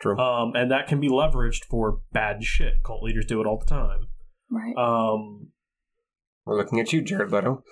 True. 0.02 0.18
um, 0.18 0.52
and 0.54 0.70
that 0.70 0.86
can 0.86 1.00
be 1.00 1.08
leveraged 1.08 1.64
for 1.70 2.00
bad 2.12 2.44
shit. 2.44 2.82
Cult 2.84 3.02
leaders 3.02 3.24
do 3.26 3.40
it 3.40 3.46
all 3.46 3.58
the 3.58 3.64
time. 3.64 4.08
Right. 4.50 4.76
Um, 4.76 5.48
We're 6.44 6.58
looking 6.58 6.78
at 6.80 6.92
you, 6.92 7.00
Jared 7.02 7.32
Leto. 7.32 7.64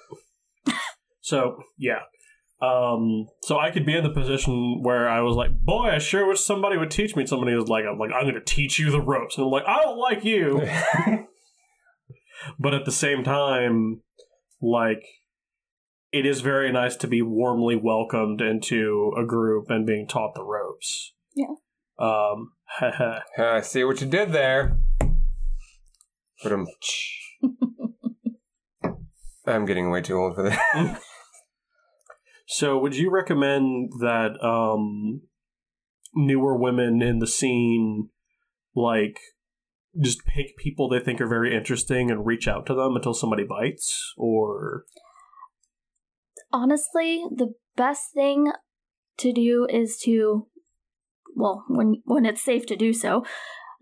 So 1.29 1.59
yeah. 1.77 2.01
Um, 2.61 3.27
so 3.43 3.59
I 3.59 3.71
could 3.71 3.85
be 3.87 3.95
in 3.95 4.03
the 4.03 4.11
position 4.11 4.81
where 4.83 5.09
I 5.09 5.21
was 5.21 5.37
like, 5.37 5.51
"Boy, 5.61 5.91
I 5.91 5.99
sure 5.99 6.27
wish 6.27 6.41
somebody 6.41 6.77
would 6.77 6.91
teach 6.91 7.15
me." 7.15 7.27
Somebody 7.27 7.55
was 7.55 7.69
like, 7.69 7.85
"I'm 7.85 7.99
like, 7.99 8.11
I'm 8.13 8.23
going 8.23 8.35
to 8.35 8.41
teach 8.41 8.79
you 8.79 8.91
the 8.91 9.01
ropes," 9.01 9.37
and 9.37 9.45
I'm 9.45 9.51
like, 9.53 9.67
"I 9.67 9.83
don't 9.83 9.99
like 9.99 10.25
you," 10.25 10.63
but 12.59 12.75
at 12.75 12.85
the 12.85 12.93
same 12.93 13.25
time, 13.25 14.03
like, 14.61 15.03
it 16.13 16.25
is 16.25 16.41
very 16.41 16.73
nice 16.73 16.97
to 16.97 17.07
be 17.07 17.23
warmly 17.23 17.77
welcomed 17.77 18.41
into 18.41 19.13
a 19.17 19.25
group 19.25 19.71
and 19.71 19.87
being 19.87 20.07
taught 20.07 20.35
the 20.35 20.45
ropes. 20.45 21.13
Yeah. 21.35 21.55
Um. 21.99 22.53
I 23.39 23.61
see 23.63 23.85
what 23.85 24.01
you 24.01 24.07
did 24.07 24.33
there. 24.33 24.79
But 26.43 26.53
I'm. 26.53 26.67
I'm 29.47 29.65
getting 29.65 29.91
way 29.91 30.03
too 30.03 30.17
old 30.17 30.35
for 30.35 30.43
that. 30.45 31.01
So, 32.51 32.79
would 32.79 32.97
you 32.97 33.11
recommend 33.11 33.93
that 34.01 34.43
um, 34.43 35.21
newer 36.15 36.57
women 36.57 37.03
in 37.03 37.19
the 37.19 37.27
scene, 37.27 38.09
like, 38.75 39.19
just 40.01 40.25
pick 40.25 40.57
people 40.57 40.89
they 40.89 41.01
think 41.01 41.21
are 41.21 41.29
very 41.29 41.57
interesting 41.57 42.11
and 42.11 42.27
reach 42.27 42.47
out 42.47 42.67
to 42.67 42.75
them 42.75 42.97
until 42.97 43.15
somebody 43.15 43.45
bites? 43.45 44.15
Or, 44.17 44.85
Honestly, 46.53 47.25
the 47.31 47.55
best 47.77 48.13
thing 48.15 48.53
to 49.19 49.33
do 49.33 49.67
is 49.71 49.99
to 50.05 50.47
well, 51.37 51.65
when 51.69 52.03
when 52.05 52.25
it's 52.27 52.43
safe 52.43 52.67
to 52.67 52.77
do 52.77 52.93
so, 52.93 53.25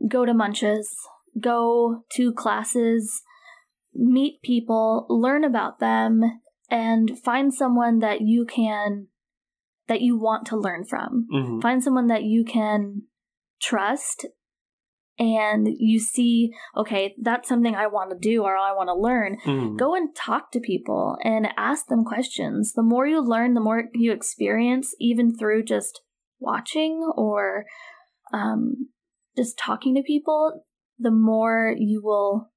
go 0.09 0.27
to 0.27 0.35
munches, 0.35 0.95
go 1.41 2.05
to 2.13 2.33
classes, 2.33 3.23
meet 3.95 4.43
people, 4.43 5.07
learn 5.09 5.45
about 5.45 5.79
them, 5.79 6.23
and 6.71 7.19
find 7.25 7.55
someone 7.55 8.01
that 8.01 8.21
you 8.21 8.45
can 8.45 9.09
that 9.89 10.01
you 10.01 10.19
want 10.19 10.47
to 10.49 10.57
learn 10.57 10.85
from. 10.85 11.29
Mhm. 11.33 11.63
Find 11.63 11.83
someone 11.83 12.09
that 12.09 12.25
you 12.25 12.45
can 12.45 13.03
trust 13.61 14.27
and 15.19 15.69
you 15.79 15.99
see, 15.99 16.53
okay, 16.77 17.15
that's 17.21 17.49
something 17.49 17.75
I 17.75 17.87
want 17.87 18.11
to 18.11 18.19
do 18.19 18.43
or 18.43 18.57
I 18.57 18.73
want 18.73 18.89
to 18.89 18.95
learn. 18.95 19.39
Mhm. 19.45 19.79
Go 19.79 19.95
and 19.95 20.15
talk 20.15 20.51
to 20.53 20.61
people 20.61 21.17
and 21.23 21.49
ask 21.57 21.87
them 21.87 22.05
questions. 22.05 22.73
The 22.75 22.83
more 22.83 23.07
you 23.07 23.21
learn, 23.21 23.55
the 23.55 23.61
more 23.61 23.85
you 23.95 24.13
experience, 24.13 24.95
even 25.01 25.35
through 25.37 25.65
just 25.65 26.03
watching 26.39 27.11
or 27.17 27.65
um, 28.33 28.89
just 29.37 29.59
talking 29.59 29.95
to 29.95 30.03
people, 30.03 30.65
the 30.99 31.11
more 31.11 31.75
you 31.77 32.03
will 32.03 32.51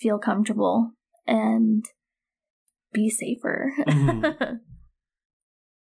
feel 0.00 0.18
comfortable 0.18 0.92
and 1.26 1.84
be 2.92 3.08
safer. 3.10 3.72
Mhm. 3.86 4.60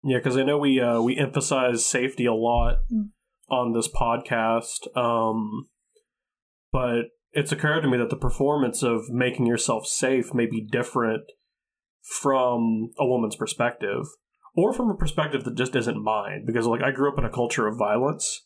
Yeah, 0.04 0.18
because 0.20 0.38
I 0.38 0.44
know 0.44 0.58
we 0.58 0.80
uh, 0.80 1.02
we 1.02 1.18
emphasize 1.18 1.86
safety 1.86 2.26
a 2.26 2.34
lot 2.34 2.78
Mm. 2.92 3.10
on 3.50 3.74
this 3.74 3.90
podcast, 3.90 4.88
um, 4.96 5.68
but 6.78 7.06
it's 7.32 7.52
occurred 7.52 7.82
to 7.82 7.88
me 7.88 7.98
that 7.98 8.12
the 8.12 8.16
performance 8.16 8.84
of 8.84 9.10
making 9.10 9.48
yourself 9.48 9.88
safe 9.88 10.32
may 10.32 10.46
be 10.46 10.62
different 10.62 11.24
from 12.04 12.92
a 13.00 13.06
woman's 13.06 13.36
perspective, 13.36 14.06
or 14.56 14.72
from 14.74 14.92
a 14.92 14.96
perspective 14.96 15.44
that 15.44 15.56
just 15.56 15.76
isn't 15.76 16.04
mine. 16.04 16.44
Because 16.46 16.68
like 16.68 16.84
I 16.84 16.92
grew 16.92 17.12
up 17.12 17.18
in 17.18 17.26
a 17.26 17.32
culture 17.32 17.66
of 17.66 17.80
violence, 17.80 18.46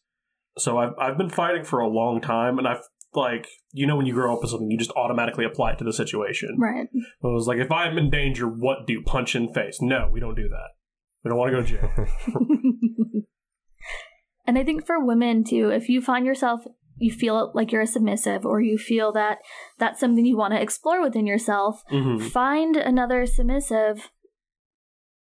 so 0.57 0.77
I've 0.77 0.93
I've 0.97 1.17
been 1.17 1.29
fighting 1.29 1.65
for 1.65 1.81
a 1.81 1.89
long 1.89 2.21
time, 2.21 2.57
and 2.57 2.65
I've 2.65 2.83
like 3.13 3.47
you 3.73 3.85
know 3.85 3.97
when 3.97 4.05
you 4.05 4.13
grow 4.13 4.33
up 4.33 4.41
with 4.41 4.51
something, 4.51 4.71
you 4.71 4.77
just 4.77 4.95
automatically 4.95 5.43
apply 5.43 5.73
it 5.73 5.79
to 5.79 5.83
the 5.83 5.91
situation. 5.91 6.55
right. 6.57 6.87
It 6.93 7.03
was 7.21 7.47
like, 7.47 7.59
if 7.59 7.69
I'm 7.69 7.97
in 7.97 8.09
danger, 8.09 8.47
what 8.47 8.87
do? 8.87 9.03
Punch 9.03 9.35
in 9.35 9.53
face? 9.53 9.79
No, 9.81 10.07
we 10.09 10.21
don't 10.21 10.35
do 10.35 10.47
that. 10.47 10.69
We 11.25 11.29
don't 11.29 11.37
want 11.37 11.51
to 11.51 11.57
go 11.57 11.63
to 11.63 11.67
jail. 11.67 13.23
And 14.51 14.57
I 14.57 14.63
think 14.63 14.85
for 14.85 15.03
women 15.03 15.43
too, 15.43 15.69
if 15.69 15.87
you 15.87 16.01
find 16.01 16.25
yourself 16.25 16.61
you 17.01 17.11
feel 17.11 17.51
like 17.53 17.71
you're 17.71 17.81
a 17.81 17.87
submissive 17.87 18.45
or 18.45 18.61
you 18.61 18.77
feel 18.77 19.11
that 19.13 19.39
that's 19.77 19.99
something 19.99 20.25
you 20.25 20.37
want 20.37 20.53
to 20.53 20.61
explore 20.61 21.01
within 21.01 21.25
yourself, 21.25 21.83
hmm 21.89 22.17
find 22.17 22.77
another 22.77 23.25
submissive 23.25 24.09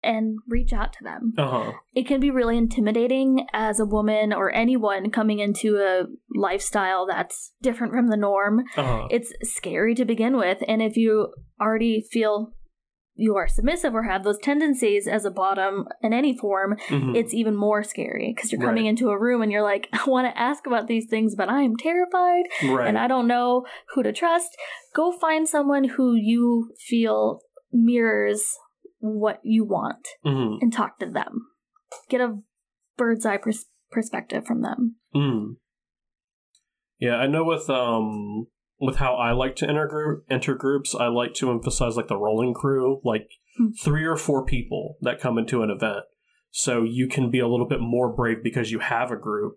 and 0.03 0.39
reach 0.49 0.73
out 0.73 0.93
to 0.95 1.05
them. 1.05 1.35
Uh 1.37 1.49
huh. 1.49 1.73
It 1.95 2.07
can 2.07 2.21
be 2.21 2.31
really 2.31 2.57
intimidating 2.57 3.47
as 3.53 3.81
a 3.81 3.85
woman 3.85 4.33
or 4.33 4.51
anyone 4.55 5.11
coming 5.11 5.39
into 5.39 5.77
a 5.77 6.05
lifestyle 6.35 7.07
that's 7.07 7.53
different 7.61 7.93
from 7.93 8.09
the 8.09 8.17
norm. 8.17 8.61
Uh 8.77 8.83
huh. 8.83 9.09
It's 9.11 9.33
scary 9.43 9.95
to 9.97 10.05
begin 10.05 10.37
with. 10.37 10.59
And 10.67 10.81
if 10.83 10.97
you 10.97 11.35
already 11.61 12.01
feel 12.11 12.53
you 13.21 13.37
are 13.37 13.47
submissive 13.47 13.95
or 13.95 14.05
have 14.05 14.25
those 14.25 14.39
tendencies 14.39 15.07
as 15.07 15.25
a 15.25 15.31
bottom 15.31 15.87
in 16.03 16.13
any 16.13 16.37
form, 16.37 16.77
Mhm. 16.89 17.15
it's 17.15 17.35
even 17.35 17.55
more 17.55 17.83
scary 17.83 18.33
because 18.35 18.51
you're 18.51 18.61
coming 18.61 18.85
Right. 18.85 18.91
into 18.91 19.11
a 19.11 19.19
room 19.21 19.43
and 19.43 19.53
you're 19.53 19.63
like, 19.63 19.89
I 20.07 20.09
want 20.09 20.27
to 20.27 20.39
ask 20.39 20.67
about 20.67 20.87
these 20.87 21.07
things, 21.09 21.35
but 21.37 21.49
I 21.51 21.63
am 21.63 21.77
terrified 21.77 22.45
right. 22.65 22.89
and 22.89 22.99
I 22.99 23.07
don't 23.09 23.27
know 23.27 23.65
who 23.95 24.03
to 24.03 24.13
trust. 24.13 24.57
Go 24.95 25.13
find 25.13 25.47
someone 25.49 25.85
who 25.85 26.15
you 26.15 26.71
feel 26.79 27.41
mirrors 27.73 28.57
what 28.99 29.41
you 29.43 29.65
want 29.65 30.07
Mhm. 30.25 30.59
and 30.63 30.73
talk 30.73 30.99
to 30.99 31.07
them. 31.07 31.47
Get 32.09 32.21
a 32.21 32.39
bird's 32.97 33.27
eye 33.27 33.37
pers- 33.39 33.69
perspective 33.91 34.47
from 34.47 34.63
them. 34.63 34.97
Mm. 35.15 35.57
Yeah, 36.99 37.17
I 37.17 37.27
know 37.27 37.45
with 37.45 37.69
um 37.71 38.47
with 38.81 38.97
how 38.97 39.15
I 39.15 39.33
like 39.33 39.57
to 39.57 39.69
enter 39.69 39.87
group 39.87 40.25
enter 40.31 40.55
groups, 40.55 40.95
I 40.95 41.07
like 41.09 41.35
to 41.35 41.51
emphasize 41.51 41.97
like 41.97 42.09
the 42.09 42.17
rolling 42.17 42.55
crew, 42.55 43.01
like 43.05 43.29
Hmm. 43.57 43.71
three 43.83 44.05
or 44.05 44.17
four 44.17 44.45
people 44.45 44.97
that 45.01 45.21
come 45.21 45.37
into 45.37 45.63
an 45.63 45.71
event. 45.71 46.05
So 46.53 46.83
you 46.83 47.09
can 47.09 47.31
be 47.31 47.41
a 47.41 47.49
little 47.49 47.67
bit 47.67 47.81
more 47.81 48.09
brave 48.13 48.43
because 48.45 48.71
you 48.71 48.79
have 48.79 49.11
a 49.11 49.17
group. 49.17 49.55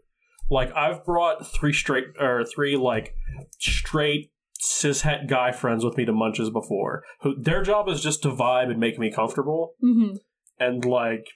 Like 0.50 0.76
I've 0.76 1.06
brought 1.06 1.46
three 1.48 1.74
straight 1.74 2.06
or 2.20 2.44
three 2.44 2.76
like 2.76 3.16
straight 3.60 4.32
cishet 4.62 5.28
guy 5.28 5.52
friends 5.52 5.84
with 5.86 5.96
me 5.98 6.06
to 6.06 6.12
munches 6.14 6.50
before. 6.50 7.04
Who 7.22 7.36
their 7.40 7.62
job 7.62 7.88
is 7.88 8.02
just 8.02 8.24
to 8.24 8.30
vibe 8.30 8.70
and 8.72 8.80
make 8.80 8.98
me 9.00 9.12
comfortable 9.12 9.74
Mm-hmm. 9.84 10.16
and 10.60 10.86
like 10.86 11.28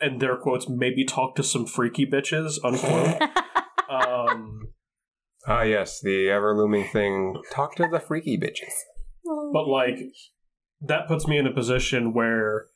and 0.00 0.20
their 0.20 0.36
quotes 0.36 0.68
maybe 0.68 1.04
talk 1.04 1.34
to 1.36 1.42
some 1.42 1.66
freaky 1.66 2.06
bitches 2.06 2.58
unquote. 2.64 3.22
um 3.88 4.68
Ah, 5.46 5.62
yes, 5.62 6.00
the 6.00 6.28
ever 6.28 6.56
looming 6.56 6.88
thing. 6.88 7.40
Talk 7.52 7.74
to 7.76 7.88
the 7.90 8.00
freaky 8.00 8.38
bitches. 8.38 8.72
But, 9.52 9.66
like, 9.66 9.98
that 10.80 11.08
puts 11.08 11.26
me 11.26 11.38
in 11.38 11.46
a 11.46 11.52
position 11.52 12.12
where 12.12 12.66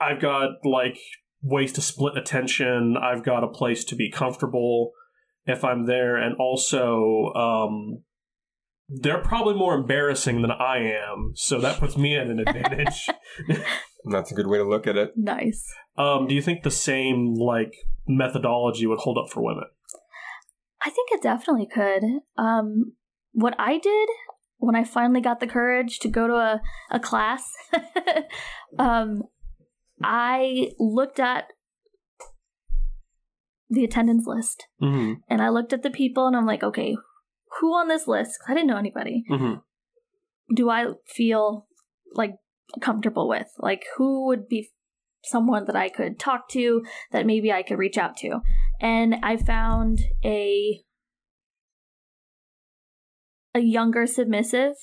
I've 0.00 0.20
got 0.20 0.64
like 0.64 0.98
ways 1.42 1.72
to 1.74 1.80
split 1.80 2.16
attention. 2.16 2.96
I've 2.96 3.24
got 3.24 3.44
a 3.44 3.48
place 3.48 3.84
to 3.86 3.96
be 3.96 4.10
comfortable 4.10 4.92
if 5.44 5.64
I'm 5.64 5.86
there, 5.86 6.16
and 6.16 6.34
also 6.36 7.32
um, 7.34 8.02
they're 8.88 9.22
probably 9.22 9.54
more 9.54 9.74
embarrassing 9.74 10.42
than 10.42 10.50
I 10.50 10.78
am, 10.78 11.32
so 11.34 11.60
that 11.60 11.78
puts 11.78 11.96
me 11.96 12.16
at 12.16 12.26
an 12.26 12.40
advantage. 12.40 13.08
That's 14.10 14.30
a 14.30 14.34
good 14.34 14.46
way 14.46 14.58
to 14.58 14.64
look 14.64 14.86
at 14.86 14.96
it. 14.96 15.12
nice. 15.16 15.72
um, 15.98 16.26
do 16.26 16.34
you 16.34 16.42
think 16.42 16.62
the 16.62 16.70
same 16.70 17.34
like 17.34 17.74
methodology 18.06 18.86
would 18.86 19.00
hold 19.00 19.18
up 19.18 19.30
for 19.30 19.42
women? 19.42 19.64
I 20.86 20.90
think 20.90 21.10
it 21.10 21.20
definitely 21.20 21.66
could. 21.66 22.04
Um, 22.38 22.92
what 23.32 23.56
I 23.58 23.78
did 23.78 24.08
when 24.58 24.76
I 24.76 24.84
finally 24.84 25.20
got 25.20 25.40
the 25.40 25.48
courage 25.48 25.98
to 25.98 26.08
go 26.08 26.28
to 26.28 26.34
a, 26.34 26.60
a 26.92 27.00
class, 27.00 27.50
um, 28.78 29.24
I 30.00 30.70
looked 30.78 31.18
at 31.18 31.46
the 33.68 33.82
attendance 33.82 34.28
list 34.28 34.68
Mm-hmm. 34.80 35.14
and 35.28 35.42
I 35.42 35.48
looked 35.48 35.72
at 35.72 35.82
the 35.82 35.90
people 35.90 36.28
and 36.28 36.36
I'm 36.36 36.46
like, 36.46 36.62
okay, 36.62 36.96
who 37.58 37.74
on 37.74 37.88
this 37.88 38.06
list? 38.06 38.38
I 38.46 38.54
didn't 38.54 38.68
know 38.68 38.76
anybody. 38.76 39.24
Mm-hmm. 39.28 39.54
Do 40.54 40.70
I 40.70 40.92
feel 41.08 41.66
like 42.14 42.36
comfortable 42.80 43.28
with? 43.28 43.48
Like, 43.58 43.86
who 43.96 44.26
would 44.26 44.46
be 44.48 44.70
someone 45.24 45.64
that 45.64 45.74
I 45.74 45.88
could 45.88 46.20
talk 46.20 46.48
to 46.50 46.84
that 47.10 47.26
maybe 47.26 47.50
I 47.50 47.64
could 47.64 47.78
reach 47.78 47.98
out 47.98 48.16
to? 48.18 48.38
And 48.80 49.16
I 49.22 49.36
found 49.36 50.00
a 50.24 50.80
a 53.54 53.60
younger 53.60 54.06
submissive, 54.06 54.74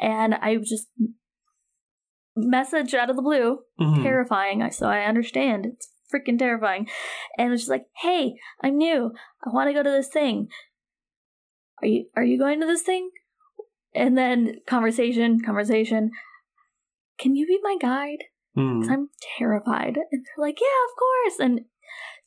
and 0.00 0.34
I 0.34 0.56
just 0.56 0.88
message 2.34 2.94
out 2.94 3.10
of 3.10 3.16
the 3.16 3.22
blue, 3.22 3.58
Mm-hmm. 3.80 4.02
terrifying. 4.02 4.70
So 4.70 4.86
I 4.86 5.04
understand 5.04 5.66
it's 5.66 5.88
freaking 6.12 6.38
terrifying, 6.38 6.88
and 7.36 7.52
it's 7.52 7.62
just 7.62 7.70
like, 7.70 7.86
hey, 8.02 8.34
I'm 8.62 8.76
new. 8.78 9.12
I 9.44 9.50
want 9.50 9.68
to 9.68 9.74
go 9.74 9.82
to 9.82 9.90
this 9.90 10.08
thing. 10.08 10.48
Are 11.82 11.86
you 11.88 12.06
are 12.16 12.24
you 12.24 12.38
going 12.38 12.60
to 12.60 12.66
this 12.66 12.82
thing? 12.82 13.10
And 13.94 14.16
then 14.16 14.56
conversation, 14.66 15.40
conversation. 15.40 16.10
Can 17.18 17.34
you 17.34 17.46
be 17.46 17.58
my 17.62 17.76
guide? 17.80 18.24
Mm-hmm. 18.56 18.90
I'm 18.90 19.08
terrified. 19.38 19.96
And 20.10 20.24
they're 20.24 20.46
like, 20.46 20.58
yeah, 20.60 20.66
of 20.66 20.98
course. 20.98 21.38
And 21.40 21.60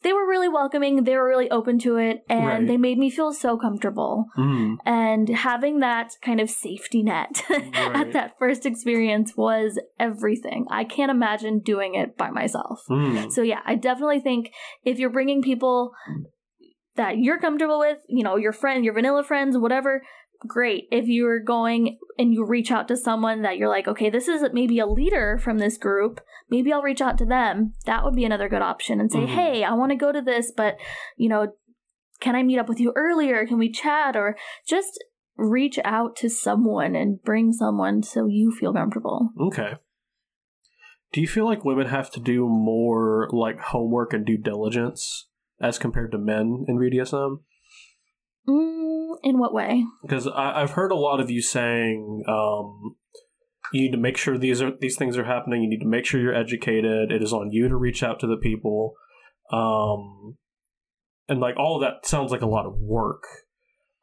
they 0.01 0.13
were 0.13 0.27
really 0.27 0.47
welcoming. 0.47 1.03
They 1.03 1.15
were 1.17 1.27
really 1.27 1.49
open 1.51 1.77
to 1.79 1.97
it. 1.97 2.23
And 2.29 2.45
Right. 2.45 2.67
they 2.67 2.77
made 2.77 2.97
me 2.97 3.09
feel 3.09 3.33
so 3.33 3.57
comfortable. 3.57 4.25
Mm-hmm. 4.37 4.75
And 4.85 5.29
having 5.29 5.79
that 5.79 6.13
kind 6.21 6.39
of 6.39 6.49
safety 6.49 7.03
net 7.03 7.43
Right. 7.49 7.73
at 7.75 8.13
that 8.13 8.37
first 8.39 8.65
experience 8.65 9.35
was 9.35 9.79
everything. 9.99 10.65
I 10.71 10.83
can't 10.85 11.11
imagine 11.11 11.59
doing 11.59 11.95
it 11.95 12.15
by 12.17 12.29
myself. 12.29 12.81
Mm-hmm. 12.89 13.29
So, 13.29 13.41
yeah, 13.41 13.59
I 13.65 13.75
definitely 13.75 14.21
think 14.21 14.51
if 14.85 14.99
you're 14.99 15.09
bringing 15.09 15.41
people 15.41 15.91
that 16.95 17.17
you're 17.17 17.39
comfortable 17.39 17.79
with, 17.79 17.97
you 18.07 18.23
know, 18.23 18.35
your 18.35 18.51
friend, 18.53 18.83
your 18.83 18.93
vanilla 18.93 19.23
friends, 19.23 19.57
whatever, 19.57 20.01
great. 20.47 20.85
If 20.91 21.07
you're 21.07 21.39
going 21.39 21.97
and 22.17 22.33
you 22.33 22.45
reach 22.45 22.71
out 22.71 22.87
to 22.89 22.97
someone 22.97 23.41
that 23.43 23.57
you're 23.57 23.69
like, 23.69 23.87
okay, 23.87 24.09
this 24.09 24.27
is 24.27 24.43
maybe 24.53 24.79
a 24.79 24.87
leader 24.87 25.37
from 25.41 25.59
this 25.59 25.77
group, 25.77 26.21
maybe 26.49 26.71
I'll 26.73 26.81
reach 26.81 27.01
out 27.01 27.17
to 27.19 27.25
them. 27.25 27.73
That 27.85 28.03
would 28.03 28.15
be 28.15 28.25
another 28.25 28.49
good 28.49 28.61
option 28.61 28.99
and 28.99 29.11
say, 29.11 29.19
Mhm. 29.19 29.27
hey, 29.27 29.63
I 29.63 29.73
want 29.73 29.91
to 29.91 29.95
go 29.95 30.11
to 30.11 30.21
this, 30.21 30.51
but, 30.55 30.77
you 31.17 31.29
know, 31.29 31.53
can 32.19 32.35
I 32.35 32.43
meet 32.43 32.59
up 32.59 32.67
with 32.67 32.79
you 32.79 32.91
earlier? 32.95 33.45
Can 33.45 33.57
we 33.57 33.71
chat? 33.71 34.15
Or 34.15 34.35
just 34.67 35.03
reach 35.37 35.79
out 35.85 36.15
to 36.17 36.29
someone 36.29 36.95
and 36.95 37.21
bring 37.23 37.53
someone 37.53 38.03
so 38.03 38.25
you 38.25 38.51
feel 38.51 38.73
comfortable. 38.73 39.29
Okay. 39.39 39.75
Do 41.11 41.21
you 41.21 41.27
feel 41.27 41.45
like 41.45 41.65
women 41.65 41.87
have 41.87 42.11
to 42.11 42.19
do 42.19 42.47
more 42.47 43.29
like 43.31 43.59
homework 43.59 44.13
and 44.13 44.25
due 44.25 44.37
diligence 44.37 45.27
as 45.61 45.79
compared 45.79 46.11
to 46.11 46.17
men 46.17 46.65
in 46.67 46.77
BDSM? 46.77 47.39
Mm, 48.47 49.15
in 49.23 49.39
what 49.39 49.53
way? 49.53 49.85
Because 50.01 50.27
I've 50.27 50.71
heard 50.71 50.91
a 50.91 50.95
lot 50.95 51.19
of 51.19 51.31
you 51.31 51.41
saying 51.41 52.23
um, 52.27 52.95
you 53.73 53.81
need 53.81 53.91
to 53.91 53.97
make 53.97 54.17
sure 54.17 54.37
these 54.37 54.61
are 54.61 54.71
these 54.79 54.95
things 54.97 55.17
are 55.17 55.25
happening. 55.25 55.61
You 55.63 55.69
need 55.69 55.81
to 55.81 55.87
make 55.87 56.05
sure 56.05 56.19
you're 56.19 56.33
educated. 56.33 57.11
It 57.11 57.21
is 57.21 57.33
on 57.33 57.51
you 57.51 57.67
to 57.69 57.75
reach 57.75 58.03
out 58.03 58.19
to 58.21 58.27
the 58.27 58.37
people, 58.37 58.93
um, 59.51 60.37
and 61.27 61.39
like 61.39 61.57
all 61.57 61.75
of 61.75 61.81
that 61.81 62.07
sounds 62.07 62.31
like 62.31 62.41
a 62.41 62.47
lot 62.47 62.65
of 62.65 62.73
work. 62.79 63.23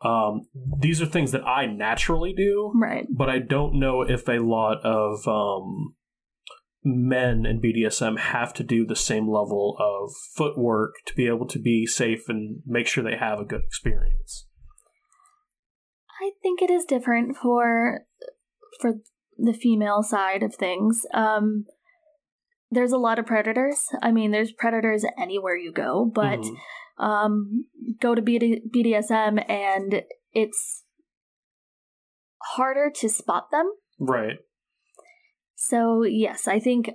Um, 0.03 0.43
these 0.81 1.01
are 1.01 1.07
things 1.07 1.33
that 1.33 1.43
I 1.47 1.67
naturally 1.67 2.35
do, 2.37 2.71
Right. 2.75 3.07
but 3.11 3.31
I 3.31 3.39
don't 3.39 3.79
know 3.81 4.03
if 4.03 4.29
a 4.29 4.39
lot 4.39 4.85
of 4.85 5.27
um, 5.27 5.95
men 6.85 7.47
in 7.47 7.61
BDSM 7.61 8.19
have 8.19 8.53
to 8.55 8.63
do 8.63 8.87
the 8.87 8.95
same 8.95 9.29
level 9.29 9.77
of 9.81 10.13
footwork 10.37 10.93
to 11.07 11.15
be 11.15 11.27
able 11.27 11.47
to 11.49 11.59
be 11.59 11.87
safe 11.87 12.29
and 12.29 12.61
make 12.67 12.87
sure 12.87 13.03
they 13.03 13.17
have 13.17 13.41
a 13.41 13.45
good 13.45 13.63
experience. 13.67 14.47
I 16.21 16.33
think 16.43 16.63
it 16.63 16.71
is 16.71 16.85
different 16.85 17.37
for 17.37 18.01
for 18.81 18.95
the 19.39 19.53
female 19.53 20.03
side 20.03 20.43
of 20.43 20.55
things. 20.55 21.03
Um, 21.15 21.65
there's 22.71 22.93
a 22.93 22.99
lot 22.99 23.19
of 23.19 23.27
predators. 23.27 23.87
I 24.03 24.11
mean, 24.13 24.31
there's 24.33 24.53
predators 24.53 25.05
anywhere 25.19 25.57
you 25.57 25.73
go, 25.73 26.05
but 26.13 26.41
Mhm. 26.41 26.57
um, 26.99 27.65
go 28.01 28.15
to 28.15 28.23
BD- 28.23 28.63
BDSM 28.73 29.39
and 29.49 30.03
it's 30.33 30.85
harder 32.57 32.91
to 32.97 33.09
spot 33.09 33.51
them. 33.51 33.71
right, 33.99 34.39
So 35.55 36.03
yes, 36.03 36.47
I 36.47 36.59
think, 36.61 36.91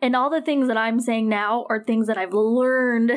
and 0.00 0.14
all 0.14 0.30
the 0.30 0.40
things 0.42 0.68
that 0.68 0.76
I'm 0.76 1.00
saying 1.00 1.28
now 1.28 1.66
are 1.68 1.82
things 1.82 2.06
that 2.06 2.16
I've 2.16 2.32
learned, 2.32 3.10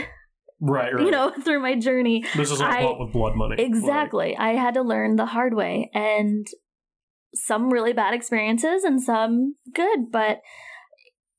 right, 0.59 0.93
right. 0.93 1.05
you 1.05 1.11
know, 1.11 1.29
through 1.43 1.59
my 1.61 1.75
journey. 1.75 2.23
this 2.35 2.49
is 2.51 2.59
all 2.61 2.67
I- 2.67 2.81
bought 2.81 2.99
with 2.99 3.13
blood 3.13 3.35
money. 3.35 3.57
Like, 3.57 3.65
Exactly. 3.67 4.35
I 4.35 4.53
had 4.55 4.73
to 4.75 4.81
learn 4.81 5.15
the 5.15 5.27
hard 5.27 5.53
way 5.53 5.91
and 5.93 6.47
some 7.33 7.69
really 7.69 7.93
bad 7.93 8.13
experiences 8.13 8.83
and 8.83 9.01
some 9.01 9.55
good, 9.73 10.11
but 10.11 10.39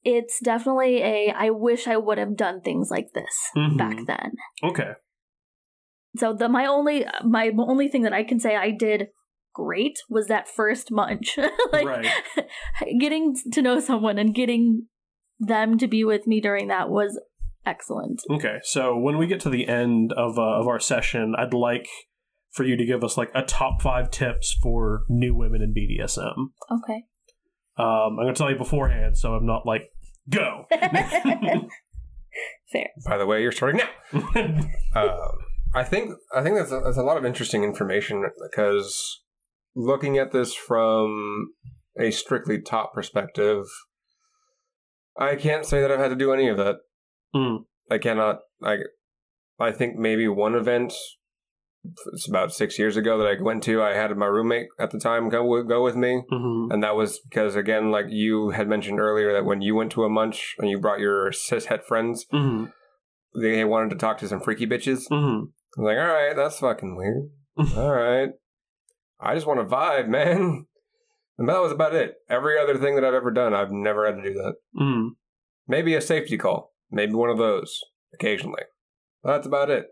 it's 0.05 0.41
definitely 0.43 1.03
a 1.03 1.33
I 1.37 1.51
wish 1.51 1.87
I 1.87 1.97
would 1.97 2.19
have 2.19 2.37
done 2.37 2.61
things 2.63 2.91
like 2.91 3.09
this 3.15 3.51
Mhm. 3.57 3.77
back 3.77 3.99
then. 4.07 4.33
okay, 4.63 4.93
So 6.17 6.33
the 6.33 6.49
my 6.49 6.67
only 6.67 7.05
my 7.25 7.51
only 7.59 7.89
thing 7.89 8.03
that 8.03 8.13
I 8.13 8.25
can 8.25 8.41
say 8.41 8.57
I 8.57 8.71
did 8.71 9.09
great 9.55 9.99
was 10.09 10.27
that 10.29 10.49
first 10.49 10.91
munch. 10.91 11.39
like 11.73 11.87
right, 11.87 12.07
getting 13.01 13.35
to 13.53 13.63
know 13.63 13.79
someone 13.81 14.19
and 14.19 14.35
getting 14.35 14.87
them 15.39 15.79
to 15.79 15.87
be 15.89 16.05
with 16.05 16.27
me 16.27 16.41
during 16.41 16.69
that 16.69 16.89
was 16.89 17.21
excellent. 17.67 18.21
Okay, 18.31 18.59
so 18.63 18.97
when 18.97 19.19
we 19.19 19.27
get 19.27 19.41
to 19.41 19.51
the 19.51 19.69
end 19.69 20.13
of 20.15 20.39
uh, 20.39 20.43
of 20.61 20.67
our 20.67 20.81
session, 20.81 21.35
I'd 21.37 21.53
like 21.55 21.89
for 22.53 22.65
you 22.65 22.77
to 22.77 22.85
give 22.85 23.05
us 23.05 23.17
like 23.17 23.31
a 23.35 23.43
top 23.43 23.81
five 23.81 24.11
tips 24.11 24.57
for 24.63 25.03
new 25.09 25.35
women 25.35 25.63
in 25.63 25.73
BDSM. 25.73 26.51
Okay. 26.71 27.05
Um, 27.77 28.19
I'm 28.19 28.25
going 28.25 28.35
to 28.35 28.39
tell 28.39 28.51
you 28.51 28.59
beforehand, 28.59 29.17
so 29.17 29.35
I'm 29.35 29.47
not 29.47 29.65
like 29.65 29.91
go. 30.29 30.67
Fair. 32.73 32.89
By 33.07 33.19
the 33.19 33.27
way, 33.27 33.43
you're 33.43 33.53
starting 33.53 33.81
now. 33.81 33.89
Um, 34.95 35.19
I 35.73 35.85
think 35.85 36.15
I 36.35 36.43
think 36.43 36.57
that's 36.57 36.73
a, 36.73 36.81
that's 36.85 36.97
a 36.97 37.03
lot 37.03 37.17
of 37.17 37.25
interesting 37.25 37.63
information 37.63 38.25
because 38.51 39.21
looking 39.77 40.19
at 40.19 40.33
this 40.33 40.53
from 40.53 41.53
a 41.99 42.11
strictly 42.11 42.61
top 42.61 42.93
perspective, 42.93 43.67
I 45.17 45.37
can't 45.37 45.65
say 45.65 45.81
that 45.81 45.93
I've 45.93 46.01
had 46.01 46.09
to 46.09 46.17
do 46.17 46.33
any 46.33 46.49
of 46.49 46.57
that. 46.57 46.79
Mm. 47.35 47.65
I 47.89 47.99
cannot. 47.99 48.41
I 48.63 48.79
I 49.61 49.71
think 49.71 49.97
maybe 49.97 50.27
one 50.27 50.55
event. 50.55 50.93
It's 52.13 52.29
about 52.29 52.53
six 52.53 52.79
years 52.79 52.97
ago 52.99 53.17
that 53.19 53.27
I 53.27 53.41
went 53.43 53.63
to. 53.65 53.83
I 53.83 53.95
had 53.95 54.15
my 54.17 54.27
roommate 54.27 54.67
at 54.79 54.91
the 54.91 54.99
time 54.99 55.29
go 55.31 55.45
with- 55.45 55.67
go 55.69 55.83
with 55.83 55.97
me, 55.97 56.23
Mhm. 56.31 56.73
and 56.73 56.83
that 56.83 56.95
was 56.95 57.19
because 57.21 57.57
again, 57.57 57.91
like 57.91 58.07
you 58.11 58.51
had 58.51 58.69
mentioned 58.69 59.01
earlier, 59.01 59.33
that 59.33 59.47
when 59.47 59.63
you 59.63 59.75
went 59.75 59.91
to 59.93 60.05
a 60.05 60.09
munch 60.11 60.57
and 60.59 60.69
you 60.69 60.79
brought 60.79 61.01
your 61.01 61.31
cishet 61.31 61.83
friends, 61.85 62.27
Mhm. 62.33 62.71
they 63.41 63.65
wanted 63.65 63.91
to 63.91 63.97
talk 63.97 64.19
to 64.19 64.29
some 64.29 64.41
freaky 64.41 64.67
bitches. 64.67 65.09
Mhm. 65.11 65.53
I'm 65.79 65.85
like, 65.85 65.97
all 65.97 66.07
right, 66.07 66.37
that's 66.37 66.59
fucking 66.59 66.97
weird. 66.97 67.31
all 67.79 67.95
right. 67.95 68.31
I 69.19 69.35
just 69.35 69.47
want 69.47 69.61
to 69.61 69.67
vibe, 69.67 70.09
man. 70.09 70.67
And 71.39 71.49
that 71.49 71.63
was 71.63 71.73
about 71.73 71.95
it. 71.95 72.17
Every 72.29 72.59
other 72.59 72.77
thing 72.77 72.95
that 72.97 73.05
I've 73.05 73.15
ever 73.15 73.31
done, 73.31 73.55
I've 73.55 73.73
never 73.73 74.05
had 74.05 74.17
to 74.17 74.23
do 74.23 74.35
that. 74.35 74.55
Mhm. 74.79 75.11
Maybe 75.67 75.95
a 75.95 76.01
safety 76.03 76.37
call. 76.37 76.75
Maybe 76.91 77.15
one 77.15 77.31
of 77.31 77.39
those 77.39 77.81
occasionally. 78.13 78.65
That's 79.23 79.47
about 79.47 79.71
it. 79.71 79.87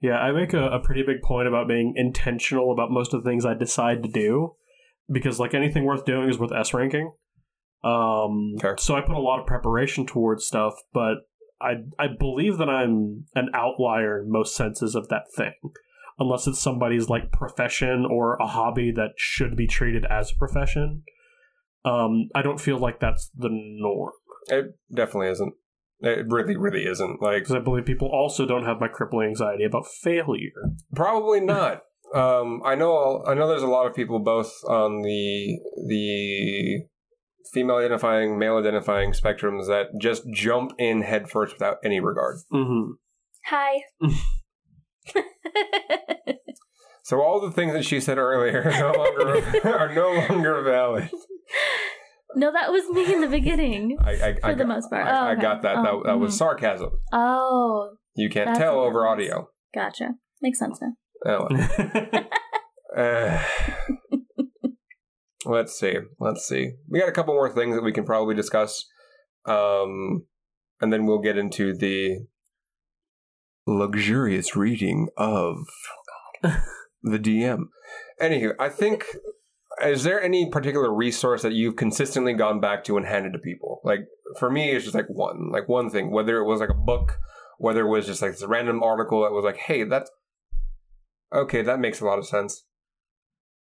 Yeah, 0.00 0.18
I 0.18 0.32
make 0.32 0.54
a, 0.54 0.70
a 0.70 0.80
pretty 0.80 1.02
big 1.02 1.22
point 1.22 1.46
about 1.46 1.68
being 1.68 1.92
intentional 1.96 2.72
about 2.72 2.90
most 2.90 3.12
of 3.12 3.22
the 3.22 3.30
things 3.30 3.44
I 3.44 3.54
decide 3.54 4.02
to 4.02 4.08
do 4.08 4.54
because, 5.12 5.38
like 5.38 5.54
anything 5.54 5.84
worth 5.84 6.04
doing, 6.04 6.28
is 6.28 6.38
worth 6.38 6.52
S 6.52 6.72
ranking. 6.72 7.12
Um, 7.84 8.54
Fair. 8.60 8.76
so 8.78 8.94
I 8.94 9.00
put 9.00 9.16
a 9.16 9.20
lot 9.20 9.40
of 9.40 9.46
preparation 9.46 10.06
towards 10.06 10.46
stuff, 10.46 10.74
but 10.92 11.16
I 11.60 11.74
I 11.98 12.06
believe 12.18 12.58
that 12.58 12.68
I'm 12.68 13.24
an 13.34 13.50
outlier 13.54 14.22
in 14.22 14.30
most 14.30 14.54
senses 14.54 14.94
of 14.94 15.08
that 15.08 15.24
thing, 15.36 15.54
unless 16.18 16.46
it's 16.46 16.60
somebody's 16.60 17.08
like 17.08 17.32
profession 17.32 18.06
or 18.10 18.36
a 18.36 18.46
hobby 18.46 18.92
that 18.92 19.12
should 19.16 19.56
be 19.56 19.66
treated 19.66 20.04
as 20.06 20.32
a 20.32 20.36
profession. 20.36 21.02
Um, 21.84 22.28
I 22.34 22.42
don't 22.42 22.60
feel 22.60 22.78
like 22.78 23.00
that's 23.00 23.30
the 23.34 23.48
norm 23.50 24.12
It 24.48 24.76
definitely 24.94 25.28
isn't. 25.30 25.54
It 26.02 26.26
really, 26.28 26.56
really 26.56 26.86
isn't. 26.86 27.20
Like, 27.20 27.42
because 27.42 27.54
I 27.54 27.58
believe 27.58 27.84
people 27.84 28.08
also 28.08 28.46
don't 28.46 28.64
have 28.64 28.80
my 28.80 28.88
crippling 28.88 29.28
anxiety 29.28 29.64
about 29.64 29.86
failure. 29.86 30.72
probably 30.94 31.40
not. 31.54 31.82
Um, 32.14 32.62
I 32.64 32.74
know. 32.74 33.22
I 33.26 33.34
know. 33.34 33.46
There's 33.46 33.62
a 33.62 33.68
lot 33.68 33.86
of 33.86 33.94
people 33.94 34.18
both 34.18 34.52
on 34.66 35.02
the 35.02 35.58
the 35.88 36.84
female 37.52 37.76
identifying, 37.76 38.38
male 38.38 38.56
identifying 38.56 39.12
spectrums 39.12 39.66
that 39.68 39.88
just 40.00 40.22
jump 40.32 40.72
in 40.78 41.02
headfirst 41.02 41.54
without 41.54 41.76
any 41.84 42.00
regard. 42.00 42.38
hmm 42.50 42.92
Hi. 43.46 43.80
So 47.02 47.20
all 47.20 47.40
the 47.40 47.50
things 47.50 47.72
that 47.72 47.84
she 47.84 47.98
said 47.98 48.18
earlier 48.18 48.62
are 48.62 48.70
no 48.78 48.92
longer 48.92 49.68
are 49.68 49.92
no 49.92 50.12
longer 50.28 50.62
valid. 50.62 51.10
No, 52.36 52.52
that 52.52 52.70
was 52.70 52.88
me 52.90 53.12
in 53.12 53.20
the 53.20 53.28
beginning. 53.28 53.96
I, 54.04 54.10
I, 54.12 54.34
For 54.40 54.46
I 54.46 54.54
the 54.54 54.64
got, 54.64 54.68
most 54.68 54.90
part. 54.90 55.06
I, 55.06 55.10
Oh, 55.10 55.24
I 55.28 55.32
okay. 55.32 55.42
got 55.42 55.62
that. 55.62 55.76
Oh, 55.78 56.02
that. 56.02 56.10
That 56.10 56.18
was 56.18 56.34
mhm. 56.34 56.38
sarcasm. 56.38 56.90
Oh, 57.12 57.90
You 58.14 58.28
can't 58.30 58.56
tell 58.56 58.78
over 58.80 59.00
was. 59.00 59.08
audio. 59.12 59.48
gotcha. 59.74 60.14
Makes 60.42 60.58
sense 60.58 60.80
now. 60.80 60.92
Oh, 61.26 61.48
well. 61.50 62.24
Uh, 62.96 63.42
let's 65.44 65.78
see. 65.78 65.96
Let's 66.18 66.46
see. 66.48 66.72
We 66.88 66.98
got 67.00 67.08
a 67.08 67.12
couple 67.12 67.34
more 67.34 67.50
things 67.52 67.74
that 67.76 67.82
we 67.84 67.92
can 67.92 68.04
probably 68.04 68.34
discuss, 68.34 68.86
um, 69.46 70.24
and 70.80 70.92
then 70.92 71.06
we'll 71.06 71.20
get 71.20 71.36
into 71.38 71.74
the 71.76 72.26
luxurious 73.66 74.56
reading 74.56 75.08
of 75.16 75.56
the 76.42 77.18
DM. 77.18 77.64
Anywho, 78.20 78.54
I 78.58 78.68
think. 78.68 79.04
Is 79.82 80.02
there 80.02 80.20
any 80.22 80.50
particular 80.50 80.92
resource 80.92 81.42
that 81.42 81.52
you've 81.52 81.76
consistently 81.76 82.34
gone 82.34 82.60
back 82.60 82.84
to 82.84 82.96
and 82.96 83.06
handed 83.06 83.32
to 83.32 83.38
people? 83.38 83.80
Like 83.84 84.00
for 84.38 84.50
me, 84.50 84.70
it's 84.70 84.84
just 84.84 84.94
like 84.94 85.08
one, 85.08 85.50
like 85.50 85.68
one 85.68 85.90
thing. 85.90 86.10
Whether 86.10 86.38
it 86.38 86.44
was 86.44 86.60
like 86.60 86.70
a 86.70 86.74
book, 86.74 87.18
whether 87.58 87.82
it 87.82 87.90
was 87.90 88.06
just 88.06 88.22
like 88.22 88.32
this 88.32 88.44
random 88.44 88.82
article 88.82 89.22
that 89.22 89.32
was 89.32 89.44
like, 89.44 89.56
"Hey, 89.56 89.84
that's 89.84 90.10
okay, 91.32 91.62
that 91.62 91.80
makes 91.80 92.00
a 92.00 92.06
lot 92.06 92.18
of 92.18 92.26
sense." 92.26 92.64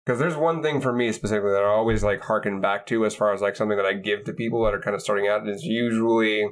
Because 0.06 0.20
there's 0.20 0.38
one 0.38 0.64
thing 0.64 0.80
for 0.80 0.94
me 0.94 1.12
specifically 1.12 1.52
that 1.52 1.64
I 1.64 1.68
always 1.68 2.04
like 2.04 2.22
harken 2.22 2.62
back 2.62 2.86
to 2.88 3.06
as 3.06 3.16
far 3.16 3.34
as 3.34 3.42
like 3.42 3.56
something 3.56 3.78
that 3.78 3.86
I 3.86 3.94
give 3.94 4.24
to 4.24 4.34
people 4.34 4.64
that 4.64 4.74
are 4.74 4.82
kind 4.82 4.96
of 4.96 5.02
starting 5.02 5.28
out 5.28 5.48
is 5.48 5.64
usually 5.64 6.48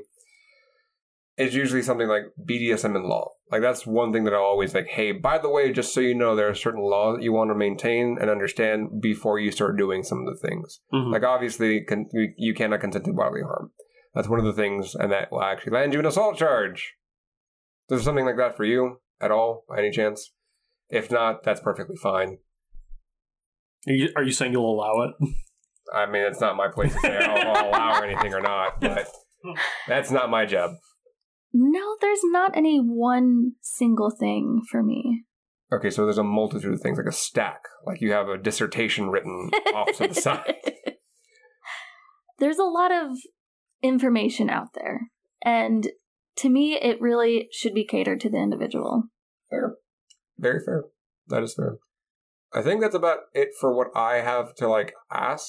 it's 1.37 1.53
usually 1.53 1.81
something 1.81 2.07
like 2.07 2.23
BDSM 2.49 2.95
and 2.95 3.05
law. 3.05 3.31
Like 3.51 3.61
that's 3.61 3.85
one 3.85 4.11
thing 4.13 4.23
that 4.23 4.33
I 4.33 4.37
always 4.37 4.73
like, 4.73 4.87
hey, 4.87 5.11
by 5.11 5.37
the 5.37 5.49
way, 5.49 5.71
just 5.71 5.93
so 5.93 5.99
you 5.99 6.15
know, 6.15 6.35
there 6.35 6.49
are 6.49 6.55
certain 6.55 6.81
laws 6.81 7.17
that 7.17 7.23
you 7.23 7.33
want 7.33 7.49
to 7.51 7.55
maintain 7.55 8.17
and 8.19 8.29
understand 8.29 9.01
before 9.01 9.37
you 9.39 9.51
start 9.51 9.77
doing 9.77 10.03
some 10.03 10.19
of 10.19 10.25
the 10.25 10.47
things. 10.47 10.79
Mhm. 10.93 11.11
Like 11.11 11.23
obviously, 11.23 11.83
con- 11.83 12.07
you, 12.13 12.33
you 12.37 12.53
cannot 12.53 12.79
consent 12.81 13.05
to 13.05 13.13
bodily 13.13 13.41
harm. 13.41 13.71
That's 14.13 14.29
one 14.29 14.39
of 14.39 14.45
the 14.45 14.53
things, 14.53 14.95
and 14.95 15.11
that 15.11 15.29
will 15.31 15.43
actually 15.43 15.73
land 15.73 15.91
you 15.93 15.99
an 15.99 16.05
assault 16.05 16.37
charge. 16.37 16.93
Is 17.89 17.97
there 17.97 17.99
something 17.99 18.25
like 18.25 18.37
that 18.37 18.55
for 18.55 18.63
you 18.63 19.01
at 19.19 19.29
all, 19.29 19.65
by 19.67 19.79
any 19.79 19.91
chance? 19.91 20.31
If 20.89 21.11
not, 21.11 21.43
that's 21.43 21.59
perfectly 21.59 21.97
fine. 22.01 22.37
Are 23.87 23.93
you, 23.93 24.09
are 24.15 24.23
you 24.23 24.31
saying 24.31 24.53
you'll 24.53 24.73
allow 24.73 25.01
it? 25.01 25.11
I 25.93 26.05
mean, 26.07 26.23
it's 26.23 26.41
not 26.41 26.55
my 26.55 26.67
place 26.69 26.93
to 26.93 26.99
say 27.01 27.15
I'll, 27.17 27.55
I'll 27.57 27.69
allow 27.69 28.01
anything 28.01 28.33
or 28.33 28.41
not, 28.41 28.79
but 28.81 29.07
that's 29.87 30.09
not 30.09 30.29
my 30.31 30.45
job. 30.45 30.71
No, 31.57 31.95
there's 32.01 32.19
not 32.21 32.57
any 32.57 32.79
one 32.79 33.53
single 33.61 34.11
thing 34.11 34.61
for 34.69 34.83
me. 34.83 35.23
Okay, 35.71 35.89
so 35.89 36.03
there's 36.03 36.17
a 36.17 36.23
multitude 36.23 36.73
of 36.73 36.81
things, 36.81 36.97
like 36.97 37.07
a 37.07 37.13
stack, 37.13 37.61
like 37.85 38.01
you 38.01 38.11
have 38.11 38.27
a 38.27 38.37
dissertation 38.37 39.09
written 39.09 39.49
off 39.73 39.87
to 39.97 40.09
the 40.09 40.13
side. 40.13 40.55
There's 42.39 42.59
a 42.59 42.65
lot 42.65 42.91
of 42.91 43.11
information 43.81 44.49
out 44.49 44.73
there. 44.73 45.09
And 45.45 45.87
to 46.37 46.49
me, 46.49 46.73
it 46.73 46.99
really 46.99 47.47
should 47.53 47.73
be 47.73 47.85
catered 47.85 48.19
to 48.21 48.29
the 48.29 48.37
individual. 48.37 49.03
Fair. 49.49 49.75
Very 50.37 50.59
fair. 50.59 50.83
That 51.27 51.43
is 51.43 51.53
fair. 51.53 51.77
I 52.53 52.61
think 52.61 52.81
that's 52.81 52.95
about 52.95 53.19
it 53.33 53.49
for 53.57 53.73
what 53.73 53.87
I 53.95 54.15
have 54.15 54.53
to 54.55 54.67
like 54.67 54.93
ask 55.09 55.47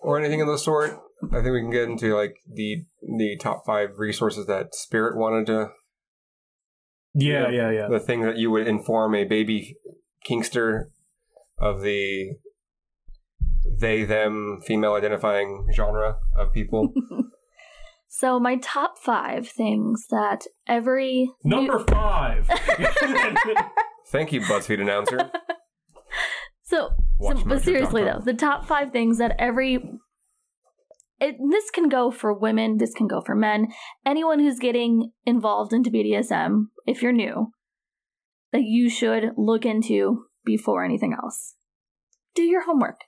or 0.00 0.18
anything 0.18 0.40
of 0.40 0.48
the 0.48 0.56
sort. 0.56 0.98
I 1.30 1.40
think 1.42 1.52
we 1.52 1.60
can 1.60 1.70
get 1.70 1.88
into 1.88 2.16
like 2.16 2.36
the 2.52 2.84
the 3.02 3.36
top 3.40 3.64
five 3.64 3.98
resources 3.98 4.46
that 4.46 4.74
Spirit 4.74 5.16
wanted 5.16 5.46
to 5.46 5.70
Yeah, 7.14 7.48
Yeah. 7.48 7.50
yeah, 7.50 7.70
yeah. 7.70 7.88
the 7.88 8.00
thing 8.00 8.22
that 8.22 8.36
you 8.38 8.50
would 8.50 8.66
inform 8.66 9.14
a 9.14 9.24
baby 9.24 9.76
Kinkster 10.28 10.86
of 11.58 11.82
the 11.82 12.36
they 13.80 14.04
them 14.04 14.60
female 14.66 14.94
identifying 14.94 15.68
genre 15.74 16.18
of 16.36 16.52
people. 16.52 16.92
So, 18.14 18.38
my 18.38 18.56
top 18.56 18.98
five 18.98 19.48
things 19.48 20.04
that 20.10 20.42
every. 20.68 21.30
Number 21.44 21.78
five. 21.78 22.46
Thank 24.08 24.34
you, 24.34 24.42
BuzzFeed 24.42 24.80
announcer. 24.82 25.30
So, 26.64 26.90
so, 27.20 27.34
but 27.44 27.62
seriously 27.62 28.02
though, 28.04 28.20
the 28.24 28.32
top 28.32 28.66
five 28.66 28.92
things 28.92 29.18
that 29.18 29.34
every 29.38 29.78
it, 31.22 31.36
this 31.50 31.70
can 31.70 31.88
go 31.88 32.10
for 32.10 32.34
women, 32.34 32.78
this 32.78 32.92
can 32.92 33.06
go 33.06 33.22
for 33.24 33.36
men, 33.36 33.68
anyone 34.04 34.40
who's 34.40 34.58
getting 34.58 35.12
involved 35.24 35.72
into 35.72 35.90
BDSM. 35.90 36.64
If 36.84 37.00
you're 37.00 37.12
new, 37.12 37.52
that 38.52 38.64
you 38.64 38.90
should 38.90 39.30
look 39.36 39.64
into 39.64 40.24
before 40.44 40.84
anything 40.84 41.14
else. 41.14 41.54
Do 42.34 42.42
your 42.42 42.64
homework. 42.64 43.02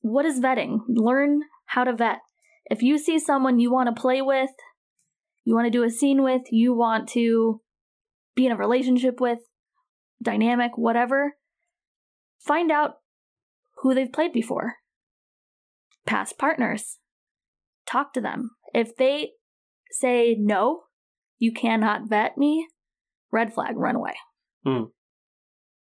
What 0.00 0.24
is 0.24 0.38
vetting? 0.38 0.78
Learn 0.86 1.40
how 1.66 1.82
to 1.82 1.92
vet. 1.92 2.18
If 2.66 2.82
you 2.82 2.98
see 2.98 3.18
someone 3.18 3.58
you 3.58 3.72
want 3.72 3.94
to 3.94 4.00
play 4.00 4.22
with, 4.22 4.50
you 5.44 5.54
want 5.54 5.66
to 5.66 5.70
do 5.70 5.82
a 5.82 5.90
scene 5.90 6.22
with, 6.22 6.42
you 6.52 6.72
want 6.72 7.08
to 7.10 7.60
be 8.36 8.46
in 8.46 8.52
a 8.52 8.56
relationship 8.56 9.20
with, 9.20 9.40
dynamic, 10.22 10.78
whatever, 10.78 11.34
find 12.38 12.70
out 12.70 12.98
who 13.78 13.92
they've 13.92 14.12
played 14.12 14.32
before. 14.32 14.74
Past 16.06 16.38
partners. 16.38 16.98
Talk 17.86 18.12
to 18.14 18.20
them. 18.20 18.50
If 18.72 18.96
they 18.96 19.30
say 19.90 20.36
no, 20.38 20.82
you 21.38 21.52
cannot 21.52 22.08
vet 22.08 22.36
me, 22.38 22.66
red 23.32 23.52
flag, 23.52 23.76
run 23.76 23.96
away. 23.96 24.14
Hmm. 24.64 24.84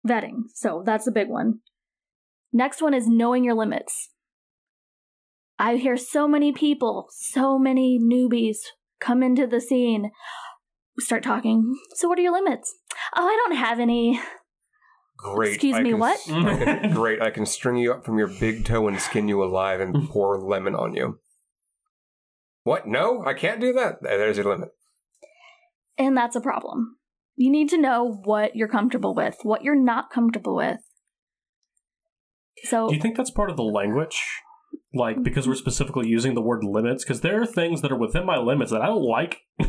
Vetting. 0.07 0.43
So 0.53 0.83
that's 0.85 1.07
a 1.07 1.11
big 1.11 1.27
one. 1.29 1.59
Next 2.53 2.81
one 2.81 2.93
is 2.93 3.07
knowing 3.07 3.43
your 3.43 3.55
limits. 3.55 4.09
I 5.57 5.75
hear 5.75 5.97
so 5.97 6.27
many 6.27 6.51
people, 6.51 7.07
so 7.11 7.59
many 7.59 7.99
newbies 8.01 8.57
come 9.01 9.21
into 9.21 9.45
the 9.45 9.59
scene. 9.59 10.11
start 10.99 11.21
talking. 11.23 11.75
So, 11.95 12.07
what 12.07 12.17
are 12.17 12.21
your 12.21 12.31
limits? 12.33 12.73
Oh, 13.15 13.25
I 13.25 13.35
don't 13.47 13.57
have 13.57 13.79
any. 13.79 14.19
Great. 15.17 15.53
Excuse 15.55 15.75
I 15.75 15.81
me, 15.81 15.89
can 15.91 15.99
what? 15.99 16.19
I 16.29 16.57
can- 16.57 16.91
great. 16.93 17.21
I 17.21 17.29
can 17.29 17.45
string 17.45 17.75
you 17.77 17.91
up 17.91 18.05
from 18.05 18.17
your 18.17 18.27
big 18.39 18.63
toe 18.65 18.87
and 18.87 18.99
skin 19.01 19.27
you 19.27 19.43
alive 19.43 19.81
and 19.81 20.07
pour 20.09 20.39
lemon 20.39 20.75
on 20.75 20.95
you. 20.95 21.19
What? 22.69 22.85
No, 22.85 23.23
I 23.25 23.33
can't 23.33 23.59
do 23.59 23.73
that. 23.73 23.95
There's 24.03 24.37
your 24.37 24.45
limit. 24.45 24.69
And 25.97 26.15
that's 26.15 26.35
a 26.35 26.39
problem. 26.39 26.97
You 27.35 27.49
need 27.49 27.67
to 27.69 27.79
know 27.79 28.21
what 28.25 28.55
you're 28.55 28.67
comfortable 28.67 29.15
with, 29.15 29.37
what 29.41 29.63
you're 29.63 29.73
not 29.81 30.11
comfortable 30.11 30.55
with. 30.55 30.77
So, 32.65 32.89
Do 32.89 32.93
you 32.93 33.01
think 33.01 33.17
that's 33.17 33.31
part 33.31 33.49
of 33.49 33.57
the 33.57 33.63
language? 33.63 34.21
Like, 34.93 35.23
because 35.23 35.47
we're 35.47 35.55
specifically 35.55 36.07
using 36.09 36.35
the 36.35 36.43
word 36.43 36.63
limits? 36.63 37.03
Because 37.03 37.21
there 37.21 37.41
are 37.41 37.45
things 37.47 37.81
that 37.81 37.91
are 37.91 37.97
within 37.97 38.23
my 38.23 38.37
limits 38.37 38.69
that 38.71 38.83
I 38.83 38.85
don't 38.85 39.01
like. 39.01 39.39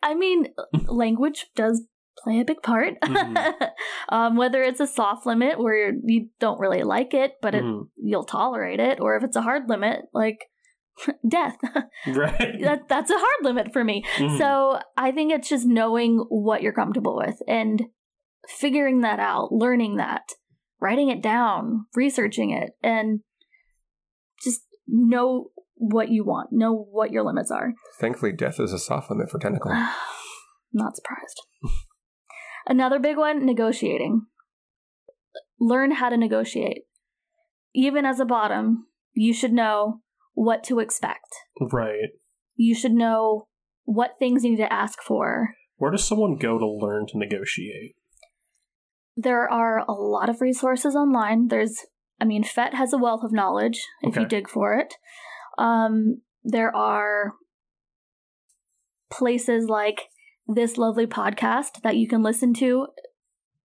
I 0.00 0.14
mean, 0.14 0.54
language 0.86 1.46
does 1.56 1.82
play 2.22 2.38
a 2.38 2.44
big 2.44 2.62
part. 2.62 2.94
Mhm. 3.02 3.70
um, 4.10 4.36
whether 4.36 4.62
it's 4.62 4.78
a 4.78 4.86
soft 4.86 5.26
limit 5.26 5.58
where 5.58 5.92
you 6.04 6.28
don't 6.38 6.60
really 6.60 6.84
like 6.84 7.12
it, 7.12 7.32
but 7.42 7.56
it, 7.56 7.64
Mhm. 7.64 7.88
you'll 7.96 8.22
tolerate 8.22 8.78
it, 8.78 9.00
or 9.00 9.16
if 9.16 9.24
it's 9.24 9.34
a 9.36 9.42
hard 9.42 9.68
limit, 9.68 10.02
like 10.14 10.38
death, 11.28 11.56
Right. 12.06 12.60
that, 12.62 12.88
that's 12.88 13.10
a 13.10 13.18
hard 13.18 13.42
limit 13.44 13.72
for 13.72 13.84
me. 13.84 14.04
Mhm. 14.16 14.38
So 14.38 14.80
I 14.96 15.12
think 15.12 15.32
it's 15.32 15.48
just 15.48 15.66
knowing 15.66 16.24
what 16.28 16.62
you're 16.62 16.72
comfortable 16.72 17.16
with 17.16 17.36
and 17.46 17.84
figuring 18.48 19.00
that 19.02 19.20
out, 19.20 19.52
learning 19.52 19.96
that, 19.96 20.22
writing 20.80 21.08
it 21.10 21.22
down, 21.22 21.86
researching 21.94 22.50
it, 22.50 22.70
and 22.82 23.20
just 24.42 24.62
know 24.86 25.48
what 25.74 26.08
you 26.10 26.24
want, 26.24 26.48
know 26.52 26.72
what 26.90 27.12
your 27.12 27.22
limits 27.24 27.50
are. 27.50 27.72
Thankfully, 28.00 28.32
death 28.32 28.58
is 28.58 28.72
a 28.72 28.78
soft 28.78 29.10
limit 29.10 29.30
for 29.30 29.38
tentacle. 29.38 29.70
Not 30.72 30.96
surprised. 30.96 31.42
Another 32.66 32.98
big 32.98 33.16
one 33.16 33.46
negotiating. 33.46 34.22
Learn 35.60 35.92
how 35.92 36.08
to 36.08 36.16
negotiate. 36.16 36.82
Even 37.74 38.04
as 38.04 38.20
a 38.20 38.24
bottom, 38.24 38.86
you 39.12 39.32
should 39.32 39.52
know 39.52 40.00
what 40.38 40.62
to 40.62 40.78
expect. 40.78 41.34
right. 41.72 42.10
You 42.54 42.74
should 42.74 42.92
know 42.92 43.48
what 43.84 44.18
things 44.18 44.44
you 44.44 44.50
need 44.50 44.58
to 44.58 44.72
ask 44.72 45.00
for. 45.02 45.54
Where 45.76 45.90
does 45.90 46.06
someone 46.06 46.36
go 46.36 46.58
to 46.58 46.66
learn 46.66 47.06
to 47.08 47.18
negotiate? 47.18 47.94
There 49.16 49.50
are 49.50 49.78
a 49.78 49.92
lot 49.92 50.28
of 50.28 50.40
resources 50.40 50.94
online. 50.94 51.48
There's, 51.48 51.86
I 52.20 52.24
mean, 52.24 52.44
FET 52.44 52.74
has 52.74 52.92
a 52.92 52.98
wealth 52.98 53.24
of 53.24 53.32
knowledge 53.32 53.80
if 54.02 54.16
you 54.16 54.26
dig 54.26 54.48
for 54.48 54.74
it. 54.74 54.94
Um, 55.58 56.22
there 56.44 56.74
are 56.74 57.32
places 59.10 59.68
like 59.68 60.02
this 60.46 60.78
lovely 60.78 61.06
podcast 61.06 61.82
that 61.82 61.96
you 61.96 62.06
can 62.06 62.22
listen 62.22 62.54
to 62.54 62.86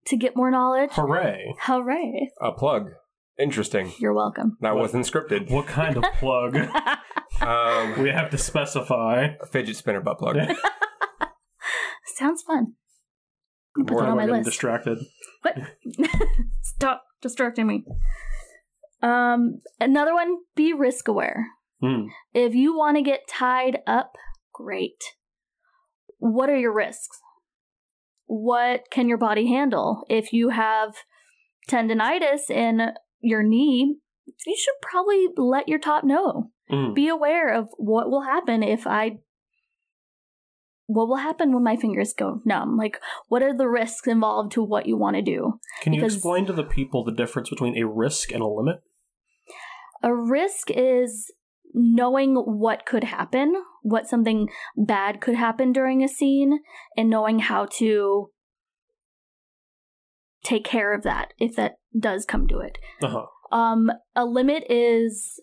to 0.07 0.17
get 0.19 0.37
more 0.37 0.51
knowledge. 0.51 0.91
Hooray. 0.93 1.55
Hooray. 1.63 2.31
A 2.43 2.53
plug. 2.53 2.91
Interesting. 3.39 3.93
You're 4.01 4.15
welcome. 4.15 4.57
That 4.61 4.75
What? 4.75 4.83
wasn't 4.83 5.07
scripted. 5.07 5.51
What 5.51 5.67
kind 5.67 5.97
of 5.97 6.05
plug? 6.15 6.57
Um, 7.41 8.03
we 8.03 8.09
have 8.11 8.31
to 8.31 8.39
specify. 8.39 9.29
a 9.41 9.47
fidget 9.47 9.77
spinner 9.77 10.01
butt 10.01 10.19
plug. 10.19 10.39
Sounds 12.17 12.43
fun. 12.43 12.75
I'll 13.79 13.85
put 13.85 13.99
that 13.99 14.09
on 14.09 14.17
my 14.17 14.27
list. 14.27 14.47
distracted. 14.47 14.99
What? 15.43 15.55
Stop 16.63 17.05
distracting 17.23 17.69
me. 17.69 17.85
Um, 19.03 19.61
another 19.79 20.15
one, 20.15 20.39
be 20.57 20.73
risk 20.73 21.07
aware. 21.07 21.47
Mm. 21.81 22.09
If 22.35 22.55
you 22.55 22.77
want 22.77 22.97
to 22.97 23.03
get 23.03 23.29
tied 23.29 23.79
up, 23.87 24.15
great. 24.53 24.99
What 26.19 26.51
are 26.51 26.57
your 26.57 26.75
risks? 26.75 27.21
What 28.27 28.85
can 28.91 29.09
your 29.09 29.19
body 29.19 29.47
handle? 29.47 30.03
If 30.09 30.33
you 30.33 30.49
have 30.49 30.95
tendonitis 31.71 32.51
in 32.51 32.89
your 33.21 33.43
knee, 33.43 33.97
you 34.47 34.57
should 34.57 34.75
probably 34.83 35.29
let 35.37 35.69
your 35.69 35.79
top 35.79 36.05
know. 36.05 36.51
Mm. 36.71 36.95
Be 36.95 37.09
aware 37.09 37.55
of 37.55 37.69
what 37.77 38.11
will 38.11 38.23
happen 38.23 38.63
if 38.63 38.87
I. 38.87 39.19
What 40.87 41.09
will 41.09 41.17
happen 41.17 41.53
when 41.53 41.65
my 41.65 41.77
fingers 41.77 42.15
go 42.15 42.41
numb? 42.47 42.79
Like, 42.79 42.99
what 43.29 43.43
are 43.43 43.55
the 43.55 43.69
risks 43.69 44.09
involved 44.09 44.53
to 44.53 44.63
what 44.63 44.87
you 44.87 44.97
want 44.97 45.17
to 45.17 45.23
do? 45.23 45.61
Can 45.83 45.93
you 45.93 46.03
explain 46.03 46.47
to 46.47 46.55
the 46.55 46.65
people 46.65 47.05
the 47.05 47.13
difference 47.13 47.51
between 47.51 47.77
a 47.77 47.87
risk 47.87 48.33
and 48.33 48.43
a 48.43 48.47
limit? 48.47 48.77
A 50.03 50.15
risk 50.15 50.71
is 50.71 51.31
knowing 51.75 52.37
what 52.37 52.87
could 52.87 53.05
happen, 53.05 53.55
what 53.83 54.09
something 54.09 54.49
bad 54.77 55.21
could 55.21 55.35
happen 55.35 55.73
during 55.73 56.03
a 56.03 56.09
scene, 56.09 56.61
and 56.97 57.11
knowing 57.11 57.41
how 57.41 57.67
to 57.77 58.31
take 60.45 60.65
care 60.65 60.95
of 60.95 61.03
that 61.03 61.33
if 61.39 61.57
that 61.57 61.77
does 61.99 62.25
come 62.25 62.47
to 62.49 62.59
it. 62.59 62.79
Uh-huh. 63.03 63.27
Um, 63.51 63.91
a 64.15 64.25
limit 64.25 64.65
is 64.69 65.41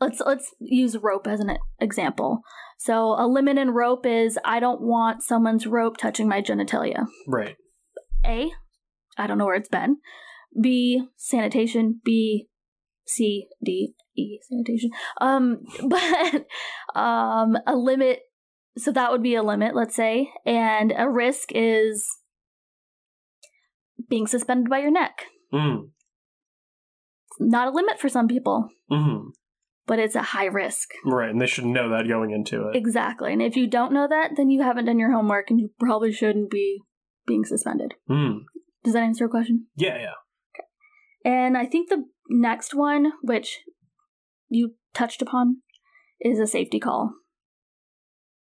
let's 0.00 0.20
let's 0.24 0.54
use 0.60 0.96
rope 0.98 1.26
as 1.26 1.40
an 1.40 1.56
example. 1.80 2.40
So 2.78 3.14
a 3.18 3.26
limit 3.26 3.58
in 3.58 3.70
rope 3.70 4.04
is 4.06 4.38
I 4.44 4.60
don't 4.60 4.80
want 4.82 5.22
someone's 5.22 5.66
rope 5.66 5.96
touching 5.96 6.28
my 6.28 6.42
genitalia. 6.42 7.06
Right. 7.26 7.56
A, 8.24 8.50
I 9.16 9.26
don't 9.26 9.38
know 9.38 9.46
where 9.46 9.54
it's 9.54 9.68
been. 9.68 9.96
B, 10.60 11.06
sanitation. 11.16 12.00
B, 12.04 12.48
C, 13.06 13.48
D, 13.64 13.94
E, 14.16 14.38
sanitation. 14.48 14.90
Um, 15.20 15.60
but 15.88 16.46
um, 16.98 17.56
a 17.66 17.74
limit. 17.74 18.20
So 18.78 18.92
that 18.92 19.10
would 19.10 19.22
be 19.22 19.34
a 19.34 19.42
limit, 19.42 19.74
let's 19.74 19.96
say, 19.96 20.30
and 20.44 20.92
a 20.94 21.08
risk 21.08 21.48
is 21.54 22.06
being 24.08 24.26
suspended 24.26 24.68
by 24.68 24.78
your 24.78 24.90
neck. 24.90 25.24
Mm. 25.52 25.90
Not 27.38 27.68
a 27.68 27.70
limit 27.70 28.00
for 28.00 28.08
some 28.08 28.28
people, 28.28 28.68
hmm 28.88 29.28
but 29.86 29.98
it's 29.98 30.16
a 30.16 30.22
high 30.22 30.46
risk. 30.46 30.90
Right, 31.04 31.30
and 31.30 31.40
they 31.40 31.46
should 31.46 31.64
know 31.64 31.88
that 31.90 32.08
going 32.08 32.32
into 32.32 32.68
it. 32.68 32.76
Exactly. 32.76 33.32
And 33.32 33.40
if 33.40 33.56
you 33.56 33.68
don't 33.68 33.92
know 33.92 34.08
that, 34.08 34.32
then 34.36 34.50
you 34.50 34.62
haven't 34.62 34.86
done 34.86 34.98
your 34.98 35.12
homework 35.12 35.48
and 35.48 35.60
you 35.60 35.70
probably 35.78 36.12
shouldn't 36.12 36.50
be 36.50 36.80
being 37.26 37.44
suspended. 37.44 37.94
Mm. 38.10 38.40
Does 38.84 38.94
that 38.94 39.02
answer 39.02 39.24
your 39.24 39.30
question? 39.30 39.66
Yeah, 39.76 39.96
yeah. 39.96 40.14
Okay. 40.54 40.66
And 41.24 41.56
I 41.56 41.66
think 41.66 41.88
the 41.88 42.04
next 42.28 42.74
one, 42.74 43.12
which 43.22 43.60
you 44.48 44.74
touched 44.92 45.22
upon, 45.22 45.58
is 46.20 46.38
a 46.38 46.46
safety 46.46 46.80
call. 46.80 47.12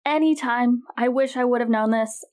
Anytime, 0.06 0.82
I 0.98 1.08
wish 1.08 1.38
I 1.38 1.46
would 1.46 1.62
have 1.62 1.70
known 1.70 1.92
this 1.92 2.24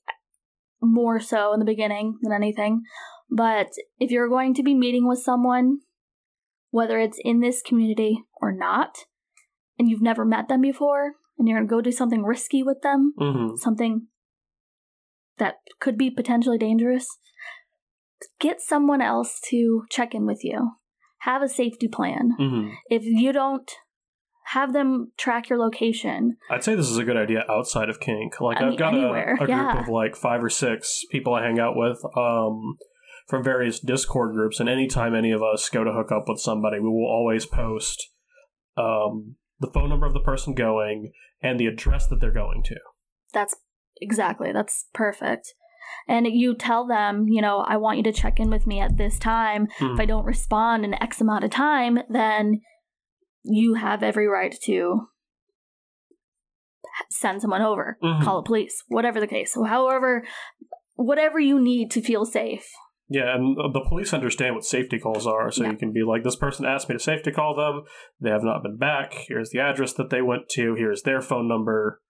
more 0.81 1.19
so 1.19 1.53
in 1.53 1.59
the 1.59 1.65
beginning 1.65 2.17
than 2.21 2.33
anything, 2.33 2.83
but 3.29 3.67
if 3.99 4.11
you're 4.11 4.29
going 4.29 4.53
to 4.55 4.63
be 4.63 4.73
meeting 4.73 5.07
with 5.07 5.19
someone, 5.19 5.79
whether 6.71 6.99
it's 6.99 7.19
in 7.23 7.41
this 7.41 7.61
community 7.61 8.23
or 8.41 8.51
not, 8.51 9.05
and 9.77 9.89
you've 9.89 10.01
never 10.01 10.25
met 10.25 10.47
them 10.47 10.61
before, 10.61 11.13
and 11.37 11.47
you're 11.47 11.57
going 11.57 11.67
to 11.67 11.75
go 11.75 11.81
do 11.81 11.91
something 11.91 12.23
risky 12.23 12.63
with 12.63 12.81
them, 12.81 13.13
hmm 13.17 13.55
something 13.55 14.07
that 15.37 15.55
could 15.79 15.97
be 15.97 16.09
potentially 16.09 16.57
dangerous, 16.57 17.07
get 18.39 18.61
someone 18.61 19.01
else 19.01 19.39
to 19.49 19.83
check 19.89 20.13
in 20.13 20.25
with 20.25 20.43
you. 20.43 20.71
Have 21.19 21.41
a 21.41 21.49
safety 21.49 21.87
plan. 21.87 22.31
hmm 22.37 22.69
If 22.89 23.03
you 23.03 23.31
don't 23.31 23.69
have 24.53 24.73
them 24.73 25.11
track 25.17 25.47
your 25.49 25.59
location, 25.59 26.37
I'd 26.49 26.63
say 26.63 26.73
this 26.75 26.89
is 26.89 26.97
a 26.97 27.03
good 27.03 27.17
idea 27.17 27.45
outside 27.49 27.87
of 27.89 27.99
kink. 27.99 28.41
Like 28.41 28.57
I 28.57 28.61
I've 28.63 28.69
mean, 28.69 28.79
got 28.79 28.93
a, 28.95 28.97
anywhere, 28.97 29.33
a 29.35 29.37
group 29.37 29.49
yeah. 29.49 29.81
of 29.81 29.87
like 29.87 30.15
five 30.15 30.43
or 30.43 30.49
six 30.49 31.03
people 31.11 31.33
I 31.35 31.43
hang 31.43 31.59
out 31.59 31.75
with 31.75 31.99
um, 32.17 32.77
from 33.27 33.43
various 33.43 33.79
Discord 33.79 34.33
groups, 34.33 34.59
and 34.59 34.67
anytime 34.67 35.13
any 35.13 35.31
of 35.31 35.43
us 35.43 35.69
go 35.69 35.83
to 35.83 35.91
hook 35.91 36.11
up 36.11 36.23
with 36.27 36.39
somebody, 36.39 36.79
we 36.79 36.89
will 36.89 37.07
always 37.07 37.45
post 37.45 38.09
um, 38.75 39.35
the 39.59 39.69
phone 39.71 39.89
number 39.89 40.07
of 40.07 40.13
the 40.13 40.19
person 40.19 40.53
going 40.55 41.11
and 41.41 41.59
the 41.59 41.67
address 41.67 42.07
that 42.07 42.19
they're 42.19 42.31
going 42.31 42.63
to. 42.65 42.75
that's 43.33 43.55
exactly, 44.01 44.51
that's 44.51 44.85
perfect. 44.93 45.53
And 46.07 46.25
you 46.27 46.55
tell 46.55 46.87
them, 46.87 47.27
you 47.27 47.41
know, 47.41 47.59
I 47.59 47.77
want 47.77 47.97
you 47.97 48.03
to 48.03 48.11
check 48.11 48.39
in 48.39 48.49
with 48.49 48.65
me 48.65 48.79
at 48.79 48.97
this 48.97 49.19
time. 49.19 49.67
Mhm. 49.79 49.93
If 49.93 49.99
I 49.99 50.05
don't 50.05 50.25
respond 50.25 50.85
in 50.85 50.93
X 51.01 51.21
amount 51.21 51.43
of 51.43 51.51
time, 51.51 51.99
then 52.09 52.61
you 53.43 53.75
have 53.75 54.03
every 54.03 54.27
right 54.27 54.55
to 54.63 55.07
send 57.09 57.41
someone 57.41 57.61
over, 57.61 57.97
Mhm. 58.03 58.23
call 58.23 58.37
the 58.41 58.45
police, 58.45 58.83
whatever 58.87 59.19
the 59.19 59.27
case. 59.27 59.53
So 59.53 59.63
however, 59.63 60.25
whatever 60.95 61.39
you 61.39 61.59
need 61.59 61.91
to 61.91 62.01
feel 62.01 62.25
safe. 62.25 62.67
Yeah, 63.07 63.33
and 63.35 63.55
the 63.57 63.83
police 63.87 64.13
understand 64.13 64.53
what 64.53 64.63
safety 64.65 64.99
calls 64.99 65.25
are, 65.25 65.49
so 65.49 65.63
Yeah. 65.63 65.71
you 65.71 65.77
can 65.77 65.91
be 65.91 66.03
like, 66.03 66.23
this 66.23 66.35
person 66.35 66.65
asked 66.65 66.89
me 66.89 66.93
to 66.95 66.99
safety 66.99 67.31
call 67.31 67.55
them. 67.55 67.83
They 68.19 68.29
have 68.29 68.43
not 68.43 68.61
been 68.61 68.77
back. 68.77 69.13
Here's 69.27 69.49
the 69.49 69.59
address 69.59 69.93
that 69.93 70.09
they 70.09 70.21
went 70.21 70.47
to. 70.49 70.75
Here's 70.75 71.01
their 71.03 71.21
phone 71.21 71.47
number. 71.47 72.01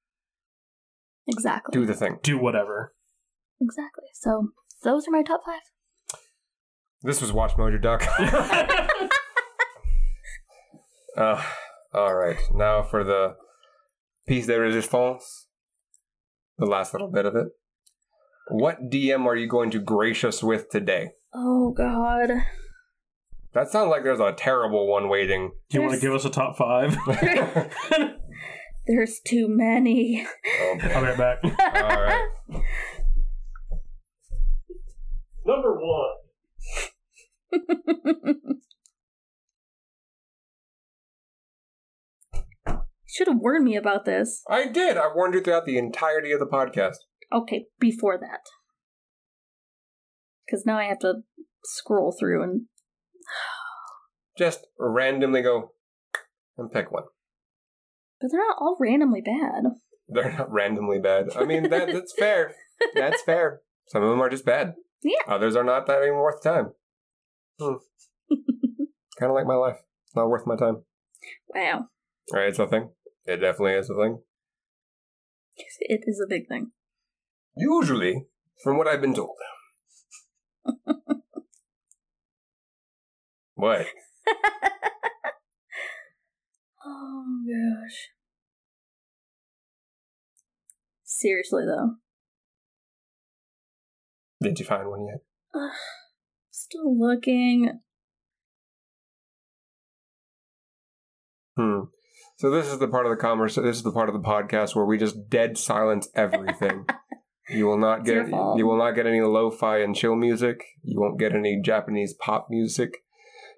Exactly. 1.28 1.72
Do 1.72 1.86
the 1.86 1.94
thing. 1.94 2.20
Do 2.24 2.38
whatever. 2.38 2.94
Exactly. 3.62 4.06
So 4.14 4.50
those 4.84 5.08
are 5.08 5.12
my 5.12 5.24
top 5.24 5.42
five. 5.46 5.62
This 7.02 7.22
was 7.22 7.32
WatchMojo 7.32 7.82
Duck. 7.82 8.02
uh, 11.20 11.44
all 11.94 12.16
right. 12.16 12.40
Now 12.54 12.84
for 12.84 13.04
the 13.04 13.36
piece 14.28 14.48
de 14.48 14.60
resistance, 14.60 15.48
the 16.58 16.66
last 16.66 16.94
little 16.94 17.12
bit 17.12 17.26
of 17.26 17.36
it. 17.36 17.48
What 18.50 18.90
DM 18.90 19.26
are 19.26 19.36
you 19.36 19.48
going 19.48 19.70
to 19.72 19.80
grace 19.80 20.24
us 20.24 20.42
with 20.42 20.70
today? 20.70 21.12
Oh 21.34 21.72
God. 21.72 22.30
That 23.54 23.70
sounds 23.70 23.90
like 23.90 24.04
there's 24.04 24.20
a 24.20 24.34
terrible 24.34 24.88
one 24.88 25.10
waiting. 25.10 25.52
Do 25.70 25.78
you 25.78 25.82
want 25.82 25.96
to 25.96 26.00
give 26.00 26.14
us 26.14 26.26
a 26.26 26.30
top 26.30 26.58
five? 26.58 26.96
There's 28.88 29.20
too 29.20 29.48
many. 29.48 30.26
Oh, 30.62 30.78
boy. 30.82 30.88
I'll 30.94 31.02
be 31.02 31.08
right 31.08 31.18
back. 31.18 31.44
All 31.44 32.02
right. 32.02 32.28
Number 35.46 35.80
one. 35.80 36.16
Should 43.20 43.28
have 43.28 43.40
warned 43.42 43.66
me 43.66 43.76
about 43.76 44.06
this. 44.06 44.44
I 44.50 44.70
did. 44.70 44.96
I 44.96 45.10
warned 45.14 45.34
you 45.34 45.42
throughout 45.42 45.66
the 45.66 45.78
entirety 45.78 46.32
of 46.32 46.40
the 46.40 46.46
podcast. 46.46 47.00
Okay, 47.34 47.66
before 47.78 48.18
that. 48.18 48.40
Because 50.46 50.66
now 50.66 50.78
I 50.78 50.86
have 50.86 51.00
to 51.00 51.16
scroll 51.66 52.16
through 52.18 52.44
and. 52.44 52.62
Just 54.38 54.68
randomly 54.80 55.42
go 55.42 55.74
and 56.58 56.72
pick 56.72 56.94
one. 56.94 57.04
But 58.22 58.32
they're 58.32 58.40
not 58.40 58.56
all 58.58 58.78
randomly 58.80 59.20
bad. 59.20 59.64
They're 60.08 60.38
not 60.38 60.50
randomly 60.50 61.00
bad. 61.00 61.36
I 61.36 61.44
mean, 61.44 61.64
that, 61.64 61.88
that's 61.92 62.14
fair. 62.18 62.54
That's 62.96 63.22
fair. 63.24 63.60
Some 63.90 64.02
of 64.02 64.12
them 64.12 64.22
are 64.22 64.30
just 64.30 64.46
bad. 64.46 64.76
Yeah. 65.04 65.20
Others 65.28 65.58
are 65.58 65.66
not 65.66 65.88
that 65.88 66.04
even 66.04 66.16
worth 66.16 66.42
time. 66.42 66.72
Hmm. 67.60 67.74
kind 69.20 69.30
of 69.30 69.36
like 69.36 69.46
my 69.46 69.56
life. 69.56 69.80
Not 70.16 70.30
worth 70.30 70.48
my 70.48 70.56
time. 70.56 70.84
Wow. 71.54 71.88
All 72.32 72.40
right, 72.40 72.48
it's 72.48 72.60
a 72.60 72.68
thing. 72.68 72.92
It 73.30 73.42
definitely 73.42 73.74
is 73.74 73.92
a 73.92 73.94
thing. 73.94 74.24
It 75.82 76.02
is 76.08 76.20
a 76.20 76.28
big 76.28 76.48
thing. 76.48 76.72
Usually, 77.56 78.26
from 78.64 78.76
what 78.80 78.88
I've 78.88 79.02
been 79.02 79.14
told. 79.14 79.38
what? 83.54 83.86
oh 86.84 87.44
gosh. 87.46 88.10
Seriously 91.04 91.66
though. 91.68 91.98
Did 94.42 94.60
you 94.60 94.66
find 94.66 94.90
one 94.90 95.06
yet? 95.06 95.20
Ugh, 95.54 95.70
still 96.50 96.98
looking. 97.00 97.80
Hmm. 101.56 101.82
So 102.40 102.50
this 102.50 102.68
is 102.68 102.80
the 102.80 102.88
part 102.88 103.06
of 103.06 103.10
the 103.10 103.18
commerce. 103.18 103.56
This 103.56 103.76
is 103.76 103.84
the 103.84 103.92
part 103.92 104.08
of 104.08 104.14
the 104.14 104.22
podcast 104.22 104.74
where 104.74 104.86
we 104.86 104.98
just 104.98 105.30
dead 105.30 105.58
silence 105.58 106.08
everything. 106.16 106.86
you 107.50 107.66
will 107.66 107.78
not 107.78 108.06
get. 108.06 108.30
You 108.30 108.66
will 108.66 108.78
not 108.78 108.92
get 108.92 109.06
any 109.06 109.20
lo-fi 109.20 109.80
and 109.80 109.94
chill 109.94 110.16
music. 110.16 110.64
You 110.82 111.02
won't 111.02 111.20
get 111.20 111.36
any 111.36 111.62
Japanese 111.62 112.14
pop 112.14 112.48
music. 112.50 113.04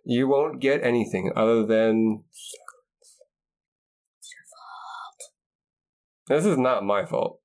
You 0.04 0.28
won't 0.28 0.60
get 0.60 0.84
anything 0.84 1.32
other 1.36 1.64
than. 1.64 2.24
It's 4.18 4.34
your 4.34 4.46
fault. 4.50 6.42
This 6.42 6.52
is 6.52 6.58
not 6.58 6.84
my 6.84 7.06
fault. 7.06 7.40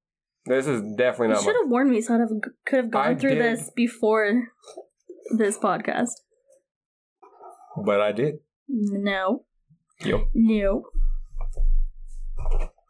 This 0.47 0.67
is 0.67 0.81
definitely 0.97 1.35
not. 1.35 1.43
You 1.43 1.45
should 1.45 1.61
have 1.61 1.69
warned 1.69 1.91
me 1.91 2.01
so 2.01 2.15
I 2.15 2.19
could 2.65 2.79
have 2.79 2.91
gone 2.91 3.09
I 3.09 3.15
through 3.15 3.35
did. 3.35 3.43
this 3.43 3.71
before 3.77 4.49
this 5.37 5.59
podcast. 5.59 6.13
But 7.85 8.01
I 8.01 8.13
did. 8.13 8.37
No. 8.69 9.45
Yep. 10.01 10.29
No. 10.33 10.85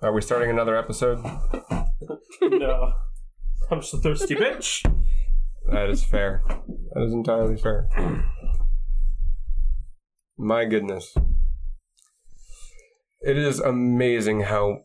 Are 0.02 0.12
we 0.12 0.20
starting 0.20 0.50
another 0.50 0.76
episode? 0.76 1.22
no. 2.42 2.92
I'm 3.70 3.80
just 3.80 3.94
a 3.94 3.98
thirsty 3.98 4.34
bitch. 4.36 4.82
That 5.72 5.88
is 5.90 6.04
fair. 6.04 6.42
That 6.46 7.02
is 7.04 7.12
entirely 7.12 7.56
fair. 7.56 7.88
My 10.38 10.64
goodness. 10.66 11.14
It 13.20 13.38
is 13.38 13.58
amazing 13.58 14.42
how 14.42 14.80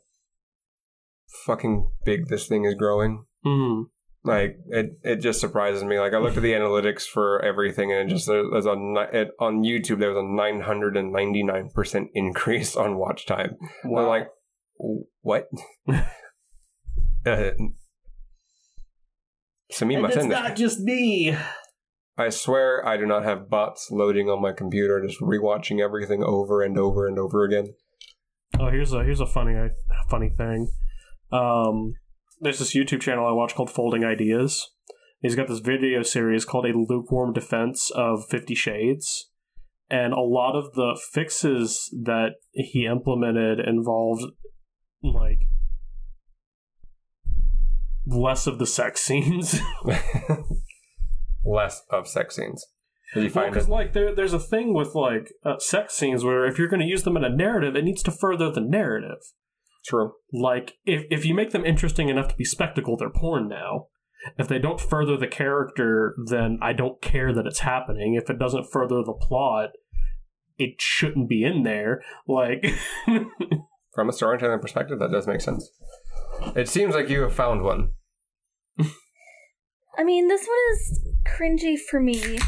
fucking 1.45 1.91
big 2.05 2.27
this 2.29 2.47
thing 2.47 2.63
is 2.65 2.73
growing. 2.73 3.25
Mm. 3.45 3.85
Like 4.23 4.57
it, 4.69 4.97
it 5.03 5.15
just 5.17 5.41
surprises 5.41 5.83
me. 5.83 5.99
Like 5.99 6.13
I 6.13 6.19
looked 6.19 6.37
at 6.37 6.43
the 6.43 6.53
analytics 6.53 7.03
for 7.03 7.43
everything, 7.43 7.91
and 7.91 8.09
it 8.09 8.13
just 8.13 8.27
there- 8.27 8.49
there's 8.51 8.65
a 8.65 8.75
it, 9.11 9.31
on 9.39 9.63
YouTube 9.63 9.99
there 9.99 10.13
was 10.13 10.23
a 10.23 10.27
999 10.27 11.69
percent 11.73 12.09
increase 12.13 12.75
on 12.75 12.97
watch 12.97 13.25
time. 13.25 13.57
We're 13.83 14.07
like, 14.07 14.27
what? 15.21 15.47
uh, 17.25 17.51
And 20.25 20.33
it's 20.33 20.41
not 20.41 20.55
just 20.55 20.79
me. 20.79 21.35
I 22.17 22.29
swear 22.29 22.85
I 22.85 22.97
do 22.97 23.05
not 23.05 23.23
have 23.23 23.49
bots 23.49 23.89
loading 23.89 24.29
on 24.29 24.41
my 24.41 24.51
computer, 24.51 25.01
just 25.05 25.21
rewatching 25.21 25.81
everything 25.81 26.23
over 26.23 26.61
and 26.61 26.77
over 26.77 27.07
and 27.07 27.17
over 27.17 27.43
again. 27.43 27.73
Oh, 28.59 28.69
here's 28.69 28.93
a 28.93 29.03
here's 29.03 29.21
a 29.21 29.25
funny 29.25 29.69
funny 30.09 30.29
thing. 30.29 30.71
Um, 31.31 31.93
there's 32.41 32.59
this 32.59 32.75
YouTube 32.75 33.01
channel 33.01 33.25
I 33.25 33.31
watch 33.31 33.55
called 33.55 33.69
Folding 33.69 34.03
Ideas. 34.03 34.71
He's 35.21 35.35
got 35.35 35.47
this 35.47 35.59
video 35.59 36.03
series 36.03 36.43
called 36.43 36.65
A 36.65 36.73
Lukewarm 36.73 37.31
Defense 37.31 37.91
of 37.91 38.27
Fifty 38.29 38.55
Shades. 38.55 39.29
And 39.89 40.13
a 40.13 40.21
lot 40.21 40.55
of 40.55 40.73
the 40.73 40.99
fixes 41.11 41.93
that 42.03 42.35
he 42.51 42.85
implemented 42.85 43.59
involved 43.59 44.23
like 45.03 45.39
less 48.05 48.47
of 48.47 48.59
the 48.59 48.65
sex 48.67 49.01
scenes. 49.01 49.59
Less 51.43 51.81
of 51.89 52.07
sex 52.07 52.35
scenes. 52.35 52.67
Did 53.15 53.21
you 53.21 53.25
Well, 53.25 53.33
find 53.33 53.51
because 53.53 53.67
it? 53.67 53.71
like 53.71 53.93
there, 53.93 54.13
there's 54.13 54.33
a 54.33 54.39
thing 54.39 54.73
with 54.75 54.93
like 54.93 55.31
uh, 55.43 55.57
sex 55.57 55.95
scenes 55.95 56.23
where 56.23 56.45
if 56.45 56.59
you're 56.59 56.67
going 56.67 56.81
to 56.81 56.85
use 56.85 57.01
them 57.03 57.17
in 57.17 57.23
a 57.23 57.29
narrative, 57.35 57.75
it 57.75 57.83
needs 57.83 58.03
to 58.03 58.11
further 58.11 58.51
the 58.51 58.61
narrative. 58.61 59.17
True. 59.83 60.13
Like 60.31 60.73
if 60.85 61.05
if 61.09 61.25
you 61.25 61.33
make 61.33 61.49
them 61.49 61.65
interesting 61.65 62.09
enough 62.09 62.27
to 62.27 62.35
be 62.35 62.45
spectacle, 62.45 62.95
they're 62.95 63.09
porn 63.09 63.47
now. 63.47 63.87
If 64.37 64.47
they 64.47 64.59
don't 64.59 64.79
further 64.79 65.17
the 65.17 65.27
character, 65.27 66.15
then 66.27 66.59
I 66.61 66.73
don't 66.73 67.01
care 67.01 67.33
that 67.33 67.47
it's 67.47 67.61
happening. 67.61 68.13
If 68.13 68.29
it 68.29 68.37
doesn't 68.37 68.71
further 68.71 69.01
the 69.03 69.17
plot, 69.19 69.71
it 70.59 70.79
shouldn't 70.79 71.27
be 71.27 71.43
in 71.43 71.63
there. 71.63 72.03
Like 72.27 72.67
From 73.93 74.09
a 74.09 74.13
storytelling 74.13 74.59
perspective, 74.59 74.99
that 74.99 75.11
does 75.11 75.27
make 75.27 75.41
sense. 75.41 75.69
It 76.55 76.69
seems 76.69 76.95
like 76.95 77.09
you 77.09 77.21
have 77.21 77.33
found 77.33 77.63
one. 77.63 77.91
I 79.97 80.03
mean, 80.03 80.27
this 80.27 80.47
one 80.47 80.57
is 80.73 80.99
cringy 81.27 81.77
for 81.77 81.99
me. 81.99 82.39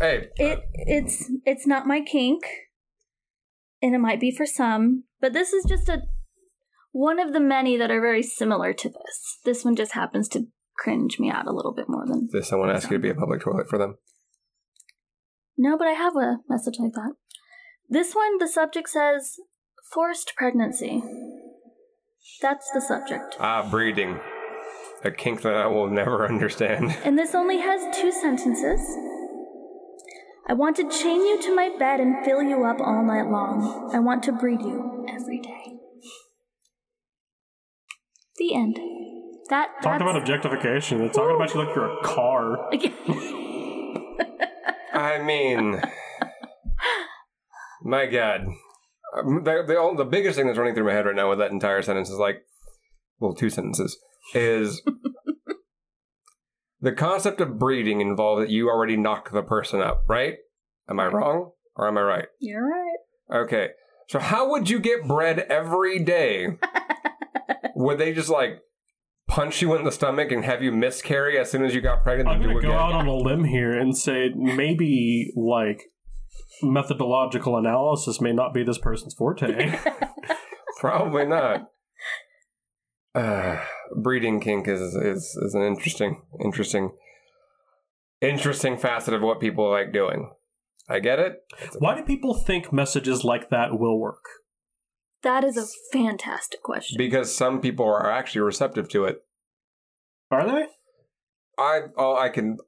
Hey, 0.00 0.28
It 0.36 0.60
it's 0.74 1.30
it's 1.44 1.66
not 1.66 1.86
my 1.86 2.00
kink, 2.00 2.42
and 3.82 3.94
it 3.94 3.98
might 3.98 4.20
be 4.20 4.34
for 4.34 4.46
some, 4.46 5.04
but 5.20 5.32
this 5.32 5.52
is 5.52 5.64
just 5.68 5.88
a 5.88 6.02
one 6.92 7.18
of 7.20 7.32
the 7.32 7.40
many 7.40 7.76
that 7.76 7.90
are 7.90 8.00
very 8.00 8.22
similar 8.22 8.72
to 8.72 8.88
this. 8.88 9.38
This 9.44 9.64
one 9.64 9.76
just 9.76 9.92
happens 9.92 10.28
to 10.30 10.46
cringe 10.76 11.18
me 11.18 11.30
out 11.30 11.46
a 11.46 11.52
little 11.52 11.74
bit 11.74 11.86
more 11.88 12.06
than 12.06 12.28
did 12.32 12.44
someone 12.44 12.70
ask 12.70 12.90
you 12.90 12.96
to 12.96 13.02
be 13.02 13.10
a 13.10 13.14
public 13.14 13.42
toilet 13.42 13.68
for 13.68 13.78
them? 13.78 13.96
no, 15.56 15.76
but 15.76 15.88
I 15.88 15.92
have 15.92 16.16
a 16.16 16.38
message 16.48 16.76
like 16.78 16.92
that. 16.92 17.14
This 17.88 18.14
one, 18.14 18.38
the 18.38 18.48
subject 18.48 18.88
says 18.88 19.36
forced 19.92 20.34
pregnancy. 20.36 21.02
That's 22.42 22.70
the 22.72 22.80
subject. 22.80 23.36
Ah, 23.40 23.68
breeding. 23.68 24.20
A 25.04 25.10
kink 25.10 25.42
that 25.42 25.54
I 25.54 25.66
will 25.66 25.88
never 25.88 26.26
understand. 26.28 26.96
And 27.04 27.18
this 27.18 27.34
only 27.34 27.58
has 27.58 27.96
two 27.96 28.12
sentences. 28.12 28.80
I 30.48 30.54
want 30.54 30.76
to 30.76 30.88
chain 30.88 31.26
you 31.26 31.40
to 31.42 31.54
my 31.54 31.74
bed 31.78 32.00
and 32.00 32.24
fill 32.24 32.42
you 32.42 32.64
up 32.64 32.80
all 32.80 33.04
night 33.04 33.30
long. 33.30 33.90
I 33.94 33.98
want 33.98 34.22
to 34.24 34.32
breed 34.32 34.62
you 34.62 35.06
every 35.08 35.40
day. 35.40 35.74
The 38.38 38.54
end. 38.54 38.78
That 39.50 39.68
talking 39.82 40.06
about 40.06 40.16
objectification, 40.16 40.98
they're 40.98 41.08
talking 41.08 41.36
about 41.36 41.54
you 41.54 41.64
like 41.64 41.74
you're 41.74 41.98
a 41.98 42.02
car. 42.02 42.68
I 44.92 45.22
mean, 45.22 45.80
my 47.82 48.06
God. 48.06 48.46
Um, 49.16 49.44
The, 49.44 49.64
the, 49.66 49.94
the 49.96 50.04
biggest 50.04 50.36
thing 50.36 50.46
that's 50.46 50.58
running 50.58 50.74
through 50.74 50.86
my 50.86 50.92
head 50.92 51.06
right 51.06 51.16
now 51.16 51.30
with 51.30 51.38
that 51.38 51.50
entire 51.50 51.82
sentence 51.82 52.10
is 52.10 52.18
like, 52.18 52.42
well, 53.18 53.32
two 53.32 53.50
sentences, 53.50 53.98
is 54.34 54.82
the 56.80 56.92
concept 56.92 57.40
of 57.40 57.58
breeding 57.58 58.00
involved 58.00 58.42
that 58.42 58.50
you 58.50 58.68
already 58.68 58.96
knock 58.96 59.30
the 59.30 59.42
person 59.42 59.80
up, 59.80 60.04
right? 60.08 60.34
Am 60.88 61.00
I 61.00 61.06
wrong 61.06 61.52
or 61.76 61.88
am 61.88 61.98
I 61.98 62.02
right? 62.02 62.26
You're 62.40 62.68
right. 62.68 63.42
Okay. 63.42 63.68
So 64.08 64.18
how 64.18 64.50
would 64.50 64.70
you 64.70 64.78
get 64.78 65.06
bred 65.06 65.40
every 65.40 65.98
day? 65.98 66.58
would 67.74 67.98
they 67.98 68.12
just 68.14 68.30
like 68.30 68.60
punch 69.28 69.60
you 69.60 69.74
in 69.74 69.84
the 69.84 69.92
stomach 69.92 70.32
and 70.32 70.44
have 70.44 70.62
you 70.62 70.72
miscarry 70.72 71.38
as 71.38 71.50
soon 71.50 71.64
as 71.64 71.74
you 71.74 71.80
got 71.82 72.02
pregnant? 72.02 72.28
I'm 72.28 72.40
gonna 72.40 72.54
go 72.54 72.58
again? 72.60 72.70
out 72.70 72.92
on 72.92 73.06
a 73.06 73.14
limb 73.14 73.44
here 73.44 73.72
and 73.78 73.96
say 73.96 74.30
maybe 74.34 75.30
like 75.36 75.82
methodological 76.62 77.56
analysis 77.56 78.20
may 78.20 78.32
not 78.32 78.54
be 78.54 78.62
this 78.62 78.78
person's 78.78 79.14
forte. 79.14 79.78
Probably 80.80 81.26
not. 81.26 81.68
uh, 83.14 83.64
breeding 83.96 84.40
kink 84.40 84.68
is, 84.68 84.94
is 84.94 85.36
is 85.42 85.54
an 85.54 85.62
interesting, 85.62 86.22
interesting, 86.42 86.92
interesting 88.20 88.76
facet 88.76 89.14
of 89.14 89.22
what 89.22 89.40
people 89.40 89.70
like 89.70 89.92
doing. 89.92 90.30
I 90.88 91.00
get 91.00 91.18
it. 91.18 91.34
Why 91.78 91.96
do 91.96 92.02
people 92.02 92.34
think 92.34 92.72
messages 92.72 93.24
like 93.24 93.50
that 93.50 93.78
will 93.78 93.98
work? 93.98 94.24
That 95.22 95.44
is 95.44 95.56
a 95.56 95.66
fantastic 95.92 96.62
question. 96.62 96.96
Because 96.96 97.34
some 97.34 97.60
people 97.60 97.84
are 97.86 98.10
actually 98.10 98.42
receptive 98.42 98.88
to 98.90 99.04
it. 99.04 99.22
Are 100.30 100.46
they? 100.46 100.66
I 101.58 101.80
oh 101.96 102.16
I 102.16 102.28
can 102.28 102.58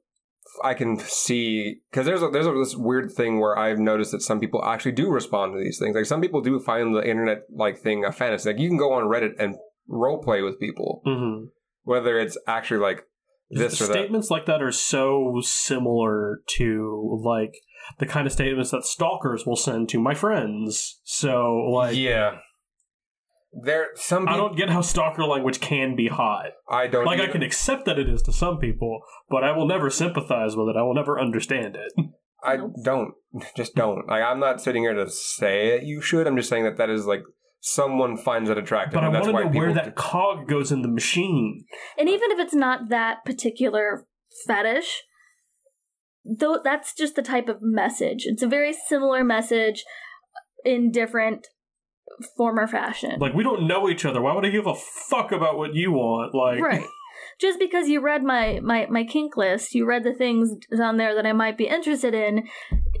I 0.63 0.73
can 0.73 0.97
see 0.99 1.81
because 1.89 2.05
there's 2.05 2.21
a, 2.21 2.27
there's 2.29 2.47
a, 2.47 2.51
this 2.51 2.75
weird 2.75 3.11
thing 3.11 3.39
where 3.39 3.57
I've 3.57 3.79
noticed 3.79 4.11
that 4.11 4.21
some 4.21 4.39
people 4.39 4.63
actually 4.63 4.91
do 4.93 5.09
respond 5.09 5.53
to 5.53 5.59
these 5.63 5.79
things. 5.79 5.95
Like 5.95 6.05
some 6.05 6.21
people 6.21 6.41
do 6.41 6.59
find 6.59 6.93
the 6.95 7.07
internet 7.07 7.43
like 7.49 7.79
thing 7.79 8.03
a 8.05 8.11
fantasy. 8.11 8.49
Like 8.49 8.59
you 8.59 8.67
can 8.67 8.77
go 8.77 8.93
on 8.93 9.03
Reddit 9.05 9.33
and 9.39 9.55
role 9.87 10.21
play 10.21 10.41
with 10.41 10.59
people, 10.59 11.01
Mm-hmm. 11.05 11.45
whether 11.83 12.19
it's 12.19 12.37
actually 12.47 12.79
like 12.81 13.03
this 13.49 13.81
or 13.81 13.87
that. 13.87 13.93
statements 13.93 14.29
like 14.31 14.45
that 14.45 14.61
are 14.61 14.71
so 14.71 15.39
similar 15.41 16.39
to 16.47 17.19
like 17.23 17.53
the 17.99 18.05
kind 18.05 18.25
of 18.27 18.33
statements 18.33 18.71
that 18.71 18.83
stalkers 18.85 19.45
will 19.45 19.55
send 19.55 19.89
to 19.89 19.99
my 19.99 20.13
friends. 20.13 20.99
So 21.03 21.55
like 21.73 21.95
yeah, 21.95 22.37
there 23.53 23.87
some 23.95 24.27
I 24.27 24.37
don't 24.37 24.55
get 24.55 24.69
how 24.69 24.81
stalker 24.81 25.23
language 25.23 25.59
can 25.59 25.95
be 25.95 26.07
hot. 26.07 26.51
I 26.69 26.87
don't 26.87 27.05
Like 27.05 27.19
I 27.19 27.27
can 27.27 27.43
accept 27.43 27.85
that 27.85 27.99
it 27.99 28.09
is 28.09 28.21
to 28.23 28.33
some 28.33 28.57
people, 28.57 29.01
but 29.29 29.43
I 29.43 29.51
will 29.51 29.67
never 29.67 29.89
sympathize 29.89 30.55
with 30.55 30.69
it. 30.69 30.75
I 30.77 30.83
will 30.83 30.93
never 30.93 31.19
understand 31.19 31.75
it. 31.75 31.93
I 32.43 32.57
don't 32.83 33.13
just 33.55 33.75
don't 33.75 34.07
like 34.07 34.23
I'm 34.23 34.39
not 34.39 34.61
sitting 34.61 34.83
here 34.83 34.95
to 34.95 35.09
say 35.09 35.77
that 35.77 35.85
you 35.85 36.01
should. 36.01 36.25
I'm 36.25 36.37
just 36.37 36.49
saying 36.49 36.63
that 36.63 36.77
that 36.77 36.89
is 36.89 37.05
like 37.05 37.21
someone 37.59 38.17
finds 38.17 38.49
it 38.49 38.57
attractive. 38.57 38.93
But 38.93 39.03
I 39.03 39.07
and 39.07 39.15
that's 39.15 39.27
want 39.27 39.37
to 39.37 39.43
why 39.43 39.51
know 39.51 39.59
where 39.59 39.69
people 39.69 39.83
that 39.83 39.95
cog 39.95 40.47
goes 40.47 40.71
in 40.71 40.81
the 40.81 40.87
machine. 40.87 41.65
And 41.99 42.09
even 42.09 42.31
if 42.31 42.39
it's 42.39 42.55
not 42.55 42.89
that 42.89 43.23
particular 43.25 44.07
fetish, 44.47 45.03
though 46.25 46.59
that's 46.63 46.95
just 46.95 47.15
the 47.15 47.21
type 47.21 47.49
of 47.49 47.61
message. 47.61 48.25
It's 48.25 48.43
a 48.43 48.47
very 48.47 48.73
similar 48.73 49.23
message 49.23 49.83
in 50.63 50.91
different 50.91 51.47
form 52.37 52.59
or 52.59 52.67
fashion. 52.67 53.19
Like 53.19 53.33
we 53.33 53.43
don't 53.43 53.67
know 53.67 53.89
each 53.89 54.05
other. 54.05 54.21
Why 54.21 54.33
would 54.35 54.45
I 54.45 54.49
give 54.49 54.67
a 54.67 54.75
fuck 54.75 55.31
about 55.31 55.57
what 55.57 55.73
you 55.73 55.91
want? 55.91 56.33
Like 56.33 56.61
right. 56.61 56.85
Just 57.39 57.57
because 57.59 57.87
you 57.87 58.01
read 58.01 58.23
my, 58.23 58.59
my, 58.61 58.85
my 58.89 59.03
kink 59.03 59.35
list, 59.35 59.73
you 59.73 59.85
read 59.85 60.03
the 60.03 60.13
things 60.13 60.51
on 60.79 60.97
there 60.97 61.15
that 61.15 61.25
I 61.25 61.33
might 61.33 61.57
be 61.57 61.65
interested 61.67 62.13
in, 62.13 62.47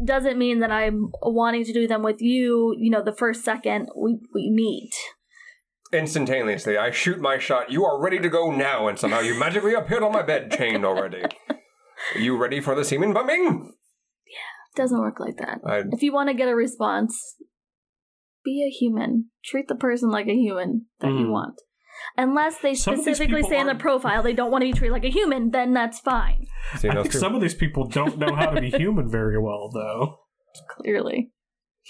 doesn't 0.03 0.37
mean 0.37 0.59
that 0.59 0.71
I'm 0.71 1.11
wanting 1.21 1.63
to 1.65 1.73
do 1.73 1.87
them 1.87 2.01
with 2.01 2.21
you, 2.21 2.75
you 2.79 2.89
know, 2.89 3.03
the 3.03 3.13
first 3.15 3.43
second 3.43 3.89
we, 3.95 4.19
we 4.33 4.49
meet. 4.49 4.93
instantaneously. 5.93 6.77
I 6.77 6.91
shoot 6.91 7.19
my 7.19 7.37
shot. 7.37 7.71
You 7.71 7.85
are 7.85 8.01
ready 8.01 8.19
to 8.19 8.29
go 8.29 8.51
now, 8.51 8.87
and 8.87 8.97
somehow 8.97 9.19
you 9.19 9.37
magically 9.37 9.73
appeared 9.73 10.03
on 10.03 10.11
my 10.11 10.23
bed, 10.23 10.51
chained 10.51 10.85
already. 10.85 11.23
you 12.15 12.37
ready 12.37 12.61
for 12.61 12.73
the 12.73 12.85
semen 12.85 13.13
bumming? 13.13 13.73
Yeah. 14.25 14.81
Doesn't 14.83 14.99
work 14.99 15.19
like 15.19 15.37
that. 15.37 15.59
I, 15.65 15.83
If 15.91 16.01
you 16.01 16.13
want 16.13 16.29
to 16.29 16.33
get 16.35 16.47
a 16.47 16.55
response, 16.55 17.35
be 18.43 18.63
a 18.63 18.69
human. 18.69 19.29
Treat 19.43 19.67
the 19.67 19.75
person 19.75 20.09
like 20.09 20.27
a 20.27 20.35
human 20.35 20.87
that 20.99 21.07
you 21.09 21.27
Mm. 21.27 21.31
want. 21.31 21.55
Unless 22.17 22.59
they 22.61 22.73
Some 22.73 22.95
specifically 22.95 23.43
say 23.43 23.59
in 23.59 23.65
the 23.67 23.71
aren't- 23.73 23.79
profile 23.81 24.23
they 24.23 24.33
don't 24.33 24.51
want 24.51 24.63
to 24.63 24.67
be 24.67 24.73
treated 24.73 24.93
like 24.93 25.05
a 25.05 25.09
human, 25.09 25.51
then 25.51 25.73
that's 25.73 25.99
fine. 25.99 26.45
see, 26.77 26.89
I 26.89 26.93
think 26.95 27.11
true. 27.11 27.19
some 27.19 27.35
of 27.35 27.41
these 27.41 27.53
people 27.55 27.85
don't 27.87 28.17
know 28.17 28.33
how 28.33 28.49
to 28.51 28.59
be 28.61 28.69
human 28.77 29.09
very 29.09 29.37
well, 29.39 29.69
though. 29.71 30.19
Clearly. 30.77 31.31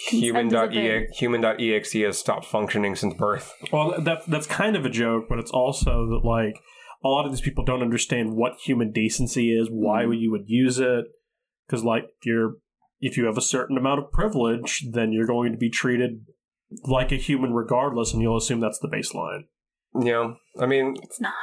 Consent 0.10 0.24
is 0.24 0.52
Human.exe 0.54 1.18
human.exe 1.18 1.94
has 1.94 2.18
stopped 2.18 2.46
functioning 2.46 2.96
since 2.96 3.14
birth. 3.16 3.54
Well, 3.74 4.02
that 4.02 4.26
that's 4.28 4.48
kind 4.48 4.76
of 4.76 4.86
a 4.86 4.90
joke, 4.90 5.26
but 5.30 5.38
it's 5.40 5.52
also 5.52 6.08
that 6.08 6.22
like 6.24 6.56
a 7.04 7.08
lot 7.10 7.26
of 7.26 7.32
these 7.32 7.42
people 7.42 7.66
don't 7.66 7.82
understand 7.82 8.36
what 8.36 8.54
human 8.64 8.92
decency 8.92 9.52
is, 9.52 9.68
why 9.70 10.04
Mhm. 10.06 10.20
you 10.22 10.32
would 10.32 10.46
use 10.48 10.80
it, 10.80 11.06
because 11.68 11.84
like 11.84 12.06
you're 12.24 12.56
if 13.02 13.18
you 13.18 13.26
have 13.26 13.38
a 13.38 13.42
certain 13.42 13.78
amount 13.78 14.00
of 14.00 14.12
privilege, 14.12 14.86
then 14.92 15.12
you're 15.12 15.26
going 15.26 15.52
to 15.52 15.58
be 15.58 15.70
treated 15.70 16.22
like 16.84 17.12
a 17.12 17.16
human 17.16 17.54
regardless, 17.54 18.14
and 18.14 18.22
you'll 18.22 18.38
assume 18.38 18.60
that's 18.60 18.80
the 18.80 18.88
baseline. 18.88 19.44
Yeah, 20.00 20.36
I 20.58 20.68
mean, 20.68 20.96
It's 21.04 21.20
not. 21.20 21.34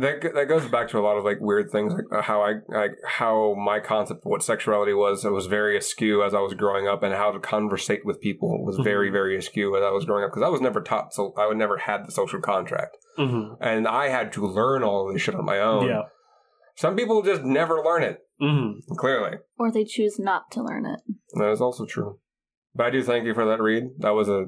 that 0.00 0.22
that 0.34 0.48
goes 0.48 0.66
back 0.66 0.88
to 0.88 0.98
a 0.98 1.02
lot 1.06 1.16
of 1.18 1.24
like 1.24 1.36
weird 1.40 1.70
things, 1.70 1.92
like 1.94 2.02
uh, 2.12 2.22
how 2.22 2.42
I 2.42 2.54
like 2.68 2.96
how 3.06 3.54
my 3.54 3.78
concept 3.78 4.22
of 4.26 4.30
what 4.30 4.42
sexuality 4.42 4.92
was. 4.92 5.24
It 5.24 5.30
was 5.30 5.46
very 5.46 5.76
askew 5.76 6.24
as 6.24 6.34
I 6.34 6.40
was 6.40 6.54
growing 6.54 6.88
up, 6.88 7.04
and 7.04 7.14
how 7.14 7.30
to 7.30 7.38
conversate 7.38 8.04
with 8.04 8.20
people 8.20 8.64
was 8.64 8.76
very 8.82 9.08
Mhm. 9.08 9.12
very 9.12 9.36
askew 9.36 9.76
as 9.76 9.84
I 9.84 9.90
was 9.90 10.04
growing 10.04 10.24
up 10.24 10.30
because 10.32 10.42
I 10.44 10.48
was 10.50 10.60
never 10.60 10.80
taught. 10.80 11.14
So 11.14 11.32
I 11.38 11.46
would 11.46 11.58
never 11.58 11.76
had 11.78 12.04
the 12.04 12.10
social 12.10 12.40
contract, 12.40 12.96
Mm-hmm. 13.20 13.54
and 13.62 13.86
I 13.86 14.08
had 14.08 14.32
to 14.32 14.46
learn 14.48 14.82
all 14.82 15.06
of 15.06 15.12
this 15.14 15.22
shit 15.22 15.36
on 15.36 15.44
my 15.44 15.60
own. 15.60 15.86
Yeah. 15.86 16.02
Some 16.74 16.96
people 16.96 17.22
just 17.22 17.44
never 17.44 17.84
learn 17.84 18.02
it. 18.02 18.18
Mm-hmm. 18.40 18.94
Clearly, 18.96 19.36
Or 19.60 19.70
they 19.70 19.84
choose 19.84 20.18
not 20.18 20.50
to 20.52 20.62
learn 20.62 20.86
it. 20.86 20.98
that 21.34 21.50
is 21.52 21.60
also 21.60 21.86
true. 21.86 22.18
But 22.74 22.86
I 22.86 22.90
do 22.90 23.02
thank 23.04 23.26
you 23.26 23.34
for 23.34 23.44
that 23.44 23.60
read. 23.60 23.84
That 23.98 24.14
was 24.14 24.28
a. 24.28 24.46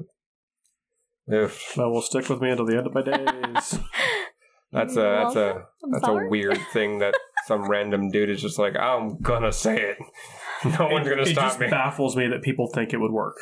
If 1.27 1.73
That 1.75 1.89
will 1.89 2.01
stick 2.01 2.29
with 2.29 2.41
me 2.41 2.49
until 2.51 2.65
the 2.65 2.77
end 2.77 2.87
of 2.87 2.93
my 2.93 3.01
days. 3.01 3.79
that's 4.71 4.95
a 4.95 5.01
that's 5.23 5.35
a 5.35 5.63
that's 5.91 6.07
a 6.07 6.27
weird 6.29 6.59
thing 6.73 6.99
that 6.99 7.15
some 7.47 7.67
random 7.69 8.09
dude 8.11 8.29
is 8.29 8.41
just 8.41 8.59
like 8.59 8.75
I'm 8.75 9.17
gonna 9.21 9.51
say 9.51 9.77
it. 9.81 9.97
No 10.79 10.87
one's 10.87 11.05
it, 11.07 11.09
gonna 11.11 11.25
stop 11.25 11.27
me. 11.27 11.31
it 11.31 11.33
stop 11.33 11.45
just 11.49 11.59
me. 11.59 11.67
baffles 11.69 12.15
me 12.15 12.27
that 12.27 12.41
people 12.41 12.67
think 12.73 12.93
it 12.93 12.97
would 12.97 13.11
work, 13.11 13.35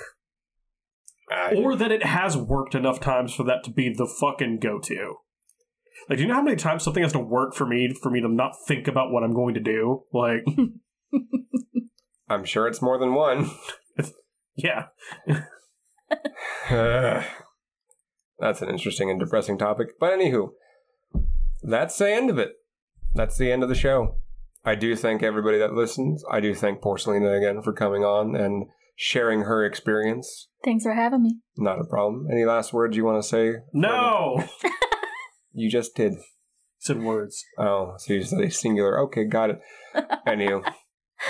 I- 1.30 1.54
or 1.56 1.76
that 1.76 1.92
it 1.92 2.04
has 2.04 2.36
worked 2.36 2.76
enough 2.76 3.00
times 3.00 3.34
for 3.34 3.44
that 3.44 3.64
to 3.66 3.72
be 3.72 3.94
the 3.96 4.08
fucking 4.20 4.60
go-to. 4.62 5.16
Like, 6.10 6.18
do 6.18 6.24
you 6.24 6.28
know 6.28 6.34
how 6.36 6.42
many 6.42 6.58
times 6.58 6.84
something 6.84 7.04
has 7.04 7.14
to 7.14 7.20
work 7.20 7.54
for 7.54 7.66
me 7.66 7.94
for 8.02 8.10
me 8.10 8.20
to 8.20 8.28
not 8.28 8.56
think 8.68 8.88
about 8.90 9.12
what 9.12 9.24
I'm 9.24 9.34
going 9.34 9.54
to 9.54 9.62
do? 9.62 10.04
Like, 10.12 10.44
I'm 12.30 12.44
sure 12.44 12.68
it's 12.68 12.82
more 12.82 12.98
than 13.00 13.14
one. 13.14 13.50
yeah, 14.56 14.88
That's 18.40 18.62
an 18.62 18.70
interesting 18.70 19.10
and 19.10 19.20
depressing 19.20 19.58
topic. 19.58 20.00
But 20.00 20.12
anywho, 20.12 20.50
that's 21.62 21.98
the 21.98 22.10
end 22.12 22.30
of 22.30 22.38
it. 22.38 22.54
That's 23.14 23.38
the 23.38 23.52
end 23.52 23.64
of 23.64 23.70
the 23.70 23.76
show. 23.76 24.18
I 24.66 24.76
do 24.76 24.96
thank 24.96 25.22
everybody 25.24 25.58
that 25.60 25.74
listens. 25.74 26.24
I 26.32 26.40
do 26.40 26.54
thank 26.56 26.82
Porcelina 26.82 27.38
again 27.38 27.62
for 27.62 27.74
coming 27.74 28.04
on 28.04 28.36
and 28.36 28.66
sharing 28.96 29.42
her 29.42 29.66
experience. 29.66 30.48
Thanks 30.64 30.84
for 30.84 30.94
having 30.94 31.22
me. 31.24 31.40
Not 31.58 31.80
a 31.80 31.84
problem. 31.86 32.28
Any 32.32 32.46
last 32.46 32.74
words 32.74 32.96
you 32.96 33.04
want 33.06 33.22
to 33.22 33.28
say? 33.28 33.56
no, 33.74 34.44
You 35.54 35.70
just 35.70 35.96
did. 35.96 36.14
said 36.80 37.02
words. 37.04 37.44
Oh, 37.60 37.94
so 37.98 38.14
you 38.14 38.24
said 38.24 38.40
a 38.42 38.50
singular. 38.50 39.00
Okay, 39.02 39.26
got 39.26 39.52
it. 39.52 39.60
Anywho, 40.28 40.64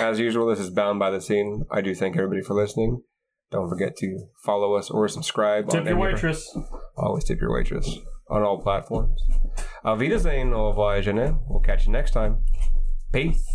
as 0.00 0.18
usual, 0.18 0.46
this 0.46 0.58
is 0.60 0.70
Bound 0.70 0.98
by 0.98 1.10
the 1.10 1.20
Scene. 1.20 1.64
I 1.70 1.80
do 1.82 1.94
thank 1.94 2.16
everybody 2.16 2.40
for 2.42 2.54
listening. 2.54 3.02
Don't 3.54 3.68
forget 3.68 3.96
to 3.98 4.26
follow 4.44 4.74
us 4.74 4.90
or 4.90 5.06
subscribe. 5.06 5.68
Tip 5.68 5.82
on 5.82 5.86
your 5.86 5.96
of. 5.96 6.58
Always 6.96 7.22
tip 7.22 7.40
your 7.40 7.54
waitress 7.54 7.98
on 8.28 8.42
all 8.42 8.60
platforms. 8.60 9.22
Auf 9.84 10.00
Wiedersehen, 10.00 10.52
au 10.52 10.70
revoir. 10.70 10.96
We'll 11.48 11.60
catch 11.60 11.86
you 11.86 11.92
next 11.92 12.10
time. 12.10 12.38
Peace. 13.12 13.48